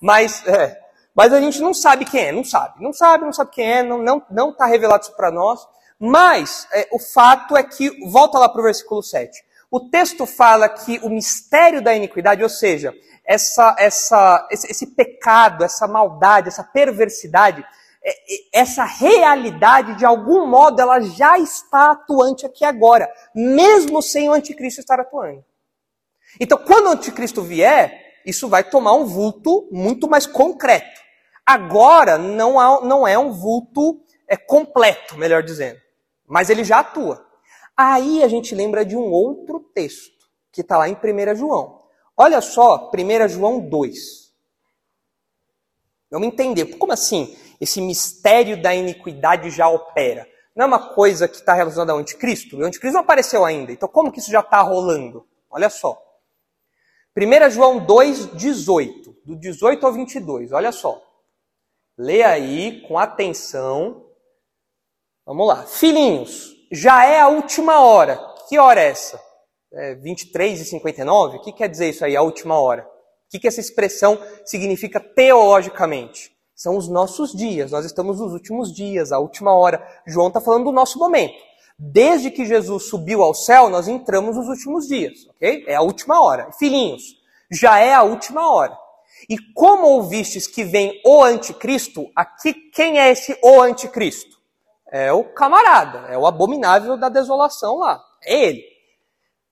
Mas, 0.00 0.46
é, 0.46 0.78
mas 1.14 1.32
a 1.32 1.40
gente 1.40 1.60
não 1.60 1.74
sabe 1.74 2.04
quem 2.04 2.26
é, 2.26 2.32
não 2.32 2.44
sabe, 2.44 2.82
não 2.82 2.92
sabe, 2.92 3.24
não 3.24 3.32
sabe 3.32 3.50
quem 3.50 3.70
é, 3.70 3.82
não 3.82 3.98
não 3.98 4.22
não 4.30 4.50
está 4.50 4.66
revelado 4.66 5.04
isso 5.04 5.16
para 5.16 5.30
nós. 5.30 5.60
Mas 5.98 6.66
é, 6.72 6.88
o 6.90 6.98
fato 6.98 7.56
é 7.56 7.62
que 7.62 7.90
volta 8.08 8.38
lá 8.38 8.48
para 8.48 8.60
o 8.60 8.64
versículo 8.64 9.02
7. 9.02 9.44
O 9.70 9.80
texto 9.80 10.24
fala 10.26 10.68
que 10.68 10.98
o 11.02 11.10
mistério 11.10 11.82
da 11.82 11.94
iniquidade, 11.94 12.42
ou 12.42 12.48
seja, 12.48 12.94
essa, 13.30 13.76
essa, 13.78 14.48
esse, 14.50 14.68
esse 14.68 14.86
pecado, 14.88 15.62
essa 15.62 15.86
maldade, 15.86 16.48
essa 16.48 16.64
perversidade, 16.64 17.64
é, 18.02 18.10
é, 18.10 18.60
essa 18.60 18.82
realidade, 18.82 19.94
de 19.94 20.04
algum 20.04 20.48
modo, 20.48 20.82
ela 20.82 20.98
já 21.00 21.38
está 21.38 21.92
atuante 21.92 22.44
aqui 22.44 22.64
agora, 22.64 23.08
mesmo 23.32 24.02
sem 24.02 24.28
o 24.28 24.32
anticristo 24.32 24.80
estar 24.80 24.98
atuando. 24.98 25.44
Então, 26.40 26.58
quando 26.58 26.86
o 26.86 26.90
anticristo 26.90 27.40
vier, 27.40 28.20
isso 28.26 28.48
vai 28.48 28.64
tomar 28.64 28.94
um 28.94 29.06
vulto 29.06 29.68
muito 29.70 30.08
mais 30.08 30.26
concreto. 30.26 31.00
Agora, 31.46 32.18
não, 32.18 32.58
há, 32.58 32.84
não 32.84 33.06
é 33.06 33.16
um 33.16 33.30
vulto 33.30 34.00
é, 34.26 34.36
completo, 34.36 35.16
melhor 35.16 35.44
dizendo, 35.44 35.78
mas 36.26 36.50
ele 36.50 36.64
já 36.64 36.80
atua. 36.80 37.24
Aí 37.76 38.24
a 38.24 38.28
gente 38.28 38.56
lembra 38.56 38.84
de 38.84 38.96
um 38.96 39.08
outro 39.12 39.60
texto, 39.72 40.18
que 40.50 40.62
está 40.62 40.76
lá 40.76 40.88
em 40.88 40.96
1 40.96 41.36
João. 41.36 41.79
Olha 42.22 42.42
só, 42.42 42.90
1 42.94 43.28
João 43.30 43.60
2. 43.60 44.30
Vamos 46.10 46.28
entender, 46.28 46.66
como 46.76 46.92
assim 46.92 47.34
esse 47.58 47.80
mistério 47.80 48.60
da 48.60 48.74
iniquidade 48.74 49.48
já 49.48 49.70
opera? 49.70 50.28
Não 50.54 50.64
é 50.64 50.68
uma 50.68 50.92
coisa 50.92 51.26
que 51.26 51.36
está 51.36 51.54
relacionada 51.54 51.92
ao 51.92 51.98
anticristo? 51.98 52.58
O 52.58 52.62
anticristo 52.62 52.92
não 52.92 53.00
apareceu 53.00 53.42
ainda, 53.42 53.72
então 53.72 53.88
como 53.88 54.12
que 54.12 54.18
isso 54.18 54.30
já 54.30 54.40
está 54.40 54.60
rolando? 54.60 55.26
Olha 55.50 55.70
só. 55.70 55.98
1 57.16 57.48
João 57.52 57.86
2, 57.86 58.36
18. 58.36 59.16
Do 59.24 59.34
18 59.36 59.86
ao 59.86 59.92
22, 59.94 60.52
olha 60.52 60.72
só. 60.72 61.02
Lê 61.96 62.22
aí 62.22 62.82
com 62.86 62.98
atenção. 62.98 64.04
Vamos 65.24 65.48
lá. 65.48 65.64
Filhinhos, 65.64 66.54
já 66.70 67.02
é 67.02 67.18
a 67.18 67.28
última 67.28 67.80
hora. 67.80 68.20
Que 68.46 68.58
hora 68.58 68.78
é 68.78 68.88
essa? 68.88 69.29
É, 69.72 69.94
23 69.94 70.60
e 70.60 70.64
59, 70.64 71.36
o 71.36 71.40
que 71.40 71.52
quer 71.52 71.68
dizer 71.68 71.90
isso 71.90 72.04
aí, 72.04 72.16
a 72.16 72.22
última 72.22 72.58
hora? 72.58 72.82
O 72.82 73.30
que, 73.30 73.38
que 73.38 73.48
essa 73.48 73.60
expressão 73.60 74.18
significa 74.44 74.98
teologicamente? 74.98 76.32
São 76.54 76.76
os 76.76 76.88
nossos 76.88 77.32
dias, 77.32 77.70
nós 77.70 77.86
estamos 77.86 78.20
nos 78.20 78.32
últimos 78.32 78.72
dias, 78.72 79.12
a 79.12 79.18
última 79.18 79.54
hora. 79.54 79.82
João 80.06 80.28
está 80.28 80.40
falando 80.40 80.64
do 80.64 80.72
nosso 80.72 80.98
momento. 80.98 81.34
Desde 81.78 82.30
que 82.30 82.44
Jesus 82.44 82.88
subiu 82.90 83.22
ao 83.22 83.32
céu, 83.32 83.70
nós 83.70 83.88
entramos 83.88 84.36
nos 84.36 84.48
últimos 84.48 84.86
dias, 84.86 85.26
ok? 85.30 85.64
É 85.66 85.76
a 85.76 85.80
última 85.80 86.20
hora. 86.22 86.52
Filhinhos, 86.58 87.02
já 87.50 87.78
é 87.78 87.94
a 87.94 88.02
última 88.02 88.52
hora. 88.52 88.76
E 89.28 89.38
como 89.54 89.86
ouvistes 89.86 90.46
que 90.46 90.62
vem 90.64 91.00
o 91.06 91.22
anticristo, 91.22 92.10
aqui 92.14 92.52
quem 92.52 92.98
é 92.98 93.10
esse 93.10 93.38
o 93.42 93.60
anticristo? 93.62 94.38
É 94.92 95.12
o 95.12 95.24
camarada, 95.24 96.08
é 96.12 96.18
o 96.18 96.26
abominável 96.26 96.96
da 96.96 97.08
desolação 97.08 97.78
lá. 97.78 98.02
É 98.24 98.44
ele. 98.44 98.62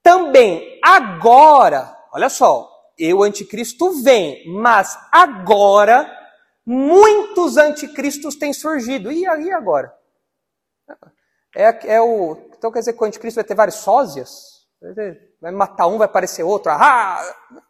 Também 0.08 0.80
agora, 0.82 1.94
olha 2.10 2.30
só, 2.30 2.66
o 3.14 3.22
anticristo 3.22 4.02
vem, 4.02 4.42
mas 4.48 4.98
agora 5.12 6.10
muitos 6.64 7.58
anticristos 7.58 8.34
têm 8.34 8.54
surgido. 8.54 9.12
E 9.12 9.26
aí 9.26 9.52
agora? 9.52 9.94
É, 11.54 11.96
é 11.96 12.00
o, 12.00 12.38
então 12.56 12.72
quer 12.72 12.78
dizer 12.78 12.94
que 12.94 13.02
o 13.02 13.04
anticristo 13.04 13.34
vai 13.34 13.44
ter 13.44 13.54
vários 13.54 13.76
sósias? 13.76 14.66
Vai 15.42 15.52
matar 15.52 15.88
um, 15.88 15.98
vai 15.98 16.06
aparecer 16.06 16.42
outro. 16.42 16.72
Ah! 16.72 17.20
O 17.52 17.60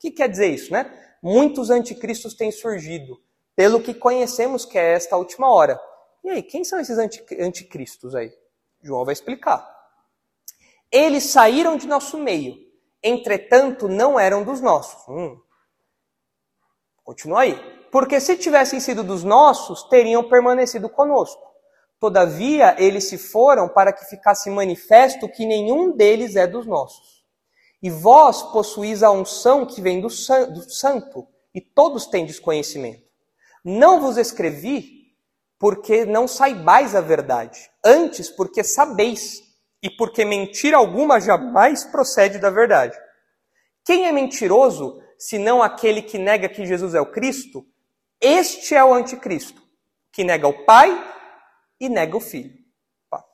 que 0.00 0.10
quer 0.10 0.30
dizer 0.30 0.46
isso, 0.46 0.72
né? 0.72 0.90
Muitos 1.22 1.68
anticristos 1.68 2.32
têm 2.32 2.50
surgido, 2.50 3.20
pelo 3.54 3.82
que 3.82 3.92
conhecemos 3.92 4.64
que 4.64 4.78
é 4.78 4.94
esta 4.94 5.14
última 5.18 5.52
hora. 5.52 5.78
E 6.24 6.30
aí, 6.30 6.42
quem 6.42 6.64
são 6.64 6.80
esses 6.80 6.96
anticristos 7.38 8.14
aí? 8.14 8.32
João 8.82 9.04
vai 9.04 9.12
explicar. 9.12 9.81
Eles 10.92 11.24
saíram 11.24 11.76
de 11.76 11.86
nosso 11.86 12.18
meio, 12.18 12.54
entretanto 13.02 13.88
não 13.88 14.20
eram 14.20 14.44
dos 14.44 14.60
nossos. 14.60 15.08
Hum. 15.08 15.40
Continua 17.02 17.40
aí. 17.40 17.72
Porque 17.90 18.20
se 18.20 18.36
tivessem 18.36 18.78
sido 18.78 19.02
dos 19.02 19.24
nossos, 19.24 19.82
teriam 19.84 20.28
permanecido 20.28 20.88
conosco. 20.88 21.42
Todavia, 21.98 22.74
eles 22.78 23.04
se 23.04 23.18
foram 23.18 23.68
para 23.68 23.92
que 23.92 24.04
ficasse 24.06 24.50
manifesto 24.50 25.28
que 25.28 25.46
nenhum 25.46 25.96
deles 25.96 26.36
é 26.36 26.46
dos 26.46 26.66
nossos. 26.66 27.22
E 27.82 27.90
vós 27.90 28.42
possuís 28.42 29.02
a 29.02 29.10
unção 29.10 29.66
que 29.66 29.80
vem 29.80 30.00
do, 30.00 30.08
santo, 30.08 31.28
e 31.54 31.60
todos 31.60 32.06
têm 32.06 32.24
desconhecimento. 32.24 33.02
Não 33.64 34.00
vos 34.00 34.16
escrevi 34.16 35.02
porque 35.58 36.04
não 36.04 36.26
saibais 36.26 36.94
a 36.96 37.00
verdade, 37.00 37.70
antes 37.84 38.28
porque 38.28 38.64
sabeis, 38.64 39.41
e 39.82 39.90
porque 39.90 40.24
mentira 40.24 40.76
alguma 40.76 41.20
jamais 41.20 41.84
procede 41.84 42.38
da 42.38 42.50
verdade. 42.50 42.96
Quem 43.84 44.06
é 44.06 44.12
mentiroso, 44.12 45.00
senão 45.18 45.62
aquele 45.62 46.02
que 46.02 46.18
nega 46.18 46.48
que 46.48 46.64
Jesus 46.64 46.94
é 46.94 47.00
o 47.00 47.10
Cristo? 47.10 47.66
Este 48.20 48.74
é 48.74 48.84
o 48.84 48.94
anticristo, 48.94 49.60
que 50.12 50.22
nega 50.22 50.46
o 50.46 50.64
Pai 50.64 50.96
e 51.80 51.88
nega 51.88 52.16
o 52.16 52.20
Filho. 52.20 52.62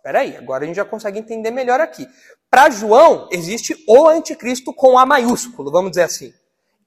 Peraí, 0.02 0.36
agora 0.36 0.64
a 0.64 0.66
gente 0.66 0.76
já 0.76 0.84
consegue 0.84 1.18
entender 1.18 1.50
melhor 1.50 1.80
aqui. 1.80 2.06
Para 2.50 2.70
João, 2.70 3.28
existe 3.30 3.76
o 3.86 4.08
anticristo 4.08 4.72
com 4.72 4.98
A 4.98 5.04
maiúsculo, 5.04 5.70
vamos 5.70 5.90
dizer 5.90 6.04
assim. 6.04 6.32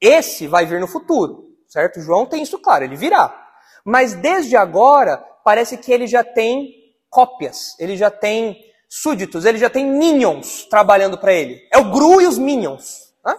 Esse 0.00 0.48
vai 0.48 0.66
vir 0.66 0.80
no 0.80 0.88
futuro, 0.88 1.46
certo? 1.68 2.00
João 2.00 2.26
tem 2.26 2.42
isso 2.42 2.58
claro, 2.58 2.82
ele 2.82 2.96
virá. 2.96 3.38
Mas 3.84 4.14
desde 4.14 4.56
agora, 4.56 5.16
parece 5.44 5.78
que 5.78 5.92
ele 5.92 6.08
já 6.08 6.24
tem 6.24 6.74
cópias, 7.08 7.78
ele 7.78 7.96
já 7.96 8.10
tem 8.10 8.56
súditos, 9.00 9.44
ele 9.44 9.58
já 9.58 9.70
tem 9.70 9.86
minions 9.86 10.64
trabalhando 10.66 11.16
para 11.16 11.32
ele. 11.32 11.66
É 11.72 11.78
o 11.78 11.90
Gru 11.90 12.20
e 12.20 12.26
os 12.26 12.38
minions. 12.38 13.14
Né? 13.24 13.34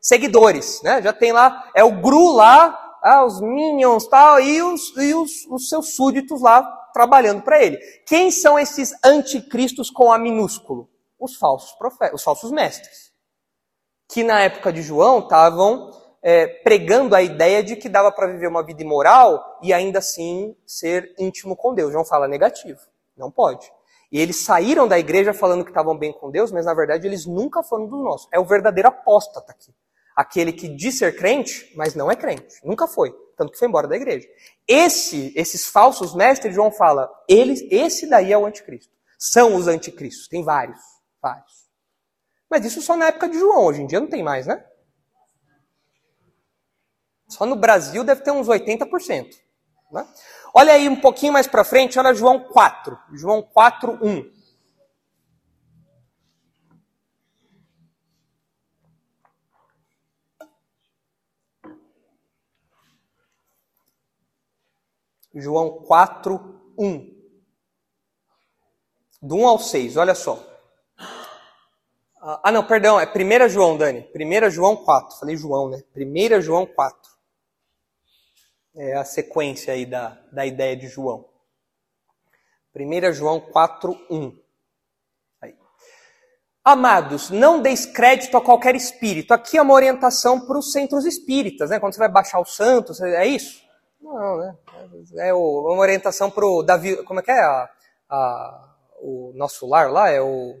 Seguidores, 0.00 0.80
né? 0.82 1.02
Já 1.02 1.12
tem 1.12 1.32
lá, 1.32 1.70
é 1.74 1.84
o 1.84 2.00
Gru 2.00 2.32
lá, 2.32 2.98
ah, 3.02 3.24
os 3.24 3.40
minions 3.40 4.06
tal, 4.06 4.40
e 4.40 4.62
os, 4.62 4.96
e 4.96 5.14
os, 5.14 5.46
os 5.50 5.68
seus 5.68 5.94
súditos 5.94 6.40
lá 6.40 6.62
trabalhando 6.92 7.42
para 7.42 7.62
ele. 7.62 7.76
Quem 8.06 8.30
são 8.30 8.58
esses 8.58 8.92
anticristos 9.04 9.90
com 9.90 10.10
A 10.10 10.18
minúsculo? 10.18 10.88
Os 11.18 11.36
falsos 11.36 11.72
profetas, 11.72 12.14
os 12.14 12.22
falsos 12.22 12.50
mestres 12.50 13.08
que 14.08 14.24
na 14.24 14.40
época 14.40 14.72
de 14.72 14.82
João 14.82 15.20
estavam 15.20 15.90
é, 16.22 16.46
pregando 16.46 17.14
a 17.14 17.22
ideia 17.22 17.62
de 17.62 17.76
que 17.76 17.88
dava 17.88 18.10
para 18.10 18.26
viver 18.26 18.48
uma 18.48 18.62
vida 18.62 18.82
imoral 18.82 19.58
e 19.62 19.72
ainda 19.72 19.98
assim 19.98 20.56
ser 20.66 21.14
íntimo 21.18 21.54
com 21.54 21.74
Deus. 21.74 21.92
João 21.92 22.04
fala 22.04 22.26
negativo, 22.26 22.80
não 23.16 23.30
pode. 23.30 23.70
E 24.10 24.18
eles 24.20 24.44
saíram 24.44 24.88
da 24.88 24.98
igreja 24.98 25.34
falando 25.34 25.64
que 25.64 25.70
estavam 25.70 25.96
bem 25.96 26.12
com 26.12 26.30
Deus, 26.30 26.50
mas 26.50 26.64
na 26.64 26.74
verdade 26.74 27.06
eles 27.06 27.26
nunca 27.26 27.62
foram 27.62 27.86
do 27.86 27.96
nosso. 27.98 28.28
É 28.32 28.38
o 28.38 28.44
verdadeiro 28.44 28.88
apóstata 28.88 29.52
aqui. 29.52 29.74
Aquele 30.16 30.52
que 30.52 30.68
diz 30.68 30.98
ser 30.98 31.16
crente, 31.16 31.72
mas 31.76 31.94
não 31.94 32.10
é 32.10 32.16
crente. 32.16 32.56
Nunca 32.64 32.86
foi. 32.86 33.14
Tanto 33.36 33.52
que 33.52 33.58
foi 33.58 33.68
embora 33.68 33.86
da 33.86 33.94
igreja. 33.94 34.26
Esse, 34.66 35.32
esses 35.36 35.66
falsos 35.66 36.14
mestres, 36.14 36.54
João 36.54 36.72
fala, 36.72 37.08
eles, 37.28 37.60
esse 37.70 38.08
daí 38.08 38.32
é 38.32 38.38
o 38.38 38.46
anticristo. 38.46 38.92
São 39.18 39.54
os 39.54 39.68
anticristos. 39.68 40.26
Tem 40.26 40.42
vários. 40.42 40.80
Vários. 41.22 41.68
Mas 42.50 42.64
isso 42.64 42.80
só 42.80 42.96
na 42.96 43.08
época 43.08 43.28
de 43.28 43.38
João, 43.38 43.66
hoje 43.66 43.82
em 43.82 43.86
dia 43.86 44.00
não 44.00 44.08
tem 44.08 44.22
mais, 44.22 44.46
né? 44.46 44.64
Só 47.28 47.44
no 47.44 47.56
Brasil 47.56 48.02
deve 48.02 48.22
ter 48.22 48.30
uns 48.30 48.48
80%. 48.48 49.36
Né? 49.92 50.06
Olha 50.54 50.72
aí 50.72 50.88
um 50.88 50.96
pouquinho 50.96 51.32
mais 51.32 51.46
para 51.46 51.64
frente, 51.64 51.98
olha 51.98 52.14
João 52.14 52.40
4. 52.40 52.98
João 53.12 53.42
4, 53.42 53.98
1. 54.02 54.38
João 65.34 65.82
4, 65.82 66.72
1. 66.78 67.18
Do 69.20 69.36
1 69.36 69.48
ao 69.48 69.58
6, 69.58 69.96
olha 69.96 70.14
só. 70.14 70.42
Ah, 72.20 72.40
ah, 72.44 72.52
não, 72.52 72.64
perdão, 72.66 72.98
é 72.98 73.06
1 73.06 73.48
João, 73.48 73.76
Dani. 73.76 74.08
1 74.14 74.50
João 74.50 74.76
4. 74.76 75.18
Falei 75.18 75.36
João, 75.36 75.70
né? 75.70 75.82
1 75.96 76.40
João 76.40 76.66
4. 76.66 77.17
É 78.78 78.94
a 78.94 79.04
sequência 79.04 79.74
aí 79.74 79.84
da, 79.84 80.16
da 80.30 80.46
ideia 80.46 80.76
de 80.76 80.86
João. 80.86 81.28
1 82.76 83.12
João 83.12 83.40
4, 83.40 84.06
1. 84.08 84.38
Aí. 85.42 85.56
Amados, 86.62 87.28
não 87.28 87.60
deis 87.60 87.84
crédito 87.84 88.36
a 88.36 88.40
qualquer 88.40 88.76
espírito. 88.76 89.34
Aqui 89.34 89.58
é 89.58 89.62
uma 89.62 89.74
orientação 89.74 90.46
para 90.46 90.56
os 90.56 90.70
centros 90.70 91.04
espíritas, 91.04 91.70
né? 91.70 91.80
Quando 91.80 91.94
você 91.94 91.98
vai 91.98 92.08
baixar 92.08 92.40
os 92.40 92.54
santos, 92.54 93.00
é 93.00 93.26
isso? 93.26 93.60
Não, 94.00 94.38
né? 94.38 94.56
É 95.16 95.34
uma 95.34 95.80
orientação 95.80 96.30
para 96.30 96.46
o 96.46 96.62
Davi. 96.62 97.02
Como 97.02 97.18
é 97.18 97.22
que 97.24 97.32
é 97.32 97.40
a, 97.40 97.68
a, 98.08 98.74
o 99.00 99.32
nosso 99.34 99.66
lar 99.66 99.90
lá? 99.90 100.08
É 100.08 100.20
o 100.20 100.54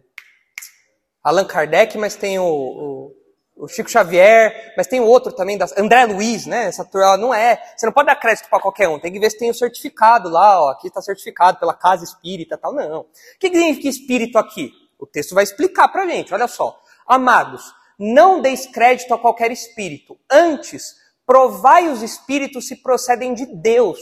Allan 1.22 1.44
Kardec, 1.44 1.96
mas 1.96 2.16
tem 2.16 2.36
o, 2.36 2.44
o, 2.44 3.14
o 3.58 3.66
Chico 3.66 3.90
Xavier, 3.90 4.72
mas 4.76 4.86
tem 4.86 5.00
outro 5.00 5.32
também, 5.32 5.58
da, 5.58 5.66
André 5.76 6.06
Luiz, 6.06 6.46
né? 6.46 6.66
Essa 6.66 6.84
turma 6.84 7.16
não 7.16 7.34
é. 7.34 7.60
Você 7.76 7.84
não 7.84 7.92
pode 7.92 8.06
dar 8.06 8.14
crédito 8.14 8.48
para 8.48 8.60
qualquer 8.60 8.88
um, 8.88 8.98
tem 8.98 9.12
que 9.12 9.18
ver 9.18 9.30
se 9.30 9.38
tem 9.38 9.50
o 9.50 9.54
certificado 9.54 10.28
lá, 10.28 10.62
ó, 10.62 10.70
aqui 10.70 10.86
está 10.86 11.02
certificado 11.02 11.58
pela 11.58 11.74
casa 11.74 12.04
espírita 12.04 12.56
tal. 12.56 12.72
Não. 12.72 13.00
O 13.00 13.06
que 13.38 13.48
significa 13.48 13.88
espírito 13.88 14.38
aqui? 14.38 14.72
O 14.98 15.06
texto 15.06 15.34
vai 15.34 15.44
explicar 15.44 15.88
para 15.88 16.06
gente, 16.06 16.32
olha 16.32 16.46
só. 16.46 16.80
Amados, 17.06 17.74
não 17.98 18.40
deis 18.40 18.66
crédito 18.66 19.12
a 19.12 19.18
qualquer 19.18 19.50
espírito, 19.50 20.16
antes 20.30 20.96
provai 21.26 21.88
os 21.88 22.02
espíritos 22.02 22.68
se 22.68 22.76
procedem 22.76 23.34
de 23.34 23.44
Deus, 23.44 23.98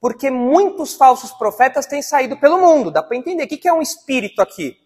porque 0.00 0.30
muitos 0.30 0.94
falsos 0.94 1.32
profetas 1.32 1.86
têm 1.86 2.02
saído 2.02 2.36
pelo 2.36 2.60
mundo. 2.60 2.90
Dá 2.90 3.02
para 3.02 3.16
entender. 3.16 3.44
O 3.44 3.48
que 3.48 3.66
é 3.66 3.72
um 3.72 3.82
espírito 3.82 4.40
aqui? 4.40 4.76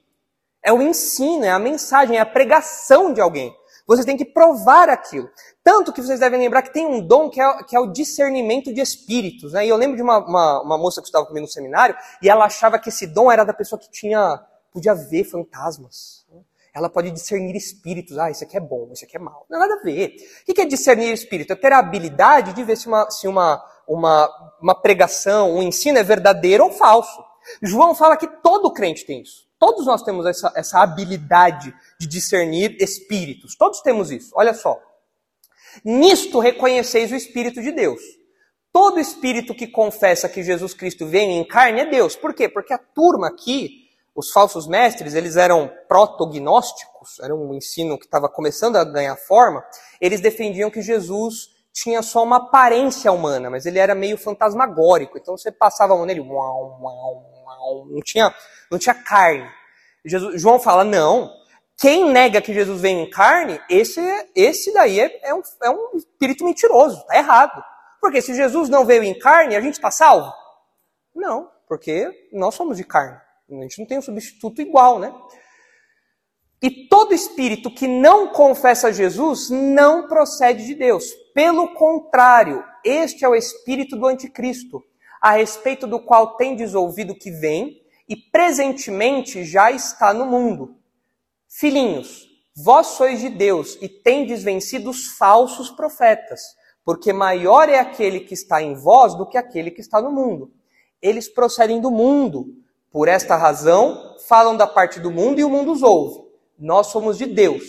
É 0.63 0.73
o 0.73 0.81
ensino, 0.81 1.45
é 1.45 1.51
a 1.51 1.59
mensagem, 1.59 2.17
é 2.17 2.21
a 2.21 2.27
pregação 2.27 3.13
de 3.13 3.21
alguém. 3.21 3.55
Você 3.87 4.05
tem 4.05 4.17
que 4.17 4.25
provar 4.25 4.89
aquilo. 4.89 5.29
Tanto 5.63 5.93
que 5.93 6.01
vocês 6.01 6.21
devem 6.21 6.39
lembrar 6.39 6.63
que 6.63 6.73
tem 6.73 6.87
um 6.87 7.01
dom 7.01 7.29
que 7.29 7.41
é, 7.41 7.63
que 7.65 7.77
é 7.77 7.81
o 7.81 7.93
discernimento 7.93 8.73
de 8.73 8.81
espíritos. 8.81 9.53
Né? 9.53 9.67
E 9.67 9.69
eu 9.69 9.77
lembro 9.77 9.97
de 9.97 10.03
uma, 10.03 10.19
uma, 10.19 10.63
uma 10.63 10.79
moça 10.79 11.01
que 11.01 11.09
estava 11.09 11.27
comigo 11.27 11.47
no 11.47 11.53
seminário 11.53 11.97
e 12.23 12.29
ela 12.29 12.45
achava 12.45 12.79
que 12.79 12.89
esse 12.89 13.07
dom 13.07 13.31
era 13.31 13.45
da 13.45 13.53
pessoa 13.53 13.79
que 13.79 13.91
tinha 13.91 14.41
podia 14.73 14.95
ver 14.95 15.25
fantasmas. 15.25 16.23
Ela 16.75 16.89
pode 16.89 17.11
discernir 17.11 17.55
espíritos. 17.55 18.17
Ah, 18.17 18.31
isso 18.31 18.45
aqui 18.45 18.57
é 18.57 18.61
bom, 18.61 18.89
isso 18.93 19.05
aqui 19.05 19.17
é 19.17 19.21
mal. 19.21 19.45
Não, 19.51 19.59
nada 19.59 19.75
a 19.75 19.83
ver. 19.83 20.17
O 20.49 20.55
que 20.55 20.61
é 20.61 20.65
discernir 20.65 21.13
espírito? 21.13 21.53
É 21.53 21.57
ter 21.57 21.73
a 21.73 21.79
habilidade 21.79 22.55
de 22.55 22.65
ver 22.65 22.77
se 22.77 22.87
uma, 22.87 23.11
se 23.11 23.29
uma, 23.29 23.63
uma, 23.87 24.55
uma 24.61 24.75
pregação, 24.75 25.55
um 25.55 25.63
ensino 25.63 25.99
é 25.99 26.03
verdadeiro 26.03 26.65
ou 26.65 26.71
falso. 26.73 27.23
João 27.61 27.95
fala 27.95 28.17
que 28.17 28.27
todo 28.27 28.73
crente 28.73 29.05
tem 29.05 29.21
isso. 29.21 29.47
Todos 29.59 29.87
nós 29.87 30.03
temos 30.03 30.25
essa, 30.27 30.51
essa 30.57 30.81
habilidade 30.81 31.75
de 32.03 32.09
discernir 32.09 32.77
espíritos. 32.81 33.55
Todos 33.55 33.81
temos 33.81 34.11
isso. 34.11 34.31
Olha 34.35 34.53
só. 34.53 34.77
Nisto 35.85 36.41
reconheceis 36.41 37.13
o 37.13 37.15
Espírito 37.15 37.63
de 37.63 37.71
Deus. 37.71 38.01
Todo 38.73 38.99
espírito 38.99 39.55
que 39.55 39.67
confessa 39.67 40.29
que 40.29 40.43
Jesus 40.43 40.73
Cristo 40.73 41.07
vem 41.07 41.39
em 41.39 41.47
carne 41.47 41.81
é 41.81 41.87
Deus. 41.87 42.17
Por 42.17 42.35
quê? 42.35 42.49
Porque 42.49 42.73
a 42.73 42.79
turma 42.79 43.29
aqui, 43.29 43.89
os 44.15 44.31
falsos 44.33 44.67
mestres, 44.67 45.15
eles 45.15 45.37
eram 45.37 45.71
protognósticos, 45.87 47.21
era 47.21 47.35
um 47.35 47.55
ensino 47.55 47.99
que 47.99 48.07
estava 48.07 48.31
começando 48.31 48.77
a 48.77 48.85
ganhar 48.85 49.15
forma. 49.17 49.63
Eles 50.01 50.21
defendiam 50.23 50.71
que 50.71 50.81
Jesus 50.81 51.51
tinha 51.73 52.03
só 52.03 52.23
uma 52.23 52.37
aparência 52.37 53.13
humana, 53.13 53.51
mas 53.51 53.67
ele 53.67 53.79
era 53.79 53.95
meio 53.95 54.17
fantasmagórico. 54.17 55.19
Então 55.19 55.37
você 55.37 55.53
passava 55.53 55.93
a 55.93 55.97
mão 55.97 56.07
nele, 56.07 56.21
uau, 56.21 56.81
uau, 56.81 57.45
uau, 57.45 57.87
não 57.89 58.01
tinha 58.01 58.35
não 58.71 58.79
tinha 58.79 58.95
carne. 58.95 59.49
Jesus, 60.05 60.41
João 60.41 60.59
fala, 60.59 60.83
não, 60.83 61.31
quem 61.79 62.11
nega 62.11 62.41
que 62.41 62.55
Jesus 62.55 62.81
vem 62.81 63.03
em 63.03 63.11
carne, 63.11 63.61
esse, 63.69 64.01
esse 64.35 64.73
daí 64.73 65.01
é, 65.01 65.21
é, 65.23 65.35
um, 65.35 65.43
é 65.63 65.71
um 65.71 65.97
espírito 65.97 66.45
mentiroso, 66.45 66.99
está 66.99 67.17
errado. 67.17 67.63
Porque 68.01 68.21
se 68.21 68.35
Jesus 68.35 68.69
não 68.69 68.85
veio 68.85 69.05
em 69.05 69.19
carne, 69.19 69.57
a 69.57 69.61
gente 69.61 69.75
está 69.75 69.91
salvo? 69.91 70.33
Não, 71.15 71.51
porque 71.69 72.11
nós 72.33 72.55
somos 72.55 72.77
de 72.77 72.85
carne. 72.85 73.17
A 73.51 73.63
gente 73.63 73.79
não 73.79 73.87
tem 73.87 73.99
um 73.99 74.03
substituto 74.03 74.63
igual, 74.63 74.99
né? 74.99 75.13
E 76.63 76.87
todo 76.89 77.13
espírito 77.13 77.75
que 77.75 77.89
não 77.89 78.29
confessa 78.29 78.93
Jesus 78.93 79.51
não 79.51 80.07
procede 80.07 80.65
de 80.65 80.77
Deus. 80.77 81.13
Pelo 81.35 81.75
contrário, 81.75 82.65
este 82.85 83.25
é 83.25 83.29
o 83.29 83.35
espírito 83.35 83.97
do 83.97 84.07
anticristo, 84.07 84.81
a 85.21 85.33
respeito 85.33 85.87
do 85.89 86.01
qual 86.01 86.37
tendes 86.37 86.75
ouvido 86.75 87.19
que 87.19 87.33
vem 87.33 87.83
e 88.09 88.17
presentemente 88.17 89.45
já 89.45 89.73
está 89.73 90.15
no 90.15 90.25
mundo. 90.25 90.77
Filhinhos, 91.55 92.29
vós 92.57 92.87
sois 92.89 93.21
de 93.21 93.29
Deus 93.29 93.77
e 93.83 93.87
tendes 93.87 94.43
vencido 94.43 94.89
os 94.89 95.09
falsos 95.19 95.69
profetas, 95.71 96.41
porque 96.83 97.13
maior 97.13 97.69
é 97.69 97.79
aquele 97.79 98.21
que 98.21 98.33
está 98.33 98.63
em 98.63 98.75
vós 98.75 99.15
do 99.15 99.29
que 99.29 99.37
aquele 99.37 99.71
que 99.71 99.83
está 99.83 100.01
no 100.01 100.11
mundo. 100.11 100.51
Eles 101.01 101.29
procedem 101.29 101.79
do 101.79 101.91
mundo. 101.91 102.47
Por 102.91 103.07
esta 103.07 103.37
razão, 103.37 104.17
falam 104.27 104.57
da 104.57 104.67
parte 104.67 104.99
do 104.99 105.11
mundo 105.11 105.41
e 105.41 105.45
o 105.45 105.51
mundo 105.51 105.73
os 105.73 105.83
ouve. 105.83 106.27
Nós 106.59 106.87
somos 106.87 107.19
de 107.19 107.27
Deus. 107.27 107.63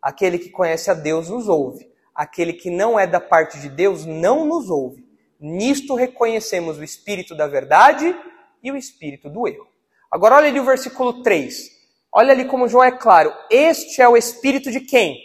Aquele 0.00 0.38
que 0.38 0.48
conhece 0.48 0.90
a 0.90 0.94
Deus 0.94 1.28
nos 1.28 1.46
ouve. 1.46 1.86
aquele 2.14 2.54
que 2.54 2.70
não 2.70 2.98
é 2.98 3.06
da 3.06 3.20
parte 3.20 3.60
de 3.60 3.68
Deus 3.68 4.06
não 4.06 4.46
nos 4.46 4.70
ouve. 4.70 5.06
Nisto 5.38 5.94
reconhecemos 5.94 6.78
o 6.78 6.84
espírito 6.84 7.34
da 7.34 7.46
verdade 7.46 8.16
e 8.62 8.72
o 8.72 8.76
espírito 8.76 9.28
do 9.28 9.46
erro. 9.46 9.68
Agora 10.10 10.36
olha 10.36 10.48
ali 10.48 10.58
o 10.58 10.64
versículo 10.64 11.22
3. 11.22 11.75
Olha 12.18 12.32
ali 12.32 12.46
como 12.46 12.66
João 12.66 12.82
é 12.82 12.92
claro. 12.92 13.30
Este 13.50 14.00
é 14.00 14.08
o 14.08 14.16
espírito 14.16 14.70
de 14.70 14.80
quem? 14.80 15.18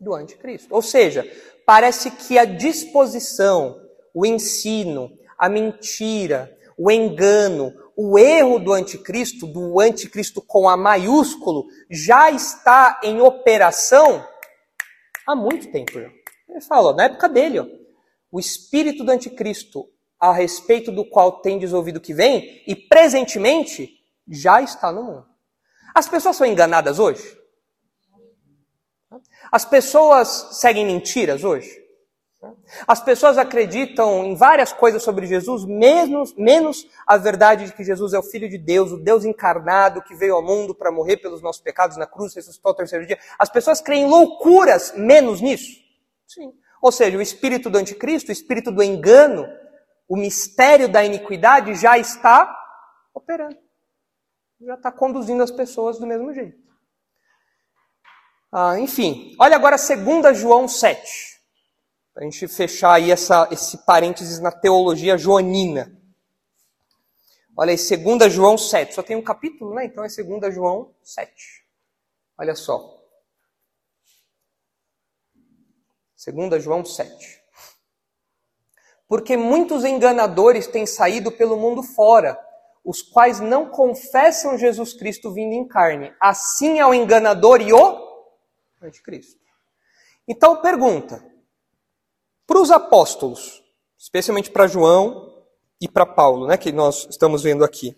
Do 0.00 0.12
anticristo. 0.12 0.74
Ou 0.74 0.82
seja, 0.82 1.24
parece 1.64 2.10
que 2.10 2.36
a 2.36 2.44
disposição, 2.44 3.80
o 4.12 4.26
ensino, 4.26 5.16
a 5.38 5.48
mentira, 5.48 6.52
o 6.76 6.90
engano, 6.90 7.72
o 7.96 8.18
erro 8.18 8.58
do 8.58 8.72
anticristo, 8.72 9.46
do 9.46 9.78
anticristo 9.78 10.42
com 10.42 10.68
A 10.68 10.76
maiúsculo, 10.76 11.66
já 11.88 12.32
está 12.32 13.00
em 13.04 13.20
operação 13.20 14.26
há 15.24 15.36
muito 15.36 15.70
tempo. 15.70 15.96
Ele 15.96 16.60
fala, 16.60 16.92
na 16.92 17.04
época 17.04 17.28
dele, 17.28 17.60
ó, 17.60 17.66
o 18.32 18.40
espírito 18.40 19.04
do 19.04 19.12
anticristo, 19.12 19.88
a 20.18 20.32
respeito 20.32 20.90
do 20.90 21.04
qual 21.04 21.40
tendes 21.40 21.72
ouvido 21.72 22.00
que 22.00 22.12
vem, 22.12 22.64
e 22.66 22.74
presentemente 22.74 23.93
já 24.28 24.62
está 24.62 24.90
no 24.90 25.02
mundo. 25.02 25.26
As 25.94 26.08
pessoas 26.08 26.36
são 26.36 26.46
enganadas 26.46 26.98
hoje? 26.98 27.38
As 29.50 29.64
pessoas 29.64 30.48
seguem 30.52 30.84
mentiras 30.84 31.44
hoje? 31.44 31.84
As 32.86 33.02
pessoas 33.02 33.38
acreditam 33.38 34.24
em 34.24 34.34
várias 34.34 34.72
coisas 34.72 35.02
sobre 35.02 35.26
Jesus, 35.26 35.64
menos, 35.64 36.34
menos 36.34 36.86
a 37.06 37.16
verdade 37.16 37.66
de 37.66 37.72
que 37.72 37.84
Jesus 37.84 38.12
é 38.12 38.18
o 38.18 38.22
Filho 38.22 38.48
de 38.48 38.58
Deus, 38.58 38.92
o 38.92 38.98
Deus 38.98 39.24
encarnado 39.24 40.02
que 40.02 40.14
veio 40.14 40.34
ao 40.34 40.42
mundo 40.42 40.74
para 40.74 40.92
morrer 40.92 41.18
pelos 41.18 41.40
nossos 41.40 41.62
pecados 41.62 41.96
na 41.96 42.06
cruz, 42.06 42.34
ressuscitou 42.34 42.70
ao 42.70 42.76
terceiro 42.76 43.06
dia. 43.06 43.18
As 43.38 43.48
pessoas 43.48 43.80
creem 43.80 44.06
loucuras 44.06 44.92
menos 44.94 45.40
nisso? 45.40 45.80
Sim. 46.26 46.52
Ou 46.82 46.92
seja, 46.92 47.16
o 47.16 47.22
espírito 47.22 47.70
do 47.70 47.78
anticristo, 47.78 48.28
o 48.28 48.32
espírito 48.32 48.70
do 48.70 48.82
engano, 48.82 49.48
o 50.06 50.16
mistério 50.16 50.88
da 50.88 51.02
iniquidade 51.02 51.74
já 51.74 51.96
está 51.96 52.54
operando. 53.14 53.63
Já 54.64 54.74
está 54.74 54.90
conduzindo 54.90 55.42
as 55.42 55.50
pessoas 55.50 55.98
do 55.98 56.06
mesmo 56.06 56.32
jeito. 56.32 56.58
Ah, 58.50 58.78
enfim, 58.78 59.34
olha 59.38 59.56
agora 59.56 59.76
2 59.76 60.38
João 60.38 60.66
7. 60.66 61.34
Para 62.14 62.22
a 62.22 62.24
gente 62.24 62.46
fechar 62.46 62.94
aí 62.94 63.10
essa, 63.10 63.48
esse 63.50 63.84
parênteses 63.84 64.38
na 64.38 64.52
teologia 64.52 65.18
joanina. 65.18 65.92
Olha 67.56 67.72
aí, 67.72 67.96
2 67.96 68.32
João 68.32 68.56
7. 68.56 68.94
Só 68.94 69.02
tem 69.02 69.16
um 69.16 69.22
capítulo, 69.22 69.74
né? 69.74 69.84
Então 69.84 70.04
é 70.04 70.08
2 70.08 70.54
João 70.54 70.94
7. 71.02 71.66
Olha 72.38 72.54
só. 72.54 73.02
2 76.26 76.62
João 76.62 76.84
7. 76.84 77.42
Porque 79.06 79.36
muitos 79.36 79.84
enganadores 79.84 80.66
têm 80.66 80.86
saído 80.86 81.30
pelo 81.30 81.56
mundo 81.56 81.82
fora, 81.82 82.38
os 82.84 83.00
quais 83.00 83.40
não 83.40 83.70
confessam 83.70 84.58
Jesus 84.58 84.92
Cristo 84.92 85.32
vindo 85.32 85.54
em 85.54 85.66
carne. 85.66 86.12
Assim 86.20 86.78
é 86.78 86.86
o 86.86 86.92
enganador 86.92 87.60
e 87.62 87.72
o 87.72 87.98
anticristo. 88.82 89.40
Então 90.28 90.60
pergunta: 90.60 91.24
para 92.46 92.60
os 92.60 92.70
apóstolos, 92.70 93.62
especialmente 93.98 94.50
para 94.50 94.66
João 94.66 95.32
e 95.80 95.88
para 95.88 96.04
Paulo, 96.04 96.46
né, 96.46 96.56
que 96.56 96.70
nós 96.70 97.06
estamos 97.10 97.42
vendo 97.42 97.64
aqui, 97.64 97.96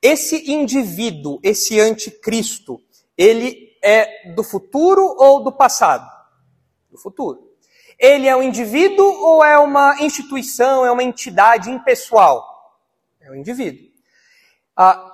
esse 0.00 0.50
indivíduo, 0.50 1.38
esse 1.42 1.78
anticristo, 1.78 2.80
ele 3.16 3.76
é 3.82 4.32
do 4.32 4.42
futuro 4.42 5.02
ou 5.18 5.42
do 5.42 5.52
passado? 5.52 6.08
Do 6.90 6.98
futuro. 6.98 7.46
Ele 7.98 8.28
é 8.28 8.36
um 8.36 8.42
indivíduo 8.42 9.06
ou 9.06 9.44
é 9.44 9.58
uma 9.58 10.00
instituição, 10.00 10.86
é 10.86 10.90
uma 10.90 11.02
entidade 11.02 11.68
impessoal? 11.68 12.44
É 13.20 13.30
um 13.30 13.34
indivíduo. 13.34 13.87
Ah, 14.80 15.10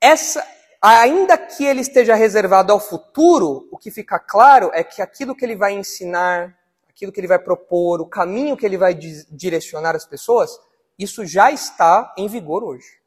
essa, 0.00 0.42
ainda 0.80 1.36
que 1.36 1.66
ele 1.66 1.82
esteja 1.82 2.14
reservado 2.14 2.72
ao 2.72 2.80
futuro, 2.80 3.68
o 3.70 3.76
que 3.76 3.90
fica 3.90 4.18
claro 4.18 4.70
é 4.72 4.82
que 4.82 5.02
aquilo 5.02 5.36
que 5.36 5.44
ele 5.44 5.54
vai 5.54 5.74
ensinar, 5.74 6.56
aquilo 6.88 7.12
que 7.12 7.20
ele 7.20 7.28
vai 7.28 7.38
propor, 7.38 8.00
o 8.00 8.08
caminho 8.08 8.56
que 8.56 8.64
ele 8.64 8.78
vai 8.78 8.94
direcionar 8.94 9.94
as 9.94 10.06
pessoas, 10.06 10.58
isso 10.98 11.26
já 11.26 11.52
está 11.52 12.14
em 12.16 12.26
vigor 12.26 12.64
hoje. 12.64 13.02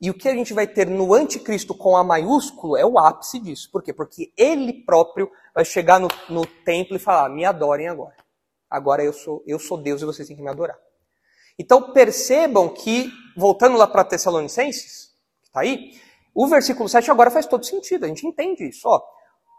E 0.00 0.10
o 0.10 0.14
que 0.14 0.28
a 0.28 0.32
gente 0.32 0.54
vai 0.54 0.64
ter 0.64 0.86
no 0.86 1.12
anticristo 1.12 1.74
com 1.74 1.96
A 1.96 2.04
maiúsculo 2.04 2.76
é 2.76 2.86
o 2.86 2.96
ápice 2.96 3.40
disso. 3.40 3.68
Por 3.72 3.82
quê? 3.82 3.92
Porque 3.92 4.32
ele 4.36 4.72
próprio 4.84 5.28
vai 5.52 5.64
chegar 5.64 5.98
no, 5.98 6.06
no 6.28 6.46
templo 6.46 6.94
e 6.94 7.00
falar: 7.00 7.28
me 7.28 7.44
adorem 7.44 7.88
agora. 7.88 8.14
Agora 8.70 9.02
eu 9.02 9.12
sou, 9.12 9.42
eu 9.44 9.58
sou 9.58 9.76
Deus 9.76 10.02
e 10.02 10.04
vocês 10.04 10.28
têm 10.28 10.36
que 10.36 10.42
me 10.42 10.48
adorar. 10.48 10.78
Então 11.58 11.92
percebam 11.92 12.68
que, 12.68 13.10
voltando 13.36 13.76
lá 13.76 13.88
para 13.88 14.04
Tessalonicenses, 14.04 15.07
está 15.58 15.60
aí, 15.60 15.92
o 16.34 16.46
versículo 16.46 16.88
7 16.88 17.10
agora 17.10 17.30
faz 17.30 17.46
todo 17.46 17.66
sentido, 17.66 18.04
a 18.04 18.08
gente 18.08 18.26
entende 18.26 18.68
isso. 18.68 18.88
Ó. 18.88 19.02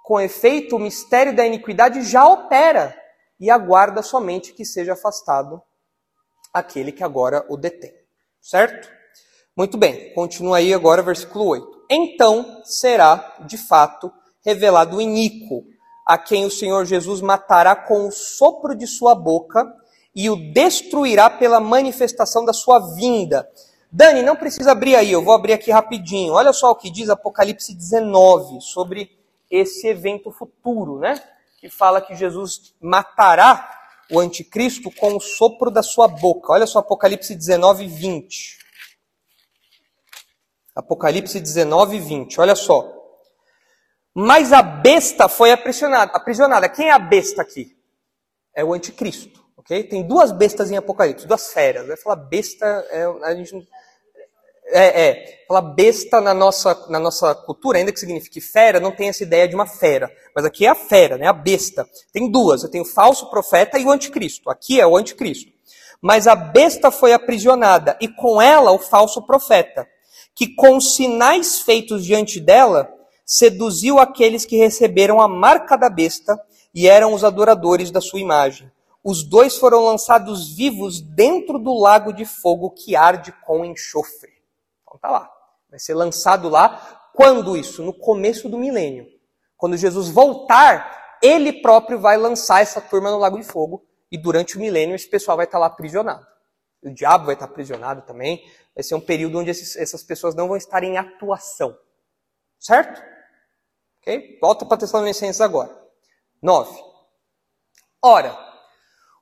Com 0.04 0.20
efeito, 0.20 0.76
o 0.76 0.80
mistério 0.80 1.36
da 1.36 1.46
iniquidade 1.46 2.02
já 2.04 2.28
opera 2.28 2.98
e 3.40 3.50
aguarda 3.50 4.02
somente 4.02 4.54
que 4.54 4.66
seja 4.66 4.94
afastado 4.94 5.62
aquele 6.54 6.92
que 6.92 7.04
agora 7.04 7.46
o 7.50 7.58
detém. 7.58 7.94
Certo? 8.42 8.90
Muito 9.56 9.78
bem, 9.78 10.14
continua 10.14 10.58
aí 10.58 10.74
agora 10.74 11.02
versículo 11.02 11.46
8. 11.46 11.86
Então 11.92 12.62
será, 12.64 13.36
de 13.46 13.58
fato, 13.58 14.12
revelado 14.44 14.98
o 14.98 15.02
iníquo, 15.02 15.66
a 16.08 16.18
quem 16.18 16.46
o 16.46 16.52
Senhor 16.52 16.86
Jesus 16.86 17.22
matará 17.22 17.76
com 17.76 18.08
o 18.08 18.12
sopro 18.12 18.76
de 18.76 18.88
sua 18.88 19.14
boca 19.14 19.72
e 20.16 20.30
o 20.30 20.54
destruirá 20.54 21.30
pela 21.30 21.60
manifestação 21.60 22.44
da 22.46 22.54
sua 22.54 22.80
vinda. 22.96 23.48
Dani, 23.92 24.22
não 24.22 24.36
precisa 24.36 24.72
abrir 24.72 24.96
aí, 24.96 25.12
eu 25.12 25.24
vou 25.24 25.34
abrir 25.34 25.54
aqui 25.54 25.72
rapidinho. 25.72 26.34
Olha 26.34 26.54
só 26.54 26.72
o 26.72 26.76
que 26.76 26.92
diz 26.92 27.10
Apocalipse 27.10 27.74
19 27.74 28.62
sobre 28.62 29.18
esse 29.50 29.88
evento 29.88 30.32
futuro, 30.32 31.00
né? 31.00 31.22
que 31.60 31.70
fala 31.70 32.02
que 32.02 32.16
Jesus 32.16 32.74
matará 32.80 33.78
o 34.12 34.20
anticristo 34.20 34.90
com 34.92 35.16
o 35.16 35.20
sopro 35.20 35.70
da 35.70 35.84
sua 35.84 36.08
boca. 36.08 36.54
Olha 36.54 36.66
só 36.66 36.80
Apocalipse 36.80 37.36
19, 37.36 37.86
20. 37.86 38.58
Apocalipse 40.76 41.40
19, 41.40 42.00
20. 42.00 42.40
Olha 42.40 42.56
só. 42.56 42.96
Mas 44.16 44.54
a 44.54 44.62
besta 44.62 45.28
foi 45.28 45.52
aprisionada. 45.52 46.12
aprisionada. 46.14 46.70
Quem 46.70 46.88
é 46.88 46.92
a 46.92 47.00
besta 47.00 47.42
aqui? 47.42 47.78
É 48.56 48.64
o 48.64 48.74
anticristo. 48.74 49.44
ok? 49.58 49.84
Tem 49.84 50.08
duas 50.08 50.32
bestas 50.32 50.72
em 50.72 50.78
Apocalipse, 50.78 51.28
duas 51.28 51.52
feras. 51.52 51.88
Vai 51.88 51.98
falar 51.98 52.16
besta, 52.16 52.66
é, 52.90 53.04
a 53.24 53.36
gente 53.36 53.68
é, 54.72 55.08
é, 55.08 55.44
falar 55.48 55.62
besta 55.62 56.22
na 56.22 56.34
nossa, 56.34 56.86
na 56.90 57.00
nossa 57.00 57.34
cultura, 57.34 57.78
ainda 57.78 57.92
que 57.92 58.00
signifique 58.00 58.40
fera, 58.40 58.80
não 58.80 58.92
tem 58.92 59.10
essa 59.10 59.24
ideia 59.24 59.48
de 59.48 59.56
uma 59.56 59.66
fera. 59.66 60.12
Mas 60.36 60.46
aqui 60.46 60.66
é 60.66 60.70
a 60.70 60.76
fera, 60.76 61.18
né? 61.18 61.28
A 61.28 61.34
besta. 61.34 61.88
Tem 62.14 62.30
duas. 62.30 62.64
Eu 62.64 62.70
tenho 62.70 62.84
o 62.84 62.88
falso 62.88 63.30
profeta 63.30 63.80
e 63.80 63.86
o 63.86 63.92
anticristo. 63.92 64.50
Aqui 64.50 64.80
é 64.80 64.86
o 64.86 64.96
anticristo. 64.96 65.52
Mas 66.02 66.28
a 66.28 66.36
besta 66.36 66.92
foi 66.92 67.12
aprisionada, 67.12 67.98
e 68.00 68.08
com 68.08 68.42
ela 68.42 68.72
o 68.72 68.80
falso 68.80 69.22
profeta, 69.24 69.86
que 70.34 70.56
com 70.56 70.80
sinais 70.80 71.60
feitos 71.60 72.06
diante 72.06 72.40
dela, 72.40 72.90
seduziu 73.26 74.00
aqueles 74.00 74.46
que 74.46 74.58
receberam 74.58 75.20
a 75.20 75.28
marca 75.28 75.78
da 75.78 75.90
besta 75.90 76.40
e 76.74 76.88
eram 76.88 77.14
os 77.14 77.24
adoradores 77.24 77.92
da 77.92 78.00
sua 78.00 78.20
imagem. 78.20 78.72
Os 79.04 79.24
dois 79.24 79.58
foram 79.58 79.84
lançados 79.84 80.56
vivos 80.56 81.02
dentro 81.02 81.60
do 81.60 81.78
lago 81.78 82.14
de 82.14 82.26
fogo 82.26 82.72
que 82.72 82.96
arde 82.96 83.34
com 83.46 83.66
enxofre. 83.66 84.39
Então 84.90 85.00
tá 85.00 85.10
lá. 85.12 85.32
Vai 85.70 85.80
ser 85.80 85.94
lançado 85.94 86.50
lá. 86.50 87.12
Quando 87.14 87.56
isso? 87.56 87.84
No 87.84 87.94
começo 87.94 88.50
do 88.50 88.58
milênio. 88.58 89.08
Quando 89.56 89.78
Jesus 89.78 90.10
voltar, 90.10 91.18
ele 91.22 91.62
próprio 91.62 92.00
vai 92.00 92.18
lançar 92.18 92.62
essa 92.62 92.82
turma 92.82 93.12
no 93.12 93.18
Lago 93.18 93.38
de 93.38 93.46
Fogo. 93.46 93.86
E 94.12 94.18
durante 94.18 94.58
o 94.58 94.60
milênio 94.60 94.96
esse 94.96 95.08
pessoal 95.08 95.38
vai 95.38 95.46
estar 95.46 95.60
lá 95.60 95.68
aprisionado. 95.68 96.26
O 96.82 96.90
diabo 96.90 97.26
vai 97.26 97.36
estar 97.36 97.46
aprisionado 97.46 98.02
também. 98.02 98.44
Vai 98.74 98.84
ser 98.84 98.96
um 98.96 99.02
período 99.02 99.38
onde 99.38 99.52
esses, 99.52 99.76
essas 99.76 100.02
pessoas 100.02 100.34
não 100.34 100.48
vão 100.48 100.58
estar 100.58 100.84
em 100.84 100.98
atuação. 100.98 101.78
Certo? 102.58 103.02
Ok? 104.02 104.40
Volta 104.42 104.66
para 104.66 104.78
Tessalonicenses 104.78 105.42
agora. 105.42 105.78
9. 106.42 106.82
Ora, 108.02 108.36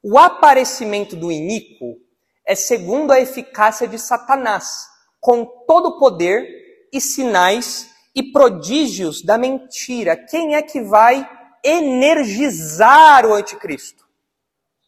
o 0.03 0.17
aparecimento 0.17 1.15
do 1.15 1.31
iníquo 1.31 1.97
é 2.45 2.55
segundo 2.55 3.11
a 3.11 3.19
eficácia 3.19 3.87
de 3.87 3.97
Satanás 3.97 4.96
com 5.27 5.45
todo 5.45 5.89
o 5.89 5.99
poder 5.99 6.87
e 6.93 7.01
sinais 7.01 7.89
e 8.15 8.31
prodígios 8.31 9.21
da 9.21 9.37
mentira. 9.37 10.15
Quem 10.15 10.55
é 10.55 10.61
que 10.61 10.79
vai 10.79 11.29
energizar 11.61 13.25
o 13.25 13.33
anticristo? 13.33 14.07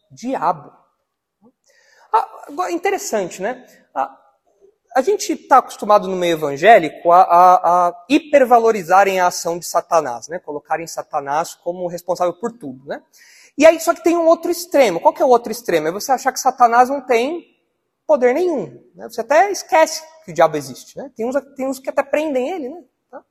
Diabo. 0.09 0.71
Ah, 2.13 2.71
interessante, 2.71 3.41
né? 3.41 3.67
Ah, 3.93 4.17
a 4.95 5.01
gente 5.01 5.33
está 5.33 5.57
acostumado 5.57 6.07
no 6.07 6.15
meio 6.15 6.37
evangélico 6.37 7.11
a, 7.11 7.21
a, 7.21 7.87
a, 7.89 8.05
hipervalorizarem 8.07 9.19
a 9.19 9.27
ação 9.27 9.59
de 9.59 9.65
Satanás, 9.65 10.29
né? 10.29 10.39
Colocarem 10.39 10.87
Satanás 10.87 11.53
como 11.53 11.85
responsável 11.85 12.33
por 12.35 12.53
tudo, 12.53 12.87
né? 12.87 13.03
E 13.57 13.65
aí, 13.65 13.77
só 13.81 13.93
que 13.93 14.01
tem 14.01 14.15
um 14.15 14.25
outro 14.25 14.49
extremo. 14.49 15.01
Qual 15.01 15.13
que 15.13 15.21
é 15.21 15.25
o 15.25 15.29
outro 15.29 15.51
extremo? 15.51 15.89
É 15.89 15.91
você 15.91 16.13
achar 16.13 16.31
que 16.31 16.39
Satanás 16.39 16.87
não 16.87 17.01
tem 17.01 17.58
poder 18.09 18.33
nenhum. 18.33 18.83
Né? 18.95 19.07
Você 19.07 19.21
até 19.21 19.51
esquece 19.51 20.01
que 20.25 20.31
o 20.31 20.33
diabo 20.33 20.57
existe. 20.57 20.97
Né? 20.97 21.11
Tem, 21.15 21.27
uns, 21.27 21.35
tem 21.55 21.67
uns 21.67 21.77
que 21.77 21.91
até 21.91 22.01
prendem 22.01 22.49
ele. 22.49 22.69
Né? 22.69 22.83
Tá? 23.11 23.23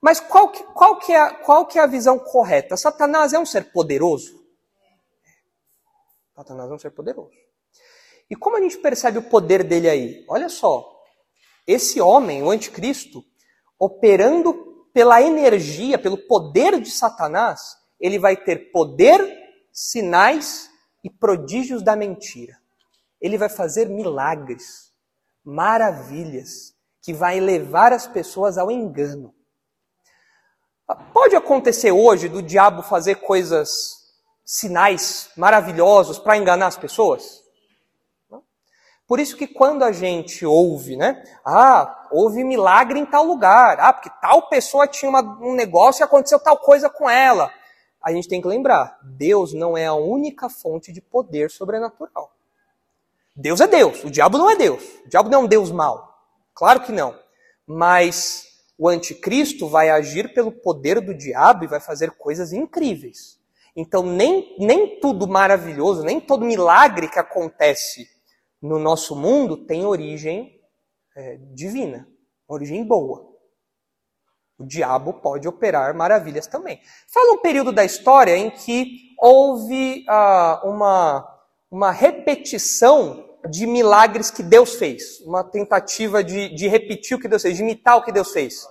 Mas 0.00 0.20
qual 0.20 0.48
que, 0.52 0.62
qual, 0.62 0.96
que 1.00 1.12
é, 1.12 1.30
qual 1.42 1.66
que 1.66 1.76
é 1.76 1.82
a 1.82 1.88
visão 1.88 2.16
correta? 2.16 2.76
Satanás 2.76 3.32
é 3.32 3.38
um 3.38 3.44
ser 3.44 3.72
poderoso? 3.72 4.40
Satanás 6.36 6.70
é 6.70 6.74
um 6.74 6.78
ser 6.78 6.92
poderoso. 6.92 7.36
E 8.30 8.36
como 8.36 8.56
a 8.56 8.60
gente 8.60 8.78
percebe 8.78 9.18
o 9.18 9.28
poder 9.28 9.64
dele 9.64 9.90
aí? 9.90 10.24
Olha 10.28 10.48
só. 10.48 10.88
Esse 11.66 12.00
homem, 12.00 12.44
o 12.44 12.50
anticristo, 12.50 13.24
operando 13.76 14.86
pela 14.94 15.20
energia, 15.20 15.98
pelo 15.98 16.16
poder 16.16 16.80
de 16.80 16.92
Satanás, 16.92 17.76
ele 17.98 18.20
vai 18.20 18.36
ter 18.36 18.70
poder, 18.70 19.20
sinais 19.72 20.70
e 21.02 21.10
prodígios 21.10 21.82
da 21.82 21.96
mentira. 21.96 22.59
Ele 23.20 23.36
vai 23.36 23.48
fazer 23.48 23.88
milagres, 23.88 24.92
maravilhas, 25.44 26.74
que 27.02 27.12
vai 27.12 27.40
levar 27.40 27.92
as 27.92 28.06
pessoas 28.06 28.58
ao 28.58 28.70
engano. 28.70 29.34
Pode 31.12 31.36
acontecer 31.36 31.92
hoje 31.92 32.28
do 32.28 32.42
diabo 32.42 32.82
fazer 32.82 33.16
coisas, 33.16 33.96
sinais 34.44 35.30
maravilhosos 35.36 36.18
para 36.18 36.36
enganar 36.36 36.66
as 36.66 36.76
pessoas? 36.76 37.40
Por 39.06 39.18
isso 39.18 39.36
que 39.36 39.48
quando 39.48 39.82
a 39.82 39.90
gente 39.90 40.46
ouve, 40.46 40.96
né? 40.96 41.20
Ah, 41.44 42.08
houve 42.12 42.44
milagre 42.44 42.98
em 42.98 43.04
tal 43.04 43.24
lugar. 43.24 43.80
Ah, 43.80 43.92
porque 43.92 44.08
tal 44.20 44.48
pessoa 44.48 44.86
tinha 44.86 45.08
uma, 45.08 45.20
um 45.20 45.52
negócio 45.52 46.02
e 46.02 46.04
aconteceu 46.04 46.38
tal 46.38 46.56
coisa 46.58 46.88
com 46.88 47.10
ela. 47.10 47.52
A 48.00 48.12
gente 48.12 48.28
tem 48.28 48.40
que 48.40 48.46
lembrar, 48.46 48.98
Deus 49.02 49.52
não 49.52 49.76
é 49.76 49.86
a 49.86 49.94
única 49.94 50.48
fonte 50.48 50.92
de 50.92 51.00
poder 51.00 51.50
sobrenatural. 51.50 52.32
Deus 53.40 53.60
é 53.60 53.66
Deus, 53.66 54.04
o 54.04 54.10
diabo 54.10 54.36
não 54.36 54.50
é 54.50 54.56
Deus. 54.56 54.82
O 55.06 55.08
diabo 55.08 55.30
não 55.30 55.40
é 55.40 55.44
um 55.44 55.48
Deus 55.48 55.70
mau. 55.70 56.14
Claro 56.54 56.82
que 56.82 56.92
não. 56.92 57.18
Mas 57.66 58.44
o 58.78 58.86
anticristo 58.86 59.66
vai 59.66 59.88
agir 59.88 60.34
pelo 60.34 60.52
poder 60.52 61.00
do 61.00 61.14
diabo 61.14 61.64
e 61.64 61.68
vai 61.68 61.80
fazer 61.80 62.10
coisas 62.12 62.52
incríveis. 62.52 63.38
Então, 63.74 64.02
nem, 64.02 64.56
nem 64.58 65.00
tudo 65.00 65.26
maravilhoso, 65.26 66.02
nem 66.02 66.20
todo 66.20 66.44
milagre 66.44 67.08
que 67.08 67.18
acontece 67.18 68.06
no 68.60 68.78
nosso 68.78 69.16
mundo 69.16 69.56
tem 69.56 69.86
origem 69.86 70.60
é, 71.16 71.38
divina, 71.54 72.06
origem 72.46 72.84
boa. 72.84 73.30
O 74.58 74.66
diabo 74.66 75.14
pode 75.14 75.48
operar 75.48 75.94
maravilhas 75.94 76.46
também. 76.46 76.78
Fala 77.08 77.32
um 77.32 77.38
período 77.38 77.72
da 77.72 77.86
história 77.86 78.36
em 78.36 78.50
que 78.50 79.14
houve 79.18 80.04
ah, 80.06 80.60
uma, 80.62 81.26
uma 81.70 81.90
repetição 81.90 83.29
de 83.48 83.66
milagres 83.66 84.30
que 84.30 84.42
Deus 84.42 84.74
fez, 84.74 85.20
uma 85.20 85.42
tentativa 85.42 86.22
de, 86.22 86.54
de 86.54 86.68
repetir 86.68 87.16
o 87.16 87.20
que 87.20 87.28
Deus 87.28 87.42
fez, 87.42 87.56
de 87.56 87.62
imitar 87.62 87.96
o 87.96 88.02
que 88.02 88.12
Deus 88.12 88.32
fez. 88.32 88.66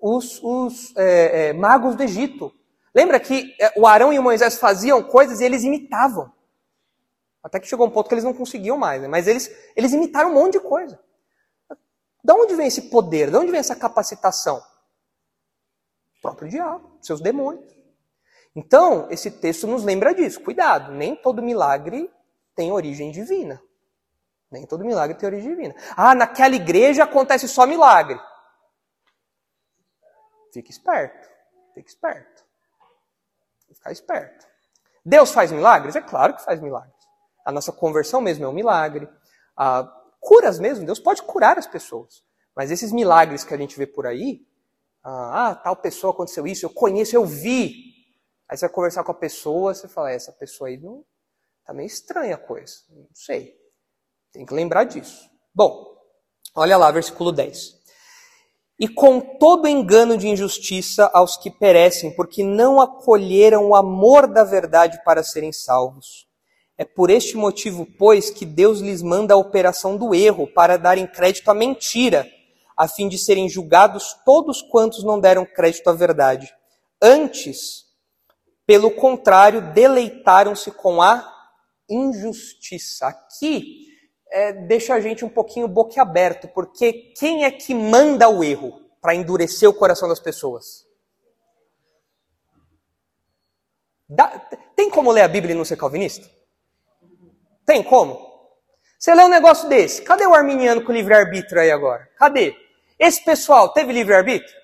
Os, 0.00 0.40
os 0.42 0.96
é, 0.96 1.48
é, 1.48 1.52
magos 1.52 1.94
do 1.94 2.02
Egito. 2.02 2.52
Lembra 2.94 3.20
que 3.20 3.54
é, 3.60 3.72
o 3.76 3.86
Arão 3.86 4.12
e 4.12 4.18
o 4.18 4.22
Moisés 4.22 4.58
faziam 4.58 5.02
coisas 5.02 5.40
e 5.40 5.44
eles 5.44 5.62
imitavam. 5.62 6.32
Até 7.42 7.60
que 7.60 7.66
chegou 7.66 7.86
um 7.86 7.90
ponto 7.90 8.08
que 8.08 8.14
eles 8.14 8.24
não 8.24 8.34
conseguiam 8.34 8.76
mais, 8.76 9.00
né? 9.02 9.08
mas 9.08 9.26
eles, 9.26 9.50
eles 9.76 9.92
imitaram 9.92 10.30
um 10.30 10.34
monte 10.34 10.52
de 10.52 10.60
coisa. 10.60 10.98
Da 12.22 12.34
onde 12.34 12.54
vem 12.54 12.66
esse 12.66 12.82
poder? 12.82 13.30
De 13.30 13.36
onde 13.36 13.50
vem 13.50 13.60
essa 13.60 13.76
capacitação? 13.76 14.58
O 16.18 16.20
próprio 16.20 16.48
diabo, 16.48 16.98
seus 17.00 17.20
demônios. 17.20 17.64
Então, 18.54 19.06
esse 19.10 19.30
texto 19.30 19.66
nos 19.66 19.84
lembra 19.84 20.14
disso. 20.14 20.40
Cuidado, 20.40 20.92
nem 20.92 21.14
todo 21.16 21.42
milagre 21.42 22.10
tem 22.60 22.70
origem 22.70 23.10
divina. 23.10 23.58
Nem 24.50 24.66
todo 24.66 24.84
milagre 24.84 25.16
tem 25.16 25.26
origem 25.26 25.48
divina. 25.48 25.74
Ah, 25.96 26.14
naquela 26.14 26.54
igreja 26.54 27.04
acontece 27.04 27.48
só 27.48 27.66
milagre. 27.66 28.20
Fique 30.52 30.70
esperto. 30.70 31.26
Fique 31.72 31.88
esperto. 31.88 32.44
Ficar 33.66 33.92
esperto. 33.92 34.46
Deus 35.02 35.32
faz 35.32 35.50
milagres? 35.50 35.96
É 35.96 36.02
claro 36.02 36.36
que 36.36 36.44
faz 36.44 36.60
milagres. 36.60 36.94
A 37.46 37.50
nossa 37.50 37.72
conversão 37.72 38.20
mesmo 38.20 38.44
é 38.44 38.48
um 38.48 38.52
milagre. 38.52 39.08
A 39.56 39.84
curas 40.20 40.58
mesmo, 40.58 40.84
Deus 40.84 41.00
pode 41.00 41.22
curar 41.22 41.56
as 41.58 41.66
pessoas. 41.66 42.22
Mas 42.54 42.70
esses 42.70 42.92
milagres 42.92 43.42
que 43.42 43.54
a 43.54 43.56
gente 43.56 43.78
vê 43.78 43.86
por 43.86 44.06
aí, 44.06 44.46
ah, 45.02 45.58
tal 45.64 45.76
pessoa 45.76 46.12
aconteceu 46.12 46.46
isso, 46.46 46.66
eu 46.66 46.70
conheço, 46.70 47.16
eu 47.16 47.24
vi. 47.24 47.72
Aí 48.46 48.58
você 48.58 48.66
vai 48.66 48.74
conversar 48.74 49.02
com 49.02 49.12
a 49.12 49.18
pessoa, 49.18 49.72
você 49.72 49.88
fala, 49.88 50.10
essa 50.10 50.30
pessoa 50.30 50.68
aí 50.68 50.76
não, 50.76 51.02
Tá 51.70 51.74
meio 51.74 51.86
estranha 51.86 52.34
a 52.34 52.36
coisa. 52.36 52.74
Não 52.88 53.06
sei. 53.14 53.54
Tem 54.32 54.44
que 54.44 54.52
lembrar 54.52 54.82
disso. 54.82 55.30
Bom, 55.54 55.86
olha 56.52 56.76
lá, 56.76 56.90
versículo 56.90 57.30
10. 57.30 57.76
E 58.76 58.88
com 58.88 59.20
todo 59.20 59.68
engano 59.68 60.18
de 60.18 60.26
injustiça 60.26 61.08
aos 61.14 61.36
que 61.36 61.48
perecem, 61.48 62.10
porque 62.16 62.42
não 62.42 62.80
acolheram 62.80 63.68
o 63.68 63.76
amor 63.76 64.26
da 64.26 64.42
verdade 64.42 65.00
para 65.04 65.22
serem 65.22 65.52
salvos. 65.52 66.26
É 66.76 66.84
por 66.84 67.08
este 67.08 67.36
motivo, 67.36 67.86
pois, 67.96 68.30
que 68.30 68.44
Deus 68.44 68.80
lhes 68.80 69.00
manda 69.00 69.34
a 69.34 69.38
operação 69.38 69.96
do 69.96 70.12
erro, 70.12 70.52
para 70.52 70.76
darem 70.76 71.06
crédito 71.06 71.52
à 71.52 71.54
mentira, 71.54 72.28
a 72.76 72.88
fim 72.88 73.08
de 73.08 73.16
serem 73.16 73.48
julgados 73.48 74.16
todos 74.24 74.60
quantos 74.60 75.04
não 75.04 75.20
deram 75.20 75.46
crédito 75.46 75.88
à 75.88 75.92
verdade. 75.92 76.52
Antes, 77.00 77.84
pelo 78.66 78.90
contrário, 78.90 79.72
deleitaram-se 79.72 80.72
com 80.72 81.00
a 81.00 81.29
injustiça. 81.90 83.08
Aqui 83.08 83.88
é, 84.30 84.52
deixa 84.52 84.94
a 84.94 85.00
gente 85.00 85.24
um 85.24 85.28
pouquinho 85.28 85.66
boquiaberto, 85.66 86.48
porque 86.48 86.92
quem 87.18 87.44
é 87.44 87.50
que 87.50 87.74
manda 87.74 88.28
o 88.28 88.44
erro 88.44 88.80
para 89.00 89.14
endurecer 89.14 89.68
o 89.68 89.74
coração 89.74 90.08
das 90.08 90.20
pessoas? 90.20 90.86
Dá, 94.08 94.28
tem 94.74 94.90
como 94.90 95.10
ler 95.10 95.22
a 95.22 95.28
Bíblia 95.28 95.54
e 95.54 95.56
não 95.56 95.64
ser 95.64 95.76
calvinista? 95.76 96.28
Tem 97.64 97.82
como? 97.82 98.28
Você 98.98 99.14
lê 99.14 99.22
um 99.22 99.28
negócio 99.28 99.68
desse, 99.68 100.02
cadê 100.02 100.26
o 100.26 100.34
arminiano 100.34 100.84
com 100.84 100.92
livre-arbítrio 100.92 101.60
aí 101.60 101.70
agora? 101.70 102.08
Cadê? 102.18 102.54
Esse 102.98 103.24
pessoal 103.24 103.72
teve 103.72 103.92
livre-arbítrio? 103.92 104.54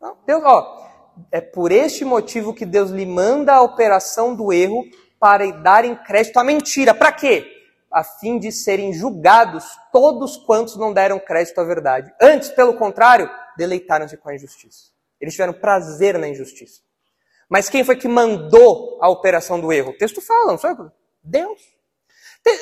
Não, 0.00 0.16
Deus, 0.26 0.42
ó, 0.44 0.88
é 1.30 1.40
por 1.40 1.70
este 1.70 2.04
motivo 2.04 2.54
que 2.54 2.66
Deus 2.66 2.90
lhe 2.90 3.06
manda 3.06 3.54
a 3.54 3.62
operação 3.62 4.34
do 4.34 4.52
erro 4.52 4.84
para 5.18 5.50
darem 5.50 5.94
crédito 5.96 6.36
à 6.38 6.44
mentira. 6.44 6.94
Para 6.94 7.12
quê? 7.12 7.46
A 7.90 8.04
fim 8.04 8.38
de 8.38 8.52
serem 8.52 8.92
julgados 8.92 9.64
todos 9.92 10.36
quantos 10.36 10.76
não 10.76 10.92
deram 10.92 11.18
crédito 11.18 11.60
à 11.60 11.64
verdade. 11.64 12.12
Antes, 12.20 12.50
pelo 12.50 12.74
contrário, 12.74 13.30
deleitaram-se 13.56 14.16
com 14.16 14.28
a 14.28 14.34
injustiça. 14.34 14.90
Eles 15.20 15.34
tiveram 15.34 15.52
prazer 15.52 16.18
na 16.18 16.28
injustiça. 16.28 16.80
Mas 17.48 17.68
quem 17.68 17.82
foi 17.82 17.96
que 17.96 18.06
mandou 18.06 18.98
a 19.00 19.08
operação 19.08 19.58
do 19.58 19.72
erro? 19.72 19.90
O 19.90 19.96
texto 19.96 20.20
fala, 20.20 20.52
não 20.52 20.58
foi? 20.58 20.70
Deus. 21.22 21.60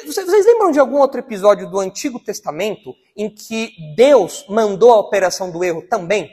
Vocês 0.05 0.47
lembram 0.47 0.71
de 0.71 0.79
algum 0.79 0.99
outro 0.99 1.21
episódio 1.21 1.71
do 1.71 1.79
Antigo 1.79 2.19
Testamento 2.19 2.95
em 3.17 3.29
que 3.29 3.73
Deus 3.95 4.47
mandou 4.49 4.93
a 4.93 4.99
operação 4.99 5.51
do 5.51 5.63
erro 5.63 5.83
também? 5.83 6.31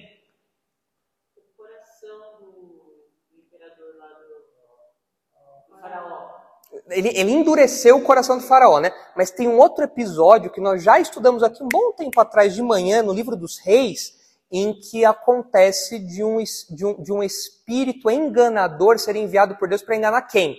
Ele, 6.89 7.09
ele 7.09 7.31
endureceu 7.31 7.97
o 7.97 8.03
coração 8.03 8.37
do 8.37 8.43
faraó, 8.43 8.79
né? 8.79 8.91
Mas 9.15 9.31
tem 9.31 9.47
um 9.47 9.57
outro 9.57 9.83
episódio 9.83 10.51
que 10.51 10.61
nós 10.61 10.83
já 10.83 10.99
estudamos 10.99 11.43
aqui 11.43 11.63
um 11.63 11.69
bom 11.69 11.93
tempo 11.93 12.19
atrás 12.19 12.53
de 12.53 12.61
manhã, 12.61 13.01
no 13.01 13.13
livro 13.13 13.35
dos 13.35 13.57
reis, 13.59 14.13
em 14.51 14.73
que 14.79 15.03
acontece 15.05 15.99
de 15.99 16.23
um, 16.23 16.37
de 16.69 16.85
um, 16.85 17.01
de 17.01 17.11
um 17.11 17.23
espírito 17.23 18.09
enganador 18.09 18.99
ser 18.99 19.15
enviado 19.15 19.55
por 19.55 19.67
Deus 19.67 19.81
para 19.81 19.95
enganar 19.95 20.21
quem? 20.23 20.57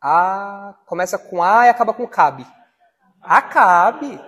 A, 0.00 0.74
começa 0.86 1.18
com 1.18 1.42
A 1.42 1.66
e 1.66 1.68
acaba 1.68 1.92
com 1.92 2.06
Cabe. 2.06 2.46
Acabe. 3.20 4.20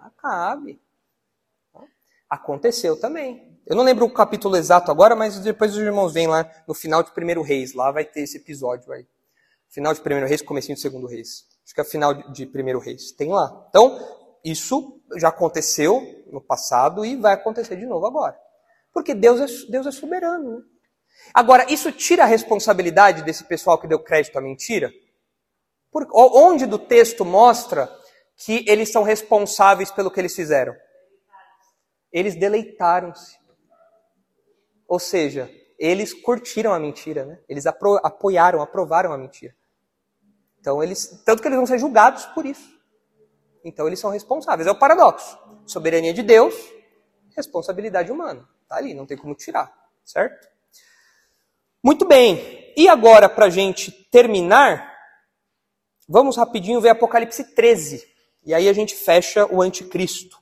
Acabe. 0.00 0.80
Aconteceu 2.28 2.98
também. 2.98 3.58
Eu 3.66 3.76
não 3.76 3.84
lembro 3.84 4.04
o 4.04 4.12
capítulo 4.12 4.56
exato 4.56 4.90
agora, 4.90 5.14
mas 5.14 5.38
depois 5.38 5.72
os 5.72 5.78
irmãos 5.78 6.12
vêm 6.12 6.26
lá 6.26 6.48
no 6.66 6.74
final 6.74 7.02
de 7.02 7.12
Primeiro 7.12 7.42
Reis. 7.42 7.74
Lá 7.74 7.90
vai 7.90 8.04
ter 8.04 8.22
esse 8.22 8.36
episódio 8.36 8.92
aí. 8.92 9.06
Final 9.72 9.94
de 9.94 10.02
Primeiro 10.02 10.28
Reis, 10.28 10.42
comecinho 10.42 10.76
de 10.76 10.82
Segundo 10.82 11.06
Reis. 11.06 11.46
Acho 11.64 11.74
que 11.74 11.80
é 11.80 11.84
final 11.84 12.12
de 12.30 12.44
Primeiro 12.44 12.78
Reis. 12.78 13.10
Tem 13.12 13.30
lá. 13.30 13.66
Então, 13.70 13.98
isso 14.44 15.00
já 15.16 15.28
aconteceu 15.28 16.02
no 16.30 16.42
passado 16.42 17.06
e 17.06 17.16
vai 17.16 17.32
acontecer 17.32 17.76
de 17.76 17.86
novo 17.86 18.04
agora. 18.06 18.38
Porque 18.92 19.14
Deus 19.14 19.40
é, 19.40 19.70
Deus 19.70 19.86
é 19.86 19.90
soberano. 19.90 20.58
Né? 20.58 20.62
Agora, 21.32 21.72
isso 21.72 21.90
tira 21.90 22.24
a 22.24 22.26
responsabilidade 22.26 23.22
desse 23.22 23.44
pessoal 23.44 23.80
que 23.80 23.88
deu 23.88 23.98
crédito 23.98 24.36
à 24.36 24.42
mentira? 24.42 24.92
Por, 25.90 26.06
onde 26.12 26.66
do 26.66 26.78
texto 26.78 27.24
mostra 27.24 27.90
que 28.36 28.66
eles 28.68 28.92
são 28.92 29.02
responsáveis 29.02 29.90
pelo 29.90 30.10
que 30.10 30.20
eles 30.20 30.36
fizeram? 30.36 30.74
Eles 32.12 32.34
deleitaram-se. 32.34 33.38
Ou 34.86 34.98
seja, 34.98 35.50
eles 35.78 36.12
curtiram 36.12 36.74
a 36.74 36.78
mentira, 36.78 37.24
né? 37.24 37.38
Eles 37.48 37.64
apoiaram, 37.66 38.60
aprovaram 38.60 39.12
a 39.12 39.16
mentira. 39.16 39.54
Então 40.62 40.80
eles, 40.80 41.20
tanto 41.26 41.42
que 41.42 41.48
eles 41.48 41.56
vão 41.56 41.66
ser 41.66 41.76
julgados 41.76 42.24
por 42.26 42.46
isso. 42.46 42.72
Então 43.64 43.84
eles 43.88 43.98
são 43.98 44.10
responsáveis. 44.10 44.68
É 44.68 44.70
o 44.70 44.78
paradoxo. 44.78 45.36
Soberania 45.66 46.14
de 46.14 46.22
Deus, 46.22 46.54
responsabilidade 47.34 48.12
humana. 48.12 48.48
Tá 48.68 48.76
ali, 48.76 48.94
não 48.94 49.04
tem 49.04 49.16
como 49.16 49.34
tirar, 49.34 49.76
certo? 50.04 50.48
Muito 51.82 52.06
bem. 52.06 52.72
E 52.76 52.88
agora, 52.88 53.28
para 53.28 53.46
a 53.46 53.50
gente 53.50 53.90
terminar, 53.90 54.96
vamos 56.08 56.36
rapidinho 56.36 56.80
ver 56.80 56.90
Apocalipse 56.90 57.42
13. 57.54 58.08
E 58.44 58.54
aí 58.54 58.68
a 58.68 58.72
gente 58.72 58.94
fecha 58.94 59.44
o 59.52 59.60
anticristo. 59.60 60.40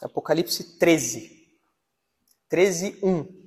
Apocalipse 0.00 0.78
13. 0.78 1.48
13, 2.48 3.00
1. 3.02 3.45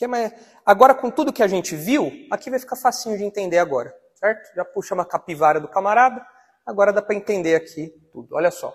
Que 0.00 0.06
é. 0.06 0.32
Agora, 0.64 0.94
com 0.94 1.10
tudo 1.10 1.30
que 1.30 1.42
a 1.42 1.46
gente 1.46 1.76
viu, 1.76 2.10
aqui 2.30 2.48
vai 2.48 2.58
ficar 2.58 2.74
facinho 2.74 3.18
de 3.18 3.22
entender 3.22 3.58
agora, 3.58 3.94
certo? 4.14 4.50
Já 4.56 4.64
puxa 4.64 4.94
uma 4.94 5.04
capivara 5.04 5.60
do 5.60 5.68
camarada, 5.68 6.26
agora 6.64 6.90
dá 6.90 7.02
para 7.02 7.14
entender 7.14 7.54
aqui 7.54 7.92
tudo. 8.10 8.34
Olha 8.34 8.50
só. 8.50 8.74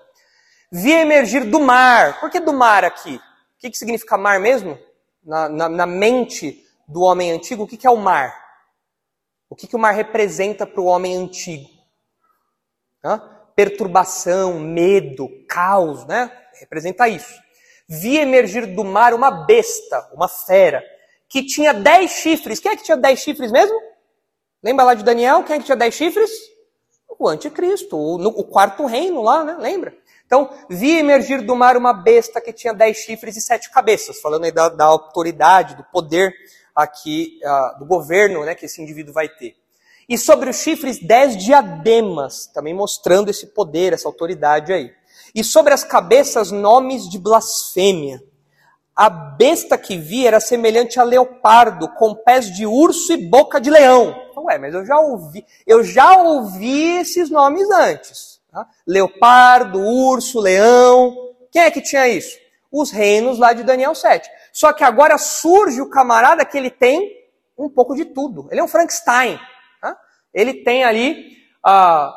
Vi 0.71 0.91
emergir 0.91 1.45
do 1.45 1.59
mar. 1.59 2.19
Por 2.19 2.29
que 2.29 2.39
do 2.39 2.53
mar 2.53 2.85
aqui? 2.85 3.15
O 3.15 3.57
que, 3.57 3.71
que 3.71 3.77
significa 3.77 4.19
mar 4.19 4.39
mesmo? 4.39 4.77
Na, 5.23 5.49
na, 5.49 5.67
na 5.67 5.85
mente 5.87 6.63
do 6.87 7.01
homem 7.01 7.31
antigo, 7.31 7.63
o 7.63 7.67
que, 7.67 7.75
que 7.75 7.87
é 7.87 7.91
o 7.91 7.97
mar? 7.97 8.31
O 9.49 9.55
que, 9.55 9.65
que 9.65 9.75
o 9.75 9.79
mar 9.79 9.95
representa 9.95 10.67
para 10.67 10.81
o 10.81 10.85
homem 10.85 11.17
antigo? 11.17 11.67
Hã? 13.03 13.19
Perturbação, 13.55 14.59
medo, 14.59 15.27
caos, 15.49 16.05
né? 16.05 16.31
Representa 16.59 17.07
isso. 17.07 17.33
Vi 17.89 18.15
emergir 18.15 18.75
do 18.75 18.83
mar 18.83 19.11
uma 19.15 19.31
besta, 19.31 20.07
uma 20.13 20.27
fera, 20.27 20.83
que 21.29 21.43
tinha 21.43 21.73
dez 21.73 22.11
chifres. 22.11 22.59
Quem 22.59 22.71
é 22.71 22.75
que 22.75 22.83
tinha 22.83 22.97
dez 22.97 23.19
chifres 23.19 23.51
mesmo? 23.51 23.79
Lembra 24.63 24.85
lá 24.85 24.93
de 24.93 25.03
Daniel? 25.03 25.43
Quem 25.43 25.55
é 25.55 25.59
que 25.59 25.65
tinha 25.65 25.75
dez 25.75 25.93
chifres? 25.93 26.31
O 27.17 27.27
anticristo, 27.27 27.97
o, 27.97 28.15
o 28.15 28.43
quarto 28.43 28.85
reino 28.85 29.21
lá, 29.21 29.43
né? 29.43 29.57
Lembra? 29.59 29.95
Então, 30.25 30.49
vi 30.69 30.97
emergir 30.97 31.41
do 31.41 31.55
mar 31.55 31.77
uma 31.77 31.93
besta 31.93 32.41
que 32.41 32.51
tinha 32.51 32.73
dez 32.73 32.97
chifres 32.97 33.37
e 33.37 33.41
sete 33.41 33.71
cabeças, 33.71 34.19
falando 34.19 34.45
aí 34.45 34.51
da, 34.51 34.69
da 34.69 34.85
autoridade, 34.85 35.75
do 35.75 35.83
poder 35.83 36.33
aqui, 36.75 37.39
uh, 37.43 37.79
do 37.79 37.85
governo 37.85 38.43
né, 38.43 38.55
que 38.55 38.65
esse 38.65 38.81
indivíduo 38.81 39.13
vai 39.13 39.29
ter. 39.29 39.55
E 40.09 40.17
sobre 40.17 40.49
os 40.49 40.57
chifres, 40.57 40.99
dez 40.99 41.37
diademas, 41.37 42.47
também 42.47 42.73
mostrando 42.73 43.29
esse 43.29 43.47
poder, 43.47 43.93
essa 43.93 44.07
autoridade 44.07 44.73
aí. 44.73 44.91
E 45.33 45.43
sobre 45.43 45.73
as 45.73 45.83
cabeças, 45.83 46.51
nomes 46.51 47.09
de 47.09 47.17
blasfêmia. 47.17 48.21
A 48.95 49.09
besta 49.09 49.77
que 49.77 49.97
vi 49.97 50.25
era 50.25 50.39
semelhante 50.39 50.99
a 50.99 51.03
leopardo, 51.03 51.89
com 51.95 52.15
pés 52.15 52.49
de 52.55 52.65
urso 52.65 53.11
e 53.11 53.17
boca 53.17 53.59
de 53.59 53.69
leão. 53.69 54.15
Ué, 54.37 54.57
mas 54.57 54.73
eu 54.73 54.85
já 54.85 54.97
ouvi, 54.99 55.45
eu 55.65 55.83
já 55.83 56.17
ouvi 56.17 56.99
esses 56.99 57.29
nomes 57.29 57.69
antes. 57.71 58.39
Tá? 58.51 58.65
Leopardo, 58.87 59.79
urso, 59.79 60.39
leão. 60.39 61.13
Quem 61.51 61.63
é 61.63 61.71
que 61.71 61.81
tinha 61.81 62.07
isso? 62.07 62.37
Os 62.71 62.91
reinos 62.91 63.37
lá 63.37 63.53
de 63.53 63.63
Daniel 63.63 63.95
7. 63.95 64.29
Só 64.53 64.71
que 64.71 64.83
agora 64.83 65.17
surge 65.17 65.81
o 65.81 65.89
camarada 65.89 66.45
que 66.45 66.57
ele 66.57 66.69
tem 66.69 67.11
um 67.57 67.69
pouco 67.69 67.95
de 67.95 68.05
tudo. 68.05 68.47
Ele 68.49 68.61
é 68.61 68.63
um 68.63 68.67
Frankenstein. 68.67 69.39
Tá? 69.81 69.97
Ele 70.33 70.63
tem 70.63 70.85
ali 70.85 71.35
ah, 71.63 72.13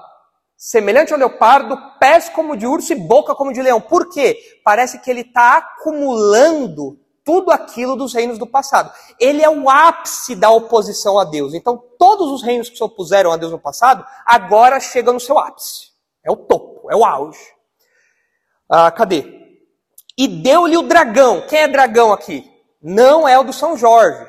semelhante 0.58 1.12
ao 1.12 1.18
leopardo, 1.18 1.78
pés 2.00 2.28
como 2.28 2.56
de 2.56 2.66
urso 2.66 2.92
e 2.92 2.96
boca 2.96 3.32
como 3.32 3.52
de 3.52 3.62
leão. 3.62 3.80
Por 3.80 4.10
quê? 4.10 4.36
Parece 4.64 4.98
que 4.98 5.08
ele 5.08 5.20
está 5.20 5.58
acumulando 5.58 6.98
tudo 7.24 7.52
aquilo 7.52 7.94
dos 7.94 8.12
reinos 8.12 8.38
do 8.38 8.46
passado. 8.46 8.92
Ele 9.20 9.40
é 9.40 9.48
o 9.48 9.70
ápice 9.70 10.34
da 10.34 10.50
oposição 10.50 11.18
a 11.18 11.24
Deus. 11.24 11.54
Então, 11.54 11.80
todos 11.96 12.32
os 12.32 12.42
reinos 12.42 12.68
que 12.68 12.76
se 12.76 12.82
opuseram 12.82 13.30
a 13.30 13.36
Deus 13.36 13.52
no 13.52 13.58
passado, 13.58 14.04
agora 14.26 14.80
chegam 14.80 15.14
no 15.14 15.20
seu 15.20 15.38
ápice. 15.38 15.92
É 16.24 16.30
o 16.32 16.36
topo, 16.36 16.90
é 16.90 16.96
o 16.96 17.04
auge. 17.04 17.38
Ah, 18.68 18.90
cadê? 18.90 19.24
E 20.16 20.26
deu-lhe 20.26 20.76
o 20.76 20.82
dragão. 20.82 21.42
Quem 21.46 21.60
é 21.60 21.68
dragão 21.68 22.12
aqui? 22.12 22.50
Não 22.82 23.28
é 23.28 23.38
o 23.38 23.44
do 23.44 23.52
São 23.52 23.76
Jorge. 23.76 24.26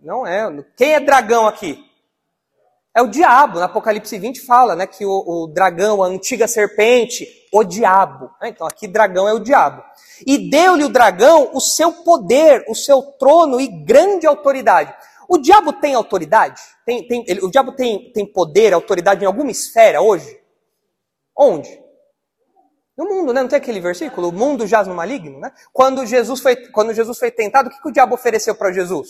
Não 0.00 0.26
é. 0.26 0.48
Quem 0.76 0.94
é 0.94 1.00
dragão 1.00 1.46
aqui? 1.46 1.87
É 2.98 3.00
o 3.00 3.06
diabo. 3.06 3.60
No 3.60 3.64
Apocalipse 3.64 4.18
20 4.18 4.40
fala 4.40 4.74
né, 4.74 4.84
que 4.84 5.06
o, 5.06 5.22
o 5.24 5.46
dragão, 5.46 6.02
a 6.02 6.08
antiga 6.08 6.48
serpente, 6.48 7.28
o 7.52 7.62
diabo. 7.62 8.28
Né? 8.42 8.48
Então 8.48 8.66
aqui 8.66 8.88
dragão 8.88 9.28
é 9.28 9.32
o 9.32 9.38
diabo. 9.38 9.84
E 10.26 10.50
deu-lhe 10.50 10.82
o 10.82 10.88
dragão 10.88 11.52
o 11.54 11.60
seu 11.60 11.92
poder, 11.92 12.64
o 12.68 12.74
seu 12.74 13.00
trono 13.00 13.60
e 13.60 13.68
grande 13.68 14.26
autoridade. 14.26 14.92
O 15.28 15.38
diabo 15.38 15.74
tem 15.74 15.94
autoridade? 15.94 16.60
Tem, 16.84 17.06
tem, 17.06 17.24
ele, 17.28 17.40
o 17.40 17.48
diabo 17.48 17.70
tem, 17.70 18.12
tem 18.12 18.26
poder, 18.26 18.74
autoridade 18.74 19.22
em 19.22 19.28
alguma 19.28 19.52
esfera 19.52 20.00
hoje? 20.00 20.36
Onde? 21.38 21.70
No 22.96 23.04
mundo, 23.04 23.32
né? 23.32 23.42
Não 23.42 23.48
tem 23.48 23.58
aquele 23.58 23.78
versículo? 23.78 24.30
O 24.30 24.32
mundo 24.32 24.66
jaz 24.66 24.88
no 24.88 24.94
maligno, 24.96 25.38
né? 25.38 25.52
Quando 25.72 26.04
Jesus 26.04 26.40
foi, 26.40 26.56
quando 26.72 26.92
Jesus 26.92 27.16
foi 27.16 27.30
tentado, 27.30 27.68
o 27.68 27.70
que, 27.70 27.80
que 27.80 27.88
o 27.88 27.92
diabo 27.92 28.16
ofereceu 28.16 28.56
para 28.56 28.72
Jesus? 28.72 29.08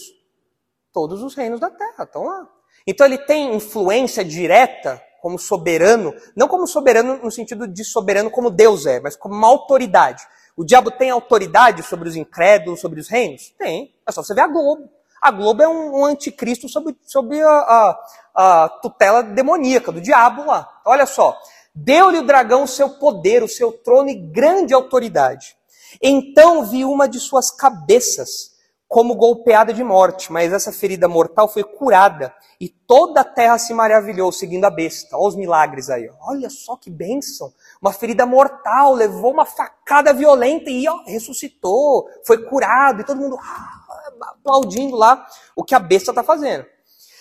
Todos 0.92 1.22
os 1.22 1.34
reinos 1.34 1.58
da 1.58 1.70
terra 1.70 2.04
estão 2.04 2.24
lá. 2.24 2.57
Então 2.86 3.06
ele 3.06 3.18
tem 3.18 3.54
influência 3.54 4.24
direta 4.24 5.02
como 5.20 5.38
soberano, 5.38 6.14
não 6.36 6.48
como 6.48 6.66
soberano 6.66 7.18
no 7.22 7.30
sentido 7.30 7.66
de 7.66 7.84
soberano 7.84 8.30
como 8.30 8.50
Deus 8.50 8.86
é, 8.86 9.00
mas 9.00 9.16
como 9.16 9.34
uma 9.34 9.48
autoridade. 9.48 10.22
O 10.56 10.64
diabo 10.64 10.90
tem 10.90 11.10
autoridade 11.10 11.82
sobre 11.82 12.08
os 12.08 12.16
incrédulos, 12.16 12.80
sobre 12.80 13.00
os 13.00 13.08
reinos? 13.08 13.54
Tem. 13.58 13.94
É 14.06 14.10
só 14.10 14.22
você 14.22 14.34
ver 14.34 14.40
a 14.40 14.46
Globo. 14.48 14.90
A 15.20 15.30
Globo 15.30 15.62
é 15.62 15.68
um, 15.68 16.00
um 16.00 16.04
anticristo 16.04 16.68
sobre, 16.68 16.96
sobre 17.06 17.40
a, 17.40 17.48
a, 17.48 17.98
a, 18.34 18.68
tutela 18.68 19.22
demoníaca 19.22 19.92
do 19.92 20.00
diabo 20.00 20.44
lá. 20.46 20.68
Olha 20.84 21.06
só. 21.06 21.36
Deu-lhe 21.74 22.18
o 22.18 22.26
dragão 22.26 22.64
o 22.64 22.68
seu 22.68 22.90
poder, 22.90 23.42
o 23.42 23.48
seu 23.48 23.70
trono 23.70 24.08
e 24.08 24.14
grande 24.14 24.74
autoridade. 24.74 25.56
Então 26.02 26.64
vi 26.64 26.84
uma 26.84 27.08
de 27.08 27.20
suas 27.20 27.50
cabeças 27.50 28.57
como 28.88 29.14
golpeada 29.14 29.72
de 29.72 29.84
morte, 29.84 30.32
mas 30.32 30.50
essa 30.50 30.72
ferida 30.72 31.06
mortal 31.06 31.46
foi 31.46 31.62
curada 31.62 32.34
e 32.58 32.70
toda 32.70 33.20
a 33.20 33.24
terra 33.24 33.58
se 33.58 33.74
maravilhou 33.74 34.32
seguindo 34.32 34.64
a 34.64 34.70
besta. 34.70 35.14
Olha 35.14 35.28
os 35.28 35.36
milagres 35.36 35.90
aí. 35.90 36.10
Olha 36.22 36.48
só 36.48 36.74
que 36.74 36.90
bênção. 36.90 37.52
Uma 37.82 37.92
ferida 37.92 38.24
mortal, 38.24 38.94
levou 38.94 39.30
uma 39.30 39.44
facada 39.44 40.14
violenta 40.14 40.70
e 40.70 40.88
ó, 40.88 41.02
ressuscitou, 41.04 42.08
foi 42.26 42.42
curado 42.46 43.02
e 43.02 43.04
todo 43.04 43.20
mundo 43.20 43.36
ah, 43.38 44.30
aplaudindo 44.30 44.96
lá 44.96 45.26
o 45.54 45.62
que 45.62 45.74
a 45.74 45.78
besta 45.78 46.10
está 46.10 46.22
fazendo. 46.22 46.64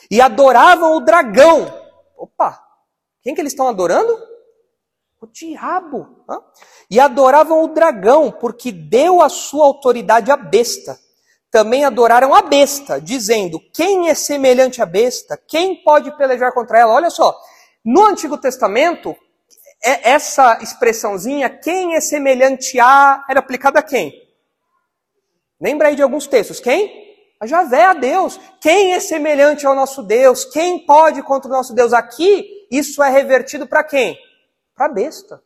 E 0.09 0.21
adoravam 0.21 0.95
o 0.95 1.01
dragão. 1.01 1.67
Opa, 2.17 2.63
quem 3.21 3.35
que 3.35 3.41
eles 3.41 3.51
estão 3.51 3.67
adorando? 3.67 4.17
O 5.19 5.27
diabo. 5.27 6.23
Hã? 6.29 6.39
E 6.89 6.97
adoravam 6.97 7.61
o 7.61 7.67
dragão, 7.67 8.31
porque 8.31 8.71
deu 8.71 9.21
a 9.21 9.27
sua 9.27 9.65
autoridade 9.65 10.31
à 10.31 10.37
besta 10.37 10.97
também 11.57 11.83
adoraram 11.83 12.35
a 12.35 12.43
besta, 12.43 13.01
dizendo: 13.01 13.59
quem 13.73 14.09
é 14.09 14.13
semelhante 14.13 14.79
à 14.79 14.85
besta? 14.85 15.35
Quem 15.47 15.81
pode 15.83 16.15
pelejar 16.15 16.53
contra 16.53 16.77
ela? 16.77 16.93
Olha 16.93 17.09
só, 17.09 17.35
no 17.83 18.05
Antigo 18.05 18.37
Testamento, 18.37 19.15
é, 19.83 20.11
essa 20.11 20.59
expressãozinha, 20.61 21.49
quem 21.49 21.95
é 21.95 21.99
semelhante 21.99 22.79
a, 22.79 23.25
era 23.27 23.39
aplicada 23.39 23.79
a 23.79 23.81
quem? 23.81 24.13
Lembra 25.59 25.87
aí 25.87 25.95
de 25.95 26.03
alguns 26.03 26.27
textos. 26.27 26.59
Quem? 26.59 27.07
A 27.39 27.47
Javé, 27.47 27.85
a 27.85 27.93
Deus. 27.93 28.39
Quem 28.61 28.93
é 28.93 28.99
semelhante 28.99 29.65
ao 29.65 29.73
nosso 29.73 30.03
Deus? 30.03 30.45
Quem 30.45 30.85
pode 30.85 31.23
contra 31.23 31.49
o 31.49 31.53
nosso 31.53 31.73
Deus? 31.73 31.91
Aqui, 31.91 32.67
isso 32.69 33.01
é 33.01 33.09
revertido 33.09 33.65
para 33.65 33.83
quem? 33.83 34.15
Para 34.75 34.85
a 34.85 34.93
besta. 34.93 35.41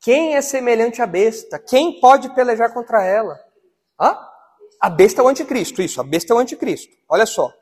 Quem 0.00 0.36
é 0.36 0.40
semelhante 0.40 1.02
à 1.02 1.06
besta? 1.06 1.58
Quem 1.58 1.98
pode 1.98 2.32
pelejar 2.36 2.72
contra 2.72 3.02
ela? 3.02 3.36
Hã? 4.00 4.16
A 4.80 4.90
besta 4.90 5.20
é 5.20 5.24
o 5.24 5.28
anticristo, 5.28 5.80
isso, 5.82 6.00
a 6.00 6.04
besta 6.04 6.32
é 6.32 6.36
o 6.36 6.38
anticristo. 6.38 6.94
Olha 7.08 7.26
só. 7.26 7.52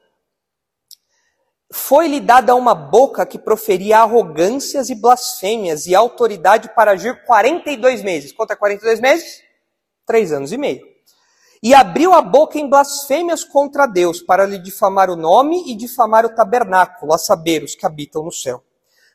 Foi-lhe 1.72 2.20
dada 2.20 2.54
uma 2.54 2.74
boca 2.74 3.26
que 3.26 3.38
proferia 3.38 3.98
arrogâncias 3.98 4.90
e 4.90 4.94
blasfêmias 4.94 5.86
e 5.86 5.94
autoridade 5.94 6.72
para 6.74 6.92
agir 6.92 7.24
42 7.24 8.02
meses. 8.02 8.32
Quanto 8.32 8.52
é 8.52 8.56
42 8.56 9.00
meses? 9.00 9.42
Três 10.06 10.32
anos 10.32 10.52
e 10.52 10.58
meio. 10.58 10.86
E 11.62 11.74
abriu 11.74 12.12
a 12.12 12.20
boca 12.20 12.58
em 12.58 12.68
blasfêmias 12.68 13.42
contra 13.42 13.86
Deus, 13.86 14.20
para 14.20 14.44
lhe 14.44 14.58
difamar 14.58 15.08
o 15.08 15.16
nome 15.16 15.64
e 15.66 15.74
difamar 15.74 16.26
o 16.26 16.34
tabernáculo, 16.34 17.14
a 17.14 17.18
saber, 17.18 17.64
os 17.64 17.74
que 17.74 17.86
habitam 17.86 18.22
no 18.22 18.30
céu. 18.30 18.62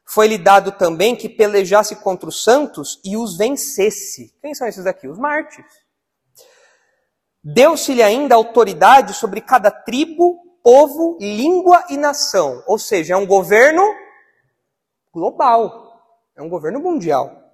Foi-lhe 0.03 0.39
dado 0.39 0.71
também 0.71 1.15
que 1.15 1.29
pelejasse 1.29 1.95
contra 1.97 2.27
os 2.27 2.43
santos 2.43 2.99
e 3.05 3.15
os 3.15 3.37
vencesse. 3.37 4.33
Quem 4.41 4.55
são 4.55 4.67
esses 4.67 4.87
aqui? 4.87 5.07
Os 5.07 5.19
mártires. 5.19 5.71
Deu-se-lhe 7.43 8.03
ainda 8.03 8.35
autoridade 8.35 9.13
sobre 9.13 9.41
cada 9.41 9.71
tribo, 9.71 10.39
povo, 10.63 11.17
língua 11.19 11.85
e 11.89 11.97
nação. 11.97 12.63
Ou 12.67 12.77
seja, 12.77 13.13
é 13.13 13.17
um 13.17 13.25
governo 13.25 13.83
global. 15.13 16.03
É 16.35 16.41
um 16.41 16.49
governo 16.49 16.79
mundial. 16.79 17.53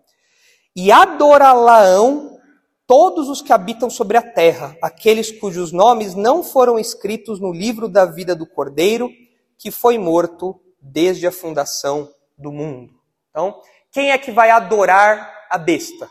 E 0.75 0.91
adorá-laão 0.91 2.39
todos 2.87 3.29
os 3.29 3.41
que 3.41 3.51
habitam 3.51 3.89
sobre 3.89 4.17
a 4.17 4.21
terra, 4.21 4.75
aqueles 4.81 5.31
cujos 5.31 5.71
nomes 5.71 6.13
não 6.13 6.43
foram 6.43 6.77
escritos 6.77 7.39
no 7.39 7.51
livro 7.51 7.87
da 7.89 8.05
vida 8.05 8.35
do 8.35 8.45
Cordeiro, 8.45 9.09
que 9.57 9.71
foi 9.71 9.97
morto 9.97 10.59
desde 10.79 11.25
a 11.25 11.31
fundação 11.31 12.11
do 12.37 12.51
mundo. 12.51 12.93
Então, 13.29 13.59
quem 13.91 14.11
é 14.11 14.17
que 14.17 14.31
vai 14.31 14.51
adorar 14.51 15.47
a 15.49 15.57
besta? 15.57 16.09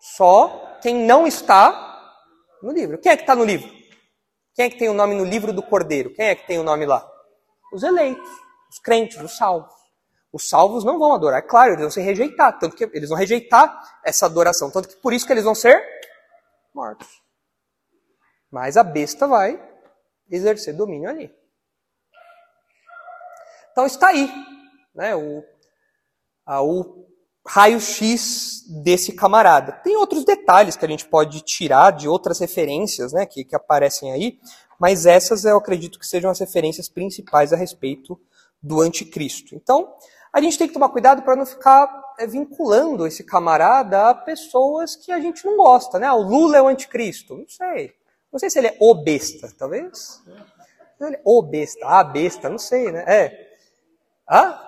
Só 0.00 0.78
quem 0.80 0.94
não 1.06 1.26
está 1.26 1.87
no 2.62 2.72
livro. 2.72 2.98
Quem 2.98 3.12
é 3.12 3.16
que 3.16 3.22
está 3.22 3.34
no 3.34 3.44
livro? 3.44 3.68
Quem 4.54 4.66
é 4.66 4.70
que 4.70 4.78
tem 4.78 4.88
o 4.88 4.94
nome 4.94 5.14
no 5.14 5.24
livro 5.24 5.52
do 5.52 5.62
Cordeiro? 5.62 6.12
Quem 6.14 6.26
é 6.26 6.34
que 6.34 6.46
tem 6.46 6.58
o 6.58 6.62
nome 6.62 6.84
lá? 6.84 7.08
Os 7.72 7.82
eleitos, 7.82 8.28
os 8.70 8.78
crentes, 8.78 9.20
os 9.20 9.36
salvos. 9.36 9.72
Os 10.32 10.48
salvos 10.48 10.84
não 10.84 10.98
vão 10.98 11.14
adorar, 11.14 11.38
é 11.38 11.42
claro, 11.42 11.70
eles 11.70 11.80
vão 11.80 11.90
se 11.90 12.02
rejeitar, 12.02 12.58
tanto 12.58 12.76
que 12.76 12.84
eles 12.92 13.08
vão 13.08 13.16
rejeitar 13.16 14.00
essa 14.04 14.26
adoração, 14.26 14.70
tanto 14.70 14.88
que 14.88 14.96
por 14.96 15.12
isso 15.12 15.26
que 15.26 15.32
eles 15.32 15.44
vão 15.44 15.54
ser 15.54 15.82
mortos. 16.74 17.08
Mas 18.50 18.76
a 18.76 18.82
besta 18.82 19.26
vai 19.26 19.58
exercer 20.30 20.76
domínio 20.76 21.08
ali. 21.08 21.34
Então 23.72 23.86
está 23.86 24.08
aí, 24.08 24.30
né, 24.94 25.14
o, 25.16 25.42
a, 26.44 26.62
o 26.62 27.06
raio-x 27.48 28.62
desse 28.68 29.12
camarada. 29.14 29.72
Tem 29.72 29.96
outros 29.96 30.24
detalhes 30.24 30.76
que 30.76 30.84
a 30.84 30.88
gente 30.88 31.06
pode 31.06 31.40
tirar 31.40 31.92
de 31.92 32.06
outras 32.06 32.38
referências 32.38 33.12
né, 33.12 33.24
que, 33.24 33.42
que 33.42 33.56
aparecem 33.56 34.12
aí, 34.12 34.38
mas 34.78 35.06
essas 35.06 35.44
eu 35.44 35.56
acredito 35.56 35.98
que 35.98 36.06
sejam 36.06 36.30
as 36.30 36.38
referências 36.38 36.88
principais 36.88 37.52
a 37.52 37.56
respeito 37.56 38.20
do 38.62 38.82
anticristo. 38.82 39.54
Então, 39.54 39.94
a 40.30 40.42
gente 40.42 40.58
tem 40.58 40.68
que 40.68 40.74
tomar 40.74 40.90
cuidado 40.90 41.22
para 41.22 41.36
não 41.36 41.46
ficar 41.46 41.90
é, 42.18 42.26
vinculando 42.26 43.06
esse 43.06 43.24
camarada 43.24 44.10
a 44.10 44.14
pessoas 44.14 44.94
que 44.94 45.10
a 45.10 45.18
gente 45.18 45.44
não 45.46 45.56
gosta, 45.56 45.98
né? 45.98 46.06
Ah, 46.06 46.14
o 46.14 46.22
Lula 46.22 46.58
é 46.58 46.62
o 46.62 46.68
anticristo. 46.68 47.34
Não 47.34 47.48
sei. 47.48 47.94
Não 48.30 48.38
sei 48.38 48.50
se 48.50 48.58
ele 48.58 48.68
é 48.68 48.76
o 48.78 48.94
besta, 48.94 49.50
talvez. 49.56 50.22
Ele 51.00 51.16
é 51.16 51.20
o 51.24 51.42
besta, 51.42 51.86
a 51.86 52.04
besta, 52.04 52.50
não 52.50 52.58
sei, 52.58 52.92
né? 52.92 53.04
É. 53.06 53.48
Ah, 54.28 54.67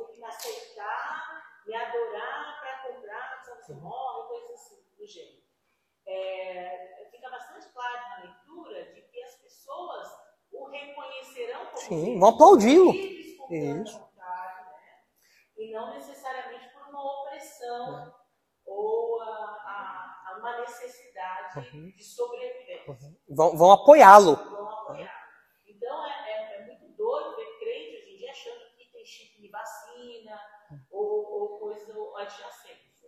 aceitar, 0.41 1.43
me 1.65 1.75
adorar 1.75 2.59
para 2.59 2.93
comprar, 2.93 3.43
você 3.45 3.73
morre, 3.75 4.27
coisas 4.27 4.51
assim 4.51 4.83
do 4.97 5.05
gênero. 5.05 5.41
É, 6.07 7.07
fica 7.11 7.29
bastante 7.29 7.71
claro 7.71 8.09
na 8.09 8.23
leitura 8.23 8.91
de 8.93 9.01
que 9.03 9.23
as 9.23 9.35
pessoas 9.35 10.07
o 10.51 10.65
reconhecerão 10.65 11.65
como 11.67 11.77
Sim, 11.77 12.19
vão 12.19 12.29
aplaudi-lo. 12.29 12.93
Isso. 12.93 13.99
Vontade, 13.99 14.65
né? 14.71 15.03
E 15.57 15.71
não 15.71 15.93
necessariamente 15.93 16.69
por 16.73 16.87
uma 16.89 17.21
opressão 17.21 17.99
é. 17.99 18.13
ou 18.65 19.21
a, 19.21 19.25
a, 19.25 20.23
a, 20.27 20.37
uma 20.39 20.59
necessidade 20.61 21.59
uhum. 21.59 21.91
de 21.91 22.03
sobrevivência. 22.03 22.91
Uhum. 22.91 23.17
Vão. 23.29 23.57
Vão 23.57 23.71
apoiá-lo. 23.71 24.37
Então 25.67 26.05
é, 26.05 26.31
é, 26.31 26.55
é, 26.55 26.65
muito 26.65 26.87
doido 26.97 27.35
ver 27.35 27.59
crente 27.59 27.97
hoje 27.97 28.13
em 28.13 28.17
dia 28.17 28.31
achando 28.31 28.75
que 28.77 28.91
tem 28.91 29.05
chip 29.05 29.39
de 29.39 29.49
vacina 29.49 30.39
ou, 30.89 31.31
ou 31.31 31.59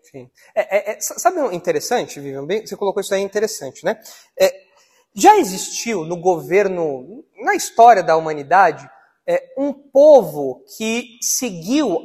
Sim. 0.03 0.29
É, 0.53 0.91
é, 0.91 0.91
é, 0.93 1.01
sabe 1.01 1.39
um 1.39 1.51
interessante, 1.51 2.19
Vivian? 2.19 2.45
Bem, 2.45 2.65
você 2.65 2.75
colocou 2.75 3.01
isso 3.01 3.13
aí 3.13 3.21
interessante, 3.21 3.83
né? 3.83 3.99
É, 4.39 4.63
já 5.15 5.37
existiu 5.37 6.05
no 6.05 6.17
governo, 6.17 7.25
na 7.41 7.55
história 7.55 8.03
da 8.03 8.15
humanidade, 8.15 8.87
é, 9.25 9.53
um 9.57 9.73
povo 9.73 10.63
que 10.77 11.17
seguiu 11.21 11.99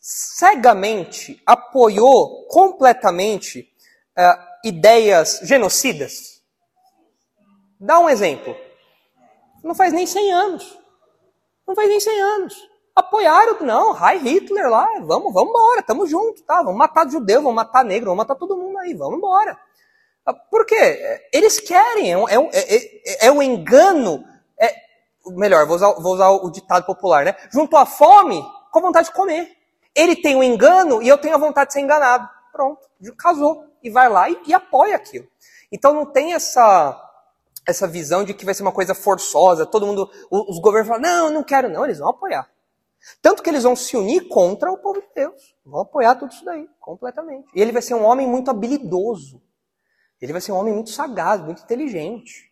cegamente, 0.00 1.40
apoiou 1.44 2.46
completamente 2.46 3.68
é, 4.16 4.38
ideias 4.64 5.40
genocidas? 5.42 6.42
Dá 7.78 8.00
um 8.00 8.08
exemplo. 8.08 8.56
Não 9.62 9.74
faz 9.74 9.92
nem 9.92 10.06
100 10.06 10.32
anos. 10.32 10.78
Não 11.66 11.74
faz 11.74 11.88
nem 11.88 12.00
100 12.00 12.20
anos. 12.20 12.67
Apoiaram, 12.98 13.60
não, 13.60 13.96
Heil 13.96 14.20
Hitler 14.22 14.68
lá, 14.68 14.84
vamos, 15.02 15.32
vamos 15.32 15.50
embora, 15.50 15.82
tamo 15.84 16.04
junto, 16.04 16.42
tá? 16.42 16.64
Vamos 16.64 16.76
matar 16.76 17.08
judeu, 17.08 17.40
vamos 17.40 17.54
matar 17.54 17.84
negro, 17.84 18.06
vamos 18.06 18.18
matar 18.18 18.34
todo 18.34 18.56
mundo 18.56 18.76
aí, 18.76 18.92
vamos 18.92 19.18
embora. 19.18 19.56
Ah, 20.26 20.34
por 20.34 20.66
quê? 20.66 21.22
Eles 21.32 21.60
querem, 21.60 22.10
é 22.10 22.18
um, 22.18 22.28
é 22.28 22.34
é, 22.34 22.76
é, 22.76 23.26
é 23.28 23.30
um 23.30 23.40
engano. 23.40 24.24
É, 24.58 24.74
melhor, 25.28 25.64
vou 25.64 25.76
usar, 25.76 25.92
vou 25.92 26.12
usar 26.12 26.28
o 26.28 26.50
ditado 26.50 26.86
popular, 26.86 27.24
né? 27.24 27.36
Junto 27.52 27.76
à 27.76 27.86
fome, 27.86 28.44
com 28.72 28.80
vontade 28.80 29.10
de 29.10 29.14
comer. 29.14 29.48
Ele 29.94 30.16
tem 30.16 30.34
o 30.34 30.40
um 30.40 30.42
engano 30.42 31.00
e 31.00 31.06
eu 31.06 31.18
tenho 31.18 31.36
a 31.36 31.38
vontade 31.38 31.68
de 31.68 31.74
ser 31.74 31.80
enganado. 31.80 32.28
Pronto, 32.50 32.80
casou. 33.16 33.64
E 33.80 33.90
vai 33.90 34.08
lá 34.08 34.28
e, 34.28 34.36
e 34.44 34.52
apoia 34.52 34.96
aquilo. 34.96 35.28
Então 35.70 35.94
não 35.94 36.04
tem 36.04 36.34
essa 36.34 37.00
essa 37.64 37.86
visão 37.86 38.24
de 38.24 38.34
que 38.34 38.44
vai 38.44 38.54
ser 38.54 38.62
uma 38.62 38.72
coisa 38.72 38.92
forçosa, 38.92 39.66
todo 39.66 39.86
mundo, 39.86 40.10
os 40.30 40.58
governos 40.58 40.88
falam, 40.88 41.02
não, 41.02 41.30
não 41.30 41.44
quero 41.44 41.68
não, 41.68 41.84
eles 41.84 41.98
vão 41.98 42.08
apoiar. 42.08 42.48
Tanto 43.22 43.42
que 43.42 43.50
eles 43.50 43.62
vão 43.62 43.76
se 43.76 43.96
unir 43.96 44.28
contra 44.28 44.70
o 44.70 44.78
povo 44.78 45.00
de 45.00 45.08
Deus. 45.14 45.54
Vão 45.64 45.82
apoiar 45.82 46.14
tudo 46.14 46.32
isso 46.32 46.44
daí, 46.44 46.68
completamente. 46.80 47.48
E 47.54 47.60
ele 47.60 47.72
vai 47.72 47.82
ser 47.82 47.94
um 47.94 48.04
homem 48.04 48.26
muito 48.26 48.50
habilidoso. 48.50 49.42
Ele 50.20 50.32
vai 50.32 50.40
ser 50.40 50.52
um 50.52 50.56
homem 50.56 50.74
muito 50.74 50.90
sagaz, 50.90 51.40
muito 51.40 51.62
inteligente. 51.62 52.48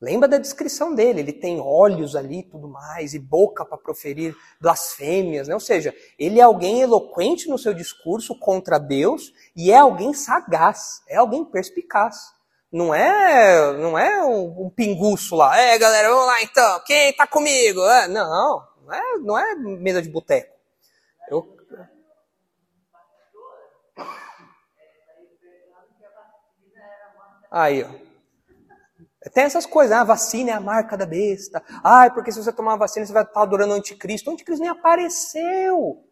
Lembra 0.00 0.26
da 0.26 0.38
descrição 0.38 0.94
dele, 0.94 1.20
ele 1.20 1.32
tem 1.32 1.60
olhos 1.60 2.16
ali 2.16 2.38
e 2.38 2.42
tudo 2.42 2.66
mais, 2.66 3.12
e 3.12 3.18
boca 3.18 3.66
para 3.66 3.76
proferir 3.76 4.34
blasfêmias, 4.58 5.46
né? 5.46 5.52
Ou 5.52 5.60
seja, 5.60 5.94
ele 6.18 6.40
é 6.40 6.42
alguém 6.42 6.80
eloquente 6.80 7.50
no 7.50 7.58
seu 7.58 7.74
discurso 7.74 8.34
contra 8.38 8.78
Deus 8.78 9.30
e 9.54 9.70
é 9.70 9.76
alguém 9.76 10.14
sagaz, 10.14 11.02
é 11.06 11.16
alguém 11.16 11.44
perspicaz. 11.44 12.16
Não 12.72 12.94
é, 12.94 13.76
não 13.76 13.98
é 13.98 14.24
um, 14.24 14.66
um 14.66 14.70
pinguço 14.70 15.36
lá. 15.36 15.58
É, 15.58 15.76
galera, 15.76 16.08
vamos 16.08 16.26
lá 16.26 16.42
então. 16.42 16.80
Quem 16.86 17.12
tá 17.14 17.26
comigo? 17.26 17.84
É, 17.84 18.08
não, 18.08 18.62
é, 18.92 19.18
não 19.18 19.38
é 19.38 19.54
mesa 19.54 20.02
de 20.02 20.08
boteco. 20.08 20.54
Eu... 21.28 21.56
Aí, 27.50 27.82
ó. 27.82 28.10
Tem 29.34 29.44
essas 29.44 29.66
coisas, 29.66 29.92
ah, 29.92 30.00
a 30.00 30.04
vacina 30.04 30.50
é 30.50 30.54
a 30.54 30.60
marca 30.60 30.96
da 30.96 31.04
besta. 31.04 31.62
Ah, 31.84 32.08
porque 32.10 32.32
se 32.32 32.42
você 32.42 32.52
tomar 32.52 32.72
a 32.72 32.76
vacina 32.76 33.04
você 33.04 33.12
vai 33.12 33.22
estar 33.22 33.42
adorando 33.42 33.74
o 33.74 33.76
anticristo. 33.76 34.30
O 34.30 34.32
anticristo 34.32 34.62
nem 34.62 34.70
apareceu. 34.70 36.02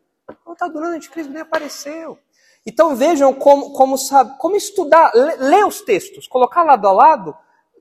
Não 0.44 0.52
está 0.52 0.66
adorando 0.66 0.92
o 0.92 0.96
anticristo, 0.96 1.32
nem 1.32 1.40
apareceu. 1.40 2.18
Então 2.66 2.94
vejam 2.94 3.32
como, 3.32 3.72
como, 3.72 3.96
sabe, 3.96 4.36
como 4.38 4.56
estudar, 4.56 5.10
ler 5.14 5.64
os 5.64 5.80
textos, 5.80 6.28
colocar 6.28 6.64
lado 6.64 6.86
a 6.86 6.92
lado, 6.92 7.36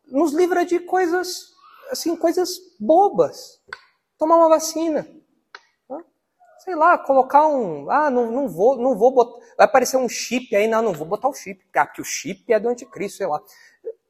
nos 0.05 0.31
livra 0.31 0.65
de 0.65 0.79
coisas, 0.79 1.51
assim, 1.91 2.15
coisas 2.15 2.57
bobas. 2.79 3.59
Tomar 4.17 4.37
uma 4.37 4.49
vacina. 4.49 5.07
Sei 6.59 6.75
lá, 6.75 6.97
colocar 6.97 7.47
um. 7.47 7.89
Ah, 7.89 8.09
não, 8.09 8.29
não 8.29 8.49
vou, 8.49 8.75
não 8.77 8.97
vou 8.97 9.11
botar. 9.11 9.39
Vai 9.57 9.65
aparecer 9.65 9.95
um 9.95 10.09
chip 10.09 10.53
aí, 10.55 10.67
não, 10.67 10.81
não 10.81 10.91
vou 10.91 11.07
botar 11.07 11.29
o 11.29 11.33
chip. 11.33 11.63
Ah, 11.73 11.85
porque 11.85 12.01
o 12.01 12.05
chip 12.05 12.51
é 12.51 12.59
do 12.59 12.67
anticristo, 12.67 13.19
sei 13.19 13.27
lá. 13.27 13.41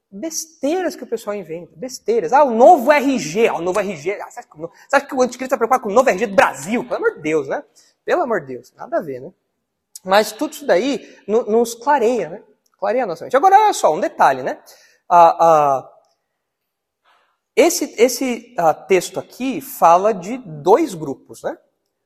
Besteiras 0.09 0.95
que 0.95 1.03
o 1.03 1.07
pessoal 1.07 1.35
inventa, 1.35 1.71
besteiras. 1.75 2.33
Ah, 2.33 2.43
o 2.43 2.49
novo 2.49 2.91
RG, 2.91 3.47
ah, 3.49 3.55
o 3.55 3.61
novo 3.61 3.79
RG. 3.79 4.13
Ah, 4.13 4.31
você 4.31 4.39
acha 4.95 5.05
que 5.05 5.13
o 5.13 5.21
anticristo 5.21 5.53
está 5.53 5.57
preocupado 5.57 5.83
com 5.83 5.89
o 5.89 5.93
novo 5.93 6.09
RG 6.09 6.25
do 6.27 6.35
Brasil? 6.35 6.83
Pelo 6.83 6.95
amor 6.95 7.15
de 7.15 7.21
Deus, 7.21 7.47
né? 7.47 7.63
Pelo 8.03 8.23
amor 8.23 8.41
de 8.41 8.47
Deus, 8.47 8.73
nada 8.75 8.97
a 8.97 9.01
ver, 9.01 9.19
né? 9.19 9.31
Mas 10.03 10.31
tudo 10.31 10.53
isso 10.53 10.65
daí 10.65 11.15
nos 11.27 11.75
clareia, 11.75 12.29
né? 12.29 12.43
Clareia 12.79 13.03
a 13.03 13.07
nossa 13.07 13.25
mente. 13.25 13.35
Agora, 13.35 13.59
olha 13.59 13.73
só, 13.73 13.93
um 13.93 13.99
detalhe, 13.99 14.41
né? 14.41 14.59
Ah, 15.09 15.37
ah, 15.39 15.89
esse 17.57 17.95
esse 17.97 18.53
ah, 18.57 18.73
texto 18.73 19.19
aqui 19.19 19.59
fala 19.59 20.13
de 20.13 20.37
dois 20.37 20.93
grupos, 20.93 21.41
né? 21.41 21.57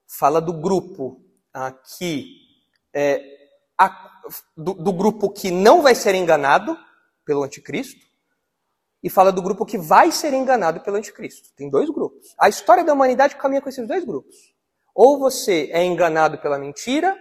Fala 0.08 0.40
do 0.40 0.54
grupo 0.54 1.22
que 1.98 2.26
é, 2.94 3.22
a, 3.78 4.22
do, 4.56 4.74
do 4.74 4.94
grupo 4.94 5.30
que 5.30 5.52
não 5.52 5.82
vai 5.82 5.94
ser 5.94 6.16
enganado 6.16 6.78
pelo 7.26 7.44
anticristo 7.44 8.06
e 9.04 9.10
fala 9.10 9.32
do 9.32 9.42
grupo 9.42 9.66
que 9.66 9.78
vai 9.78 10.12
ser 10.12 10.34
enganado 10.34 10.80
pelo 10.80 10.96
anticristo. 10.96 11.50
Tem 11.56 11.70
dois 11.70 11.90
grupos. 11.90 12.34
A 12.40 12.48
história 12.48 12.84
da 12.84 12.94
humanidade 12.94 13.36
caminha 13.36 13.62
com 13.62 13.68
esses 13.68 13.86
dois 13.86 14.06
grupos. 14.06 14.36
Ou 14.96 15.20
você 15.20 15.70
é 15.74 15.84
enganado 15.84 16.38
pela 16.38 16.60
mentira, 16.60 17.18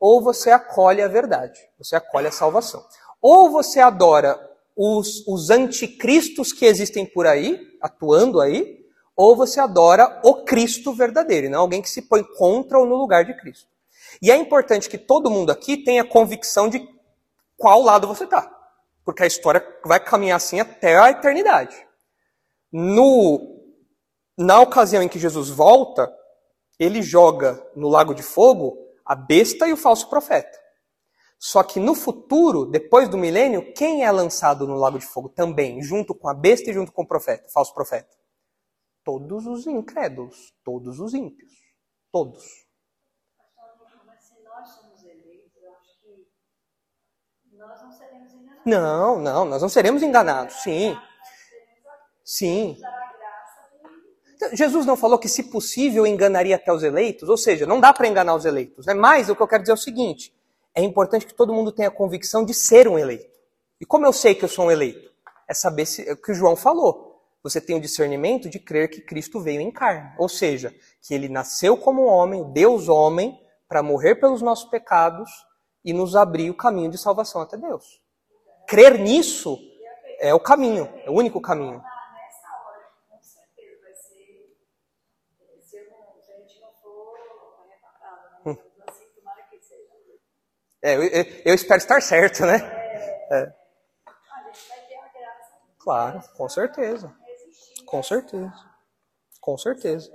ou 0.00 0.22
você 0.22 0.50
acolhe 0.50 1.02
a 1.02 1.08
verdade, 1.08 1.60
você 1.76 1.96
acolhe 1.96 2.28
a 2.28 2.32
salvação. 2.32 2.84
Ou 3.20 3.50
você 3.50 3.80
adora 3.80 4.38
os, 4.80 5.26
os 5.26 5.50
anticristos 5.50 6.52
que 6.52 6.64
existem 6.64 7.04
por 7.04 7.26
aí, 7.26 7.76
atuando 7.82 8.40
aí, 8.40 8.78
ou 9.16 9.34
você 9.34 9.58
adora 9.58 10.20
o 10.22 10.44
Cristo 10.44 10.92
verdadeiro, 10.92 11.50
não 11.50 11.62
alguém 11.62 11.82
que 11.82 11.90
se 11.90 12.02
põe 12.02 12.22
contra 12.22 12.78
ou 12.78 12.86
no 12.86 12.94
lugar 12.94 13.24
de 13.24 13.34
Cristo. 13.34 13.66
E 14.22 14.30
é 14.30 14.36
importante 14.36 14.88
que 14.88 14.96
todo 14.96 15.32
mundo 15.32 15.50
aqui 15.50 15.76
tenha 15.76 16.04
convicção 16.04 16.68
de 16.68 16.88
qual 17.56 17.82
lado 17.82 18.06
você 18.06 18.22
está, 18.22 18.48
porque 19.04 19.24
a 19.24 19.26
história 19.26 19.66
vai 19.84 19.98
caminhar 19.98 20.36
assim 20.36 20.60
até 20.60 20.96
a 20.96 21.10
eternidade. 21.10 21.76
No, 22.72 23.60
na 24.38 24.60
ocasião 24.60 25.02
em 25.02 25.08
que 25.08 25.18
Jesus 25.18 25.48
volta, 25.48 26.08
ele 26.78 27.02
joga 27.02 27.60
no 27.74 27.88
lago 27.88 28.14
de 28.14 28.22
fogo 28.22 28.78
a 29.04 29.16
besta 29.16 29.66
e 29.66 29.72
o 29.72 29.76
falso 29.76 30.08
profeta. 30.08 30.56
Só 31.38 31.62
que 31.62 31.78
no 31.78 31.94
futuro, 31.94 32.66
depois 32.66 33.08
do 33.08 33.16
milênio, 33.16 33.72
quem 33.72 34.04
é 34.04 34.10
lançado 34.10 34.66
no 34.66 34.74
lago 34.74 34.98
de 34.98 35.06
fogo 35.06 35.28
também, 35.28 35.80
junto 35.80 36.14
com 36.14 36.28
a 36.28 36.34
besta 36.34 36.70
e 36.70 36.74
junto 36.74 36.92
com 36.92 37.02
o 37.02 37.06
profeta, 37.06 37.48
falso 37.52 37.72
profeta? 37.72 38.16
Todos 39.04 39.46
os 39.46 39.66
incrédulos, 39.66 40.52
todos 40.64 40.98
os 40.98 41.14
ímpios, 41.14 41.52
todos. 42.10 42.44
Não. 48.66 49.20
Não, 49.20 49.44
nós 49.44 49.62
não 49.62 49.68
seremos 49.68 50.02
enganados, 50.02 50.56
sim. 50.62 50.96
Sim. 52.24 52.76
Jesus 54.52 54.86
não 54.86 54.96
falou 54.96 55.18
que, 55.18 55.28
se 55.28 55.44
possível, 55.44 56.06
enganaria 56.06 56.56
até 56.56 56.72
os 56.72 56.82
eleitos? 56.82 57.28
Ou 57.28 57.36
seja, 57.36 57.66
não 57.66 57.80
dá 57.80 57.92
para 57.92 58.06
enganar 58.06 58.34
os 58.34 58.44
eleitos. 58.44 58.86
Né? 58.86 58.94
Mas 58.94 59.28
o 59.28 59.36
que 59.36 59.42
eu 59.42 59.48
quero 59.48 59.62
dizer 59.62 59.72
é 59.72 59.74
o 59.74 59.78
seguinte: 59.78 60.32
é 60.78 60.84
importante 60.84 61.26
que 61.26 61.34
todo 61.34 61.52
mundo 61.52 61.72
tenha 61.72 61.88
a 61.88 61.90
convicção 61.90 62.44
de 62.44 62.54
ser 62.54 62.86
um 62.86 62.96
eleito. 62.96 63.36
E 63.80 63.84
como 63.84 64.06
eu 64.06 64.12
sei 64.12 64.32
que 64.32 64.44
eu 64.44 64.48
sou 64.48 64.66
um 64.66 64.70
eleito? 64.70 65.10
É 65.48 65.52
saber 65.52 65.84
se, 65.84 66.08
é 66.08 66.12
o 66.12 66.16
que 66.16 66.30
o 66.30 66.34
João 66.34 66.54
falou. 66.54 67.20
Você 67.42 67.60
tem 67.60 67.76
o 67.76 67.80
discernimento 67.80 68.48
de 68.48 68.60
crer 68.60 68.88
que 68.88 69.00
Cristo 69.00 69.40
veio 69.40 69.60
em 69.60 69.72
carne. 69.72 70.14
Ou 70.16 70.28
seja, 70.28 70.72
que 71.02 71.12
ele 71.12 71.28
nasceu 71.28 71.76
como 71.76 72.04
homem, 72.04 72.52
Deus 72.52 72.88
homem, 72.88 73.36
para 73.68 73.82
morrer 73.82 74.14
pelos 74.20 74.40
nossos 74.40 74.70
pecados 74.70 75.28
e 75.84 75.92
nos 75.92 76.14
abrir 76.14 76.48
o 76.48 76.56
caminho 76.56 76.92
de 76.92 76.98
salvação 76.98 77.40
até 77.40 77.56
Deus. 77.56 78.00
Crer 78.68 79.00
nisso 79.00 79.58
é 80.20 80.32
o 80.32 80.38
caminho, 80.38 80.88
é 81.04 81.10
o 81.10 81.14
único 81.14 81.40
caminho. 81.40 81.78
Nessa 81.78 82.48
hora, 82.64 82.88
com 83.08 83.20
certeza, 83.20 83.80
vai 83.82 83.94
ser. 83.94 84.56
Se 85.60 85.76
a 85.76 86.38
gente 86.38 86.60
não 86.60 86.70
for 86.80 87.16
arrebatado, 87.66 88.44
né? 88.44 88.58
Assim, 88.86 89.06
tomara 89.16 89.42
que 89.50 89.58
seja. 89.58 89.88
É, 90.82 90.94
eu, 90.94 91.02
eu- 91.44 91.54
espero 91.54 91.78
estar 91.78 92.00
certo, 92.00 92.46
né? 92.46 92.56
A 92.56 93.40
graça 95.18 95.58
Claro, 95.78 96.20
com 96.36 96.48
certeza. 96.48 97.14
Com 97.86 98.02
certeza. 98.02 98.52
Com 99.40 99.58
certeza. 99.58 100.10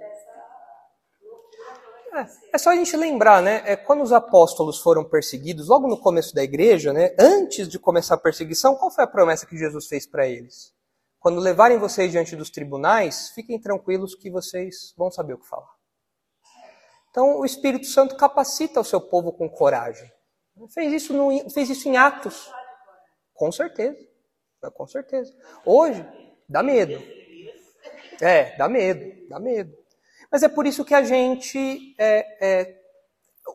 É, 2.14 2.26
é 2.54 2.58
só 2.60 2.70
a 2.70 2.76
gente 2.76 2.96
lembrar, 2.96 3.42
né? 3.42 3.64
É, 3.66 3.76
quando 3.76 4.04
os 4.04 4.14
apóstolos 4.14 4.80
foram 4.80 5.04
perseguidos, 5.04 5.68
logo 5.68 5.88
no 5.88 6.00
começo 6.00 6.34
da 6.36 6.44
igreja, 6.44 6.94
né? 6.94 7.16
Antes 7.20 7.68
de 7.68 7.80
começar 7.80 8.14
a 8.16 8.20
perseguição, 8.20 8.76
qual 8.76 8.92
foi 8.92 9.04
a 9.04 9.08
promessa 9.08 9.48
que 9.48 9.58
Jesus 9.58 9.88
fez 9.88 10.06
para 10.06 10.28
eles? 10.28 10.72
Quando 11.20 11.40
levarem 11.40 11.80
vocês 11.80 12.12
diante 12.12 12.36
dos 12.36 12.52
tribunais, 12.52 13.32
fiquem 13.32 13.60
tranquilos 13.60 14.14
que 14.14 14.30
vocês 14.30 14.94
vão 14.96 15.10
saber 15.10 15.34
o 15.34 15.40
que 15.40 15.48
falar. 15.48 15.74
Então, 17.10 17.40
o 17.40 17.46
Espírito 17.46 17.88
Santo 17.88 18.16
capacita 18.16 18.80
o 18.80 18.84
seu 18.84 19.02
povo 19.02 19.32
com 19.32 19.50
coragem. 19.50 20.12
Fez 20.70 20.94
isso, 20.94 21.14
no, 21.14 21.50
fez 21.50 21.70
isso 21.70 21.88
em 21.90 21.98
Atos. 21.98 22.52
Com 23.34 23.52
certeza. 23.52 23.98
Com 24.76 24.88
certeza. 24.88 25.34
Hoje, 25.66 26.06
dá 26.48 26.64
medo. 26.64 27.02
É, 28.22 28.56
dá 28.56 28.70
medo, 28.70 29.28
dá 29.28 29.40
medo. 29.40 29.76
Mas 30.32 30.44
é 30.44 30.48
por 30.48 30.66
isso 30.66 30.86
que 30.86 30.94
a 30.94 31.04
gente. 31.04 31.96
É, 31.98 32.38
é, 32.48 32.82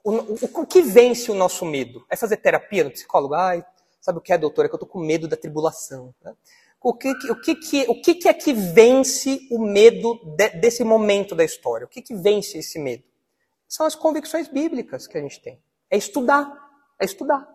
o, 0.05 0.11
o- 0.13 0.39
o 0.63 0.67
que 0.67 0.83
vence 0.83 1.31
o 1.31 1.35
nosso 1.35 1.65
medo? 1.65 2.05
É 2.11 2.17
fazer 2.17 2.37
terapia 2.39 2.85
no 2.85 2.91
psicólogo? 2.91 3.35
Ai, 3.35 3.65
sabe 4.01 4.19
o 4.19 4.21
que 4.21 4.33
é, 4.33 4.39
doutora? 4.39 4.67
É 4.67 4.69
que 4.69 4.75
eu 4.75 4.79
tô 4.81 4.87
com 4.87 4.99
medo 4.99 5.27
da 5.27 5.37
tribulação. 5.37 6.15
né? 6.23 6.35
O, 6.81 6.93
que, 6.95 7.15
que- 7.15 7.31
o, 7.33 7.41
que, 7.41 7.55
que, 7.55 7.85
o 7.89 8.03
que, 8.03 8.15
que 8.17 8.29
é 8.29 8.35
que 8.35 8.53
vence 8.53 9.41
o 9.51 9.59
medo 9.65 10.21
de- 10.37 10.51
desse 10.61 10.85
momento 10.85 11.35
da 11.35 11.45
história? 11.45 11.87
O 11.87 11.89
que, 11.89 12.03
que 12.03 12.15
vence 12.15 12.59
esse 12.59 12.79
medo? 12.79 13.03
São 13.67 13.87
as 13.87 13.95
convicções 13.95 14.49
bíblicas 14.49 15.07
que 15.07 15.17
a 15.17 15.21
gente 15.21 15.41
tem. 15.41 15.63
É 15.91 15.97
estudar. 15.97 16.68
É 17.01 17.05
estudar. 17.05 17.49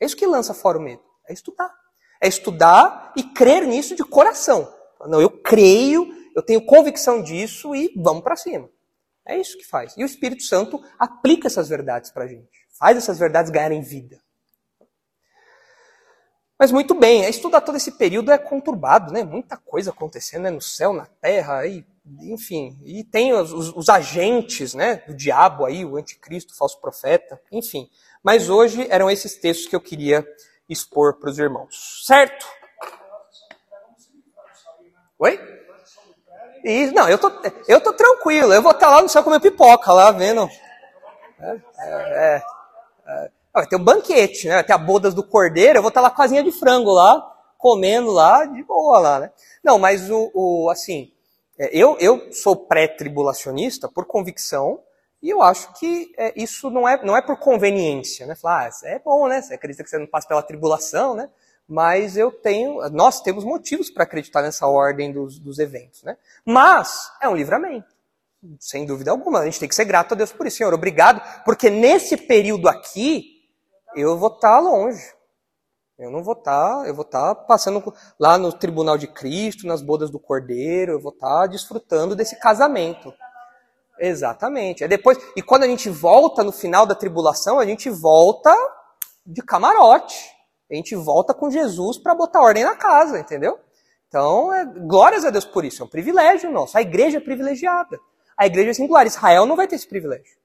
É 0.00 0.06
isso 0.06 0.16
que 0.16 0.26
lança 0.26 0.54
fora 0.54 0.78
o 0.78 0.80
medo. 0.80 1.02
É 1.28 1.32
estudar. 1.32 1.72
É 2.20 2.28
estudar 2.28 3.12
e 3.16 3.22
crer 3.22 3.66
nisso 3.66 3.94
de 3.94 4.04
coração. 4.04 4.72
Não, 5.06 5.20
eu 5.20 5.30
creio, 5.30 6.08
eu 6.34 6.42
tenho 6.42 6.64
convicção 6.64 7.22
disso 7.22 7.74
e 7.74 7.92
vamos 7.96 8.22
para 8.22 8.36
cima. 8.36 8.68
É 9.24 9.38
isso 9.38 9.58
que 9.58 9.64
faz. 9.64 9.94
E 9.96 10.02
o 10.02 10.06
Espírito 10.06 10.42
Santo 10.42 10.82
aplica 10.98 11.46
essas 11.48 11.68
verdades 11.68 12.10
para 12.10 12.24
a 12.24 12.28
gente. 12.28 12.48
Faz 12.78 12.96
essas 12.96 13.18
verdades 13.18 13.50
ganharem 13.50 13.82
vida. 13.82 14.20
Mas 16.58 16.72
muito 16.72 16.94
bem, 16.94 17.24
é, 17.24 17.28
estudar 17.28 17.60
todo 17.60 17.76
esse 17.76 17.92
período 17.92 18.32
é 18.32 18.38
conturbado, 18.38 19.12
né? 19.12 19.22
Muita 19.22 19.58
coisa 19.58 19.90
acontecendo 19.90 20.44
né? 20.44 20.50
no 20.50 20.60
céu, 20.60 20.92
na 20.94 21.04
terra, 21.04 21.66
e, 21.66 21.84
enfim. 22.22 22.78
E 22.82 23.04
tem 23.04 23.34
os, 23.34 23.52
os- 23.52 23.76
os 23.76 23.88
agentes 23.90 24.72
né? 24.72 24.96
do 25.06 25.14
diabo 25.14 25.66
aí, 25.66 25.84
o 25.84 25.96
anticristo, 25.96 26.54
o 26.54 26.56
falso 26.56 26.80
profeta, 26.80 27.38
enfim. 27.52 27.90
Mas 28.26 28.50
hoje 28.50 28.88
eram 28.90 29.08
esses 29.08 29.36
textos 29.36 29.68
que 29.68 29.76
eu 29.76 29.80
queria 29.80 30.26
expor 30.68 31.14
para 31.14 31.30
os 31.30 31.38
irmãos. 31.38 32.02
Certo? 32.04 32.44
Oi? 35.16 35.38
Isso, 36.64 36.92
não, 36.92 37.08
eu 37.08 37.18
tô, 37.18 37.30
eu 37.68 37.80
tô 37.80 37.92
tranquilo. 37.92 38.52
Eu 38.52 38.60
vou 38.60 38.72
estar 38.72 38.90
lá 38.90 39.00
no 39.00 39.08
céu 39.08 39.22
comendo 39.22 39.42
pipoca, 39.42 39.92
lá 39.92 40.10
vendo. 40.10 40.50
É, 41.38 41.60
é, 41.78 42.42
é. 43.06 43.30
Vai 43.54 43.66
ter 43.68 43.76
um 43.76 43.84
banquete, 43.84 44.48
né? 44.48 44.54
Vai 44.54 44.64
ter 44.64 44.72
a 44.72 44.78
bodas 44.78 45.14
do 45.14 45.22
cordeiro. 45.22 45.78
Eu 45.78 45.82
vou 45.82 45.90
estar 45.90 46.00
lá 46.00 46.10
com 46.10 46.20
a 46.20 46.26
de 46.26 46.50
frango 46.50 46.90
lá, 46.90 47.32
comendo 47.56 48.10
lá, 48.10 48.44
de 48.44 48.60
boa 48.64 48.98
lá, 48.98 49.20
né? 49.20 49.30
Não, 49.62 49.78
mas 49.78 50.10
o, 50.10 50.32
o 50.34 50.68
assim, 50.68 51.12
é, 51.56 51.70
eu, 51.72 51.96
eu 52.00 52.32
sou 52.32 52.56
pré-tribulacionista 52.56 53.88
por 53.88 54.04
convicção 54.04 54.80
e 55.26 55.30
eu 55.30 55.42
acho 55.42 55.72
que 55.72 56.14
é, 56.16 56.32
isso 56.40 56.70
não 56.70 56.88
é, 56.88 57.04
não 57.04 57.16
é 57.16 57.20
por 57.20 57.36
conveniência, 57.36 58.24
né? 58.28 58.36
Falar, 58.36 58.68
ah, 58.68 58.86
é 58.86 59.00
bom, 59.00 59.26
né? 59.26 59.42
Você 59.42 59.54
acredita 59.54 59.82
que 59.82 59.90
você 59.90 59.98
não 59.98 60.06
passa 60.06 60.28
pela 60.28 60.40
tribulação, 60.40 61.16
né? 61.16 61.28
Mas 61.66 62.16
eu 62.16 62.30
tenho, 62.30 62.88
nós 62.90 63.20
temos 63.20 63.42
motivos 63.42 63.90
para 63.90 64.04
acreditar 64.04 64.40
nessa 64.40 64.68
ordem 64.68 65.12
dos, 65.12 65.40
dos 65.40 65.58
eventos, 65.58 66.04
né? 66.04 66.16
Mas 66.44 67.10
é 67.20 67.28
um 67.28 67.34
livramento, 67.34 67.92
sem 68.60 68.86
dúvida 68.86 69.10
alguma. 69.10 69.40
A 69.40 69.44
gente 69.46 69.58
tem 69.58 69.68
que 69.68 69.74
ser 69.74 69.84
grato 69.84 70.12
a 70.12 70.16
Deus 70.16 70.30
por 70.30 70.46
isso, 70.46 70.58
Senhor. 70.58 70.72
Obrigado, 70.72 71.20
porque 71.44 71.70
nesse 71.70 72.16
período 72.16 72.68
aqui 72.68 73.50
eu 73.96 74.16
vou 74.16 74.32
estar 74.32 74.60
longe. 74.60 75.12
Eu 75.98 76.08
não 76.08 76.22
vou 76.22 76.34
estar, 76.34 76.86
eu 76.86 76.94
vou 76.94 77.04
estar 77.04 77.34
passando 77.34 77.92
lá 78.16 78.38
no 78.38 78.52
tribunal 78.52 78.96
de 78.96 79.08
Cristo, 79.08 79.66
nas 79.66 79.82
bodas 79.82 80.08
do 80.08 80.20
Cordeiro, 80.20 80.92
eu 80.92 81.00
vou 81.00 81.10
estar 81.10 81.48
desfrutando 81.48 82.14
desse 82.14 82.38
casamento. 82.38 83.12
Exatamente. 83.98 84.84
É 84.84 84.88
depois, 84.88 85.18
e 85.36 85.42
quando 85.42 85.64
a 85.64 85.66
gente 85.66 85.88
volta 85.88 86.44
no 86.44 86.52
final 86.52 86.86
da 86.86 86.94
tribulação, 86.94 87.58
a 87.58 87.66
gente 87.66 87.88
volta 87.88 88.54
de 89.24 89.42
camarote. 89.42 90.16
A 90.70 90.74
gente 90.74 90.94
volta 90.94 91.32
com 91.32 91.50
Jesus 91.50 91.98
para 91.98 92.14
botar 92.14 92.40
ordem 92.40 92.64
na 92.64 92.74
casa, 92.74 93.18
entendeu? 93.18 93.58
Então, 94.08 94.52
é, 94.52 94.64
glórias 94.64 95.24
a 95.24 95.30
Deus 95.30 95.44
por 95.44 95.64
isso. 95.64 95.82
É 95.82 95.84
um 95.86 95.88
privilégio 95.88 96.50
nosso. 96.50 96.76
A 96.76 96.82
igreja 96.82 97.18
é 97.18 97.20
privilegiada. 97.20 97.98
A 98.36 98.46
igreja 98.46 98.70
é 98.70 98.74
singular. 98.74 99.06
Israel 99.06 99.46
não 99.46 99.56
vai 99.56 99.66
ter 99.66 99.76
esse 99.76 99.88
privilégio. 99.88 100.36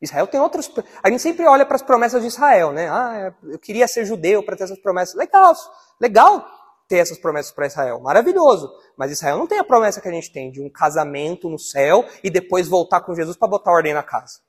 Israel 0.00 0.26
tem 0.26 0.40
outras. 0.40 0.70
A 1.02 1.10
gente 1.10 1.20
sempre 1.20 1.46
olha 1.46 1.66
para 1.66 1.76
as 1.76 1.82
promessas 1.82 2.22
de 2.22 2.28
Israel, 2.28 2.72
né? 2.72 2.88
Ah, 2.88 3.34
eu 3.44 3.58
queria 3.58 3.86
ser 3.86 4.06
judeu 4.06 4.42
para 4.42 4.56
ter 4.56 4.64
essas 4.64 4.78
promessas. 4.78 5.14
Legal, 5.14 5.54
legal 6.00 6.59
ter 6.90 6.96
essas 6.96 7.16
promessas 7.16 7.52
para 7.52 7.68
Israel, 7.68 8.00
maravilhoso. 8.00 8.68
Mas 8.96 9.12
Israel 9.12 9.38
não 9.38 9.46
tem 9.46 9.60
a 9.60 9.64
promessa 9.64 10.00
que 10.00 10.08
a 10.08 10.12
gente 10.12 10.32
tem 10.32 10.50
de 10.50 10.60
um 10.60 10.68
casamento 10.68 11.48
no 11.48 11.56
céu 11.56 12.04
e 12.22 12.28
depois 12.28 12.66
voltar 12.66 13.00
com 13.02 13.14
Jesus 13.14 13.36
para 13.36 13.46
botar 13.46 13.70
ordem 13.70 13.94
na 13.94 14.02
casa. 14.02 14.40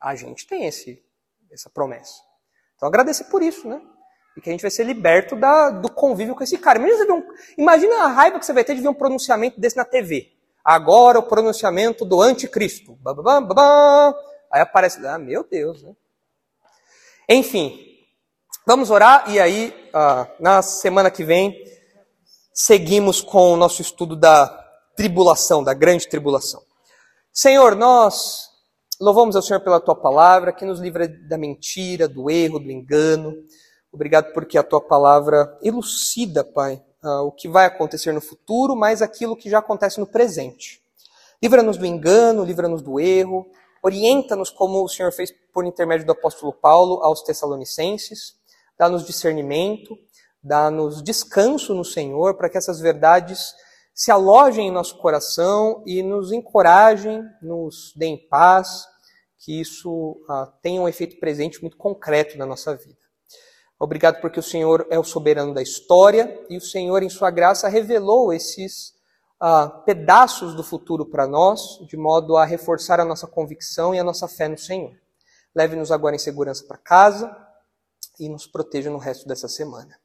A 0.00 0.14
gente 0.14 0.46
tem 0.46 0.64
esse, 0.64 1.04
essa 1.52 1.68
promessa. 1.68 2.14
Então 2.74 2.88
agradecer 2.88 3.24
por 3.24 3.42
isso, 3.42 3.68
né? 3.68 3.78
E 4.34 4.40
que 4.40 4.48
a 4.48 4.52
gente 4.52 4.62
vai 4.62 4.70
ser 4.70 4.84
liberto 4.84 5.36
da, 5.36 5.68
do 5.68 5.92
convívio 5.92 6.34
com 6.34 6.42
esse 6.42 6.56
cara. 6.56 6.78
Imagina, 6.78 7.12
um, 7.12 7.28
imagina 7.58 8.04
a 8.04 8.06
raiva 8.06 8.38
que 8.38 8.46
você 8.46 8.54
vai 8.54 8.64
ter 8.64 8.74
de 8.74 8.80
ver 8.80 8.88
um 8.88 8.94
pronunciamento 8.94 9.60
desse 9.60 9.76
na 9.76 9.84
TV. 9.84 10.32
Agora 10.64 11.18
o 11.18 11.22
pronunciamento 11.22 12.06
do 12.06 12.22
anticristo. 12.22 12.94
Bababam, 13.02 13.46
babam. 13.46 14.18
Aí 14.50 14.62
aparece, 14.62 15.06
ah, 15.06 15.18
meu 15.18 15.44
Deus, 15.44 15.82
né? 15.82 15.94
Enfim, 17.28 17.78
vamos 18.66 18.90
orar 18.90 19.30
e 19.30 19.38
aí, 19.38 19.90
ah, 19.92 20.26
na 20.40 20.62
semana 20.62 21.10
que 21.10 21.22
vem, 21.22 21.70
seguimos 22.52 23.20
com 23.20 23.52
o 23.52 23.56
nosso 23.56 23.80
estudo 23.80 24.14
da 24.14 24.46
tribulação, 24.96 25.64
da 25.64 25.74
grande 25.74 26.08
tribulação. 26.08 26.62
Senhor, 27.32 27.74
nós 27.74 28.50
louvamos 29.00 29.34
ao 29.34 29.42
Senhor 29.42 29.60
pela 29.60 29.80
tua 29.80 29.94
palavra, 29.94 30.52
que 30.52 30.64
nos 30.64 30.78
livra 30.78 31.08
da 31.08 31.38
mentira, 31.38 32.06
do 32.06 32.30
erro, 32.30 32.58
do 32.58 32.70
engano. 32.70 33.34
Obrigado 33.90 34.32
porque 34.32 34.58
a 34.58 34.62
tua 34.62 34.80
palavra 34.80 35.58
elucida, 35.62 36.44
Pai, 36.44 36.82
uh, 37.02 37.22
o 37.22 37.32
que 37.32 37.48
vai 37.48 37.66
acontecer 37.66 38.12
no 38.12 38.20
futuro, 38.20 38.76
mas 38.76 39.02
aquilo 39.02 39.36
que 39.36 39.50
já 39.50 39.58
acontece 39.58 39.98
no 39.98 40.06
presente. 40.06 40.80
Livra-nos 41.42 41.76
do 41.76 41.84
engano, 41.84 42.44
livra-nos 42.44 42.82
do 42.82 43.00
erro, 43.00 43.50
orienta-nos 43.82 44.50
como 44.50 44.84
o 44.84 44.88
Senhor 44.88 45.10
fez 45.10 45.32
por 45.52 45.64
intermédio 45.64 46.06
do 46.06 46.12
apóstolo 46.12 46.52
Paulo 46.52 47.02
aos 47.02 47.22
Tessalonicenses, 47.22 48.36
dá-nos 48.78 49.04
discernimento, 49.04 49.98
dá-nos 50.42 51.02
descanso 51.02 51.74
no 51.74 51.84
Senhor, 51.84 52.36
para 52.36 52.48
que 52.48 52.58
essas 52.58 52.80
verdades 52.80 53.54
se 53.94 54.10
alojem 54.10 54.68
em 54.68 54.72
nosso 54.72 54.98
coração 54.98 55.82
e 55.86 56.02
nos 56.02 56.32
encorajem, 56.32 57.22
nos 57.40 57.92
deem 57.94 58.16
paz, 58.28 58.86
que 59.38 59.60
isso 59.60 60.24
ah, 60.28 60.52
tenha 60.62 60.80
um 60.80 60.88
efeito 60.88 61.18
presente 61.18 61.60
muito 61.60 61.76
concreto 61.76 62.38
na 62.38 62.46
nossa 62.46 62.74
vida. 62.74 62.96
Obrigado 63.78 64.20
porque 64.20 64.38
o 64.38 64.42
Senhor 64.42 64.86
é 64.90 64.98
o 64.98 65.04
soberano 65.04 65.52
da 65.52 65.60
história 65.60 66.40
e 66.48 66.56
o 66.56 66.60
Senhor, 66.60 67.02
em 67.02 67.10
Sua 67.10 67.30
graça, 67.30 67.68
revelou 67.68 68.32
esses 68.32 68.94
ah, 69.40 69.68
pedaços 69.84 70.54
do 70.54 70.62
futuro 70.62 71.04
para 71.04 71.26
nós, 71.26 71.78
de 71.88 71.96
modo 71.96 72.36
a 72.36 72.44
reforçar 72.44 73.00
a 73.00 73.04
nossa 73.04 73.26
convicção 73.26 73.94
e 73.94 73.98
a 73.98 74.04
nossa 74.04 74.28
fé 74.28 74.46
no 74.48 74.56
Senhor. 74.56 74.96
Leve-nos 75.54 75.90
agora 75.90 76.14
em 76.14 76.18
segurança 76.18 76.64
para 76.64 76.78
casa 76.78 77.36
e 78.18 78.28
nos 78.28 78.46
proteja 78.46 78.88
no 78.88 78.98
resto 78.98 79.26
dessa 79.26 79.48
semana. 79.48 80.01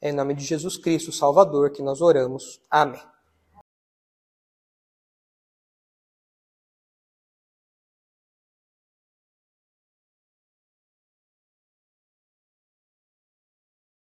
É 0.00 0.10
em 0.10 0.12
nome 0.12 0.34
de 0.34 0.44
Jesus 0.44 0.76
Cristo, 0.76 1.10
Salvador, 1.10 1.70
que 1.70 1.82
nós 1.82 2.00
oramos. 2.00 2.60
Amém. 2.70 3.00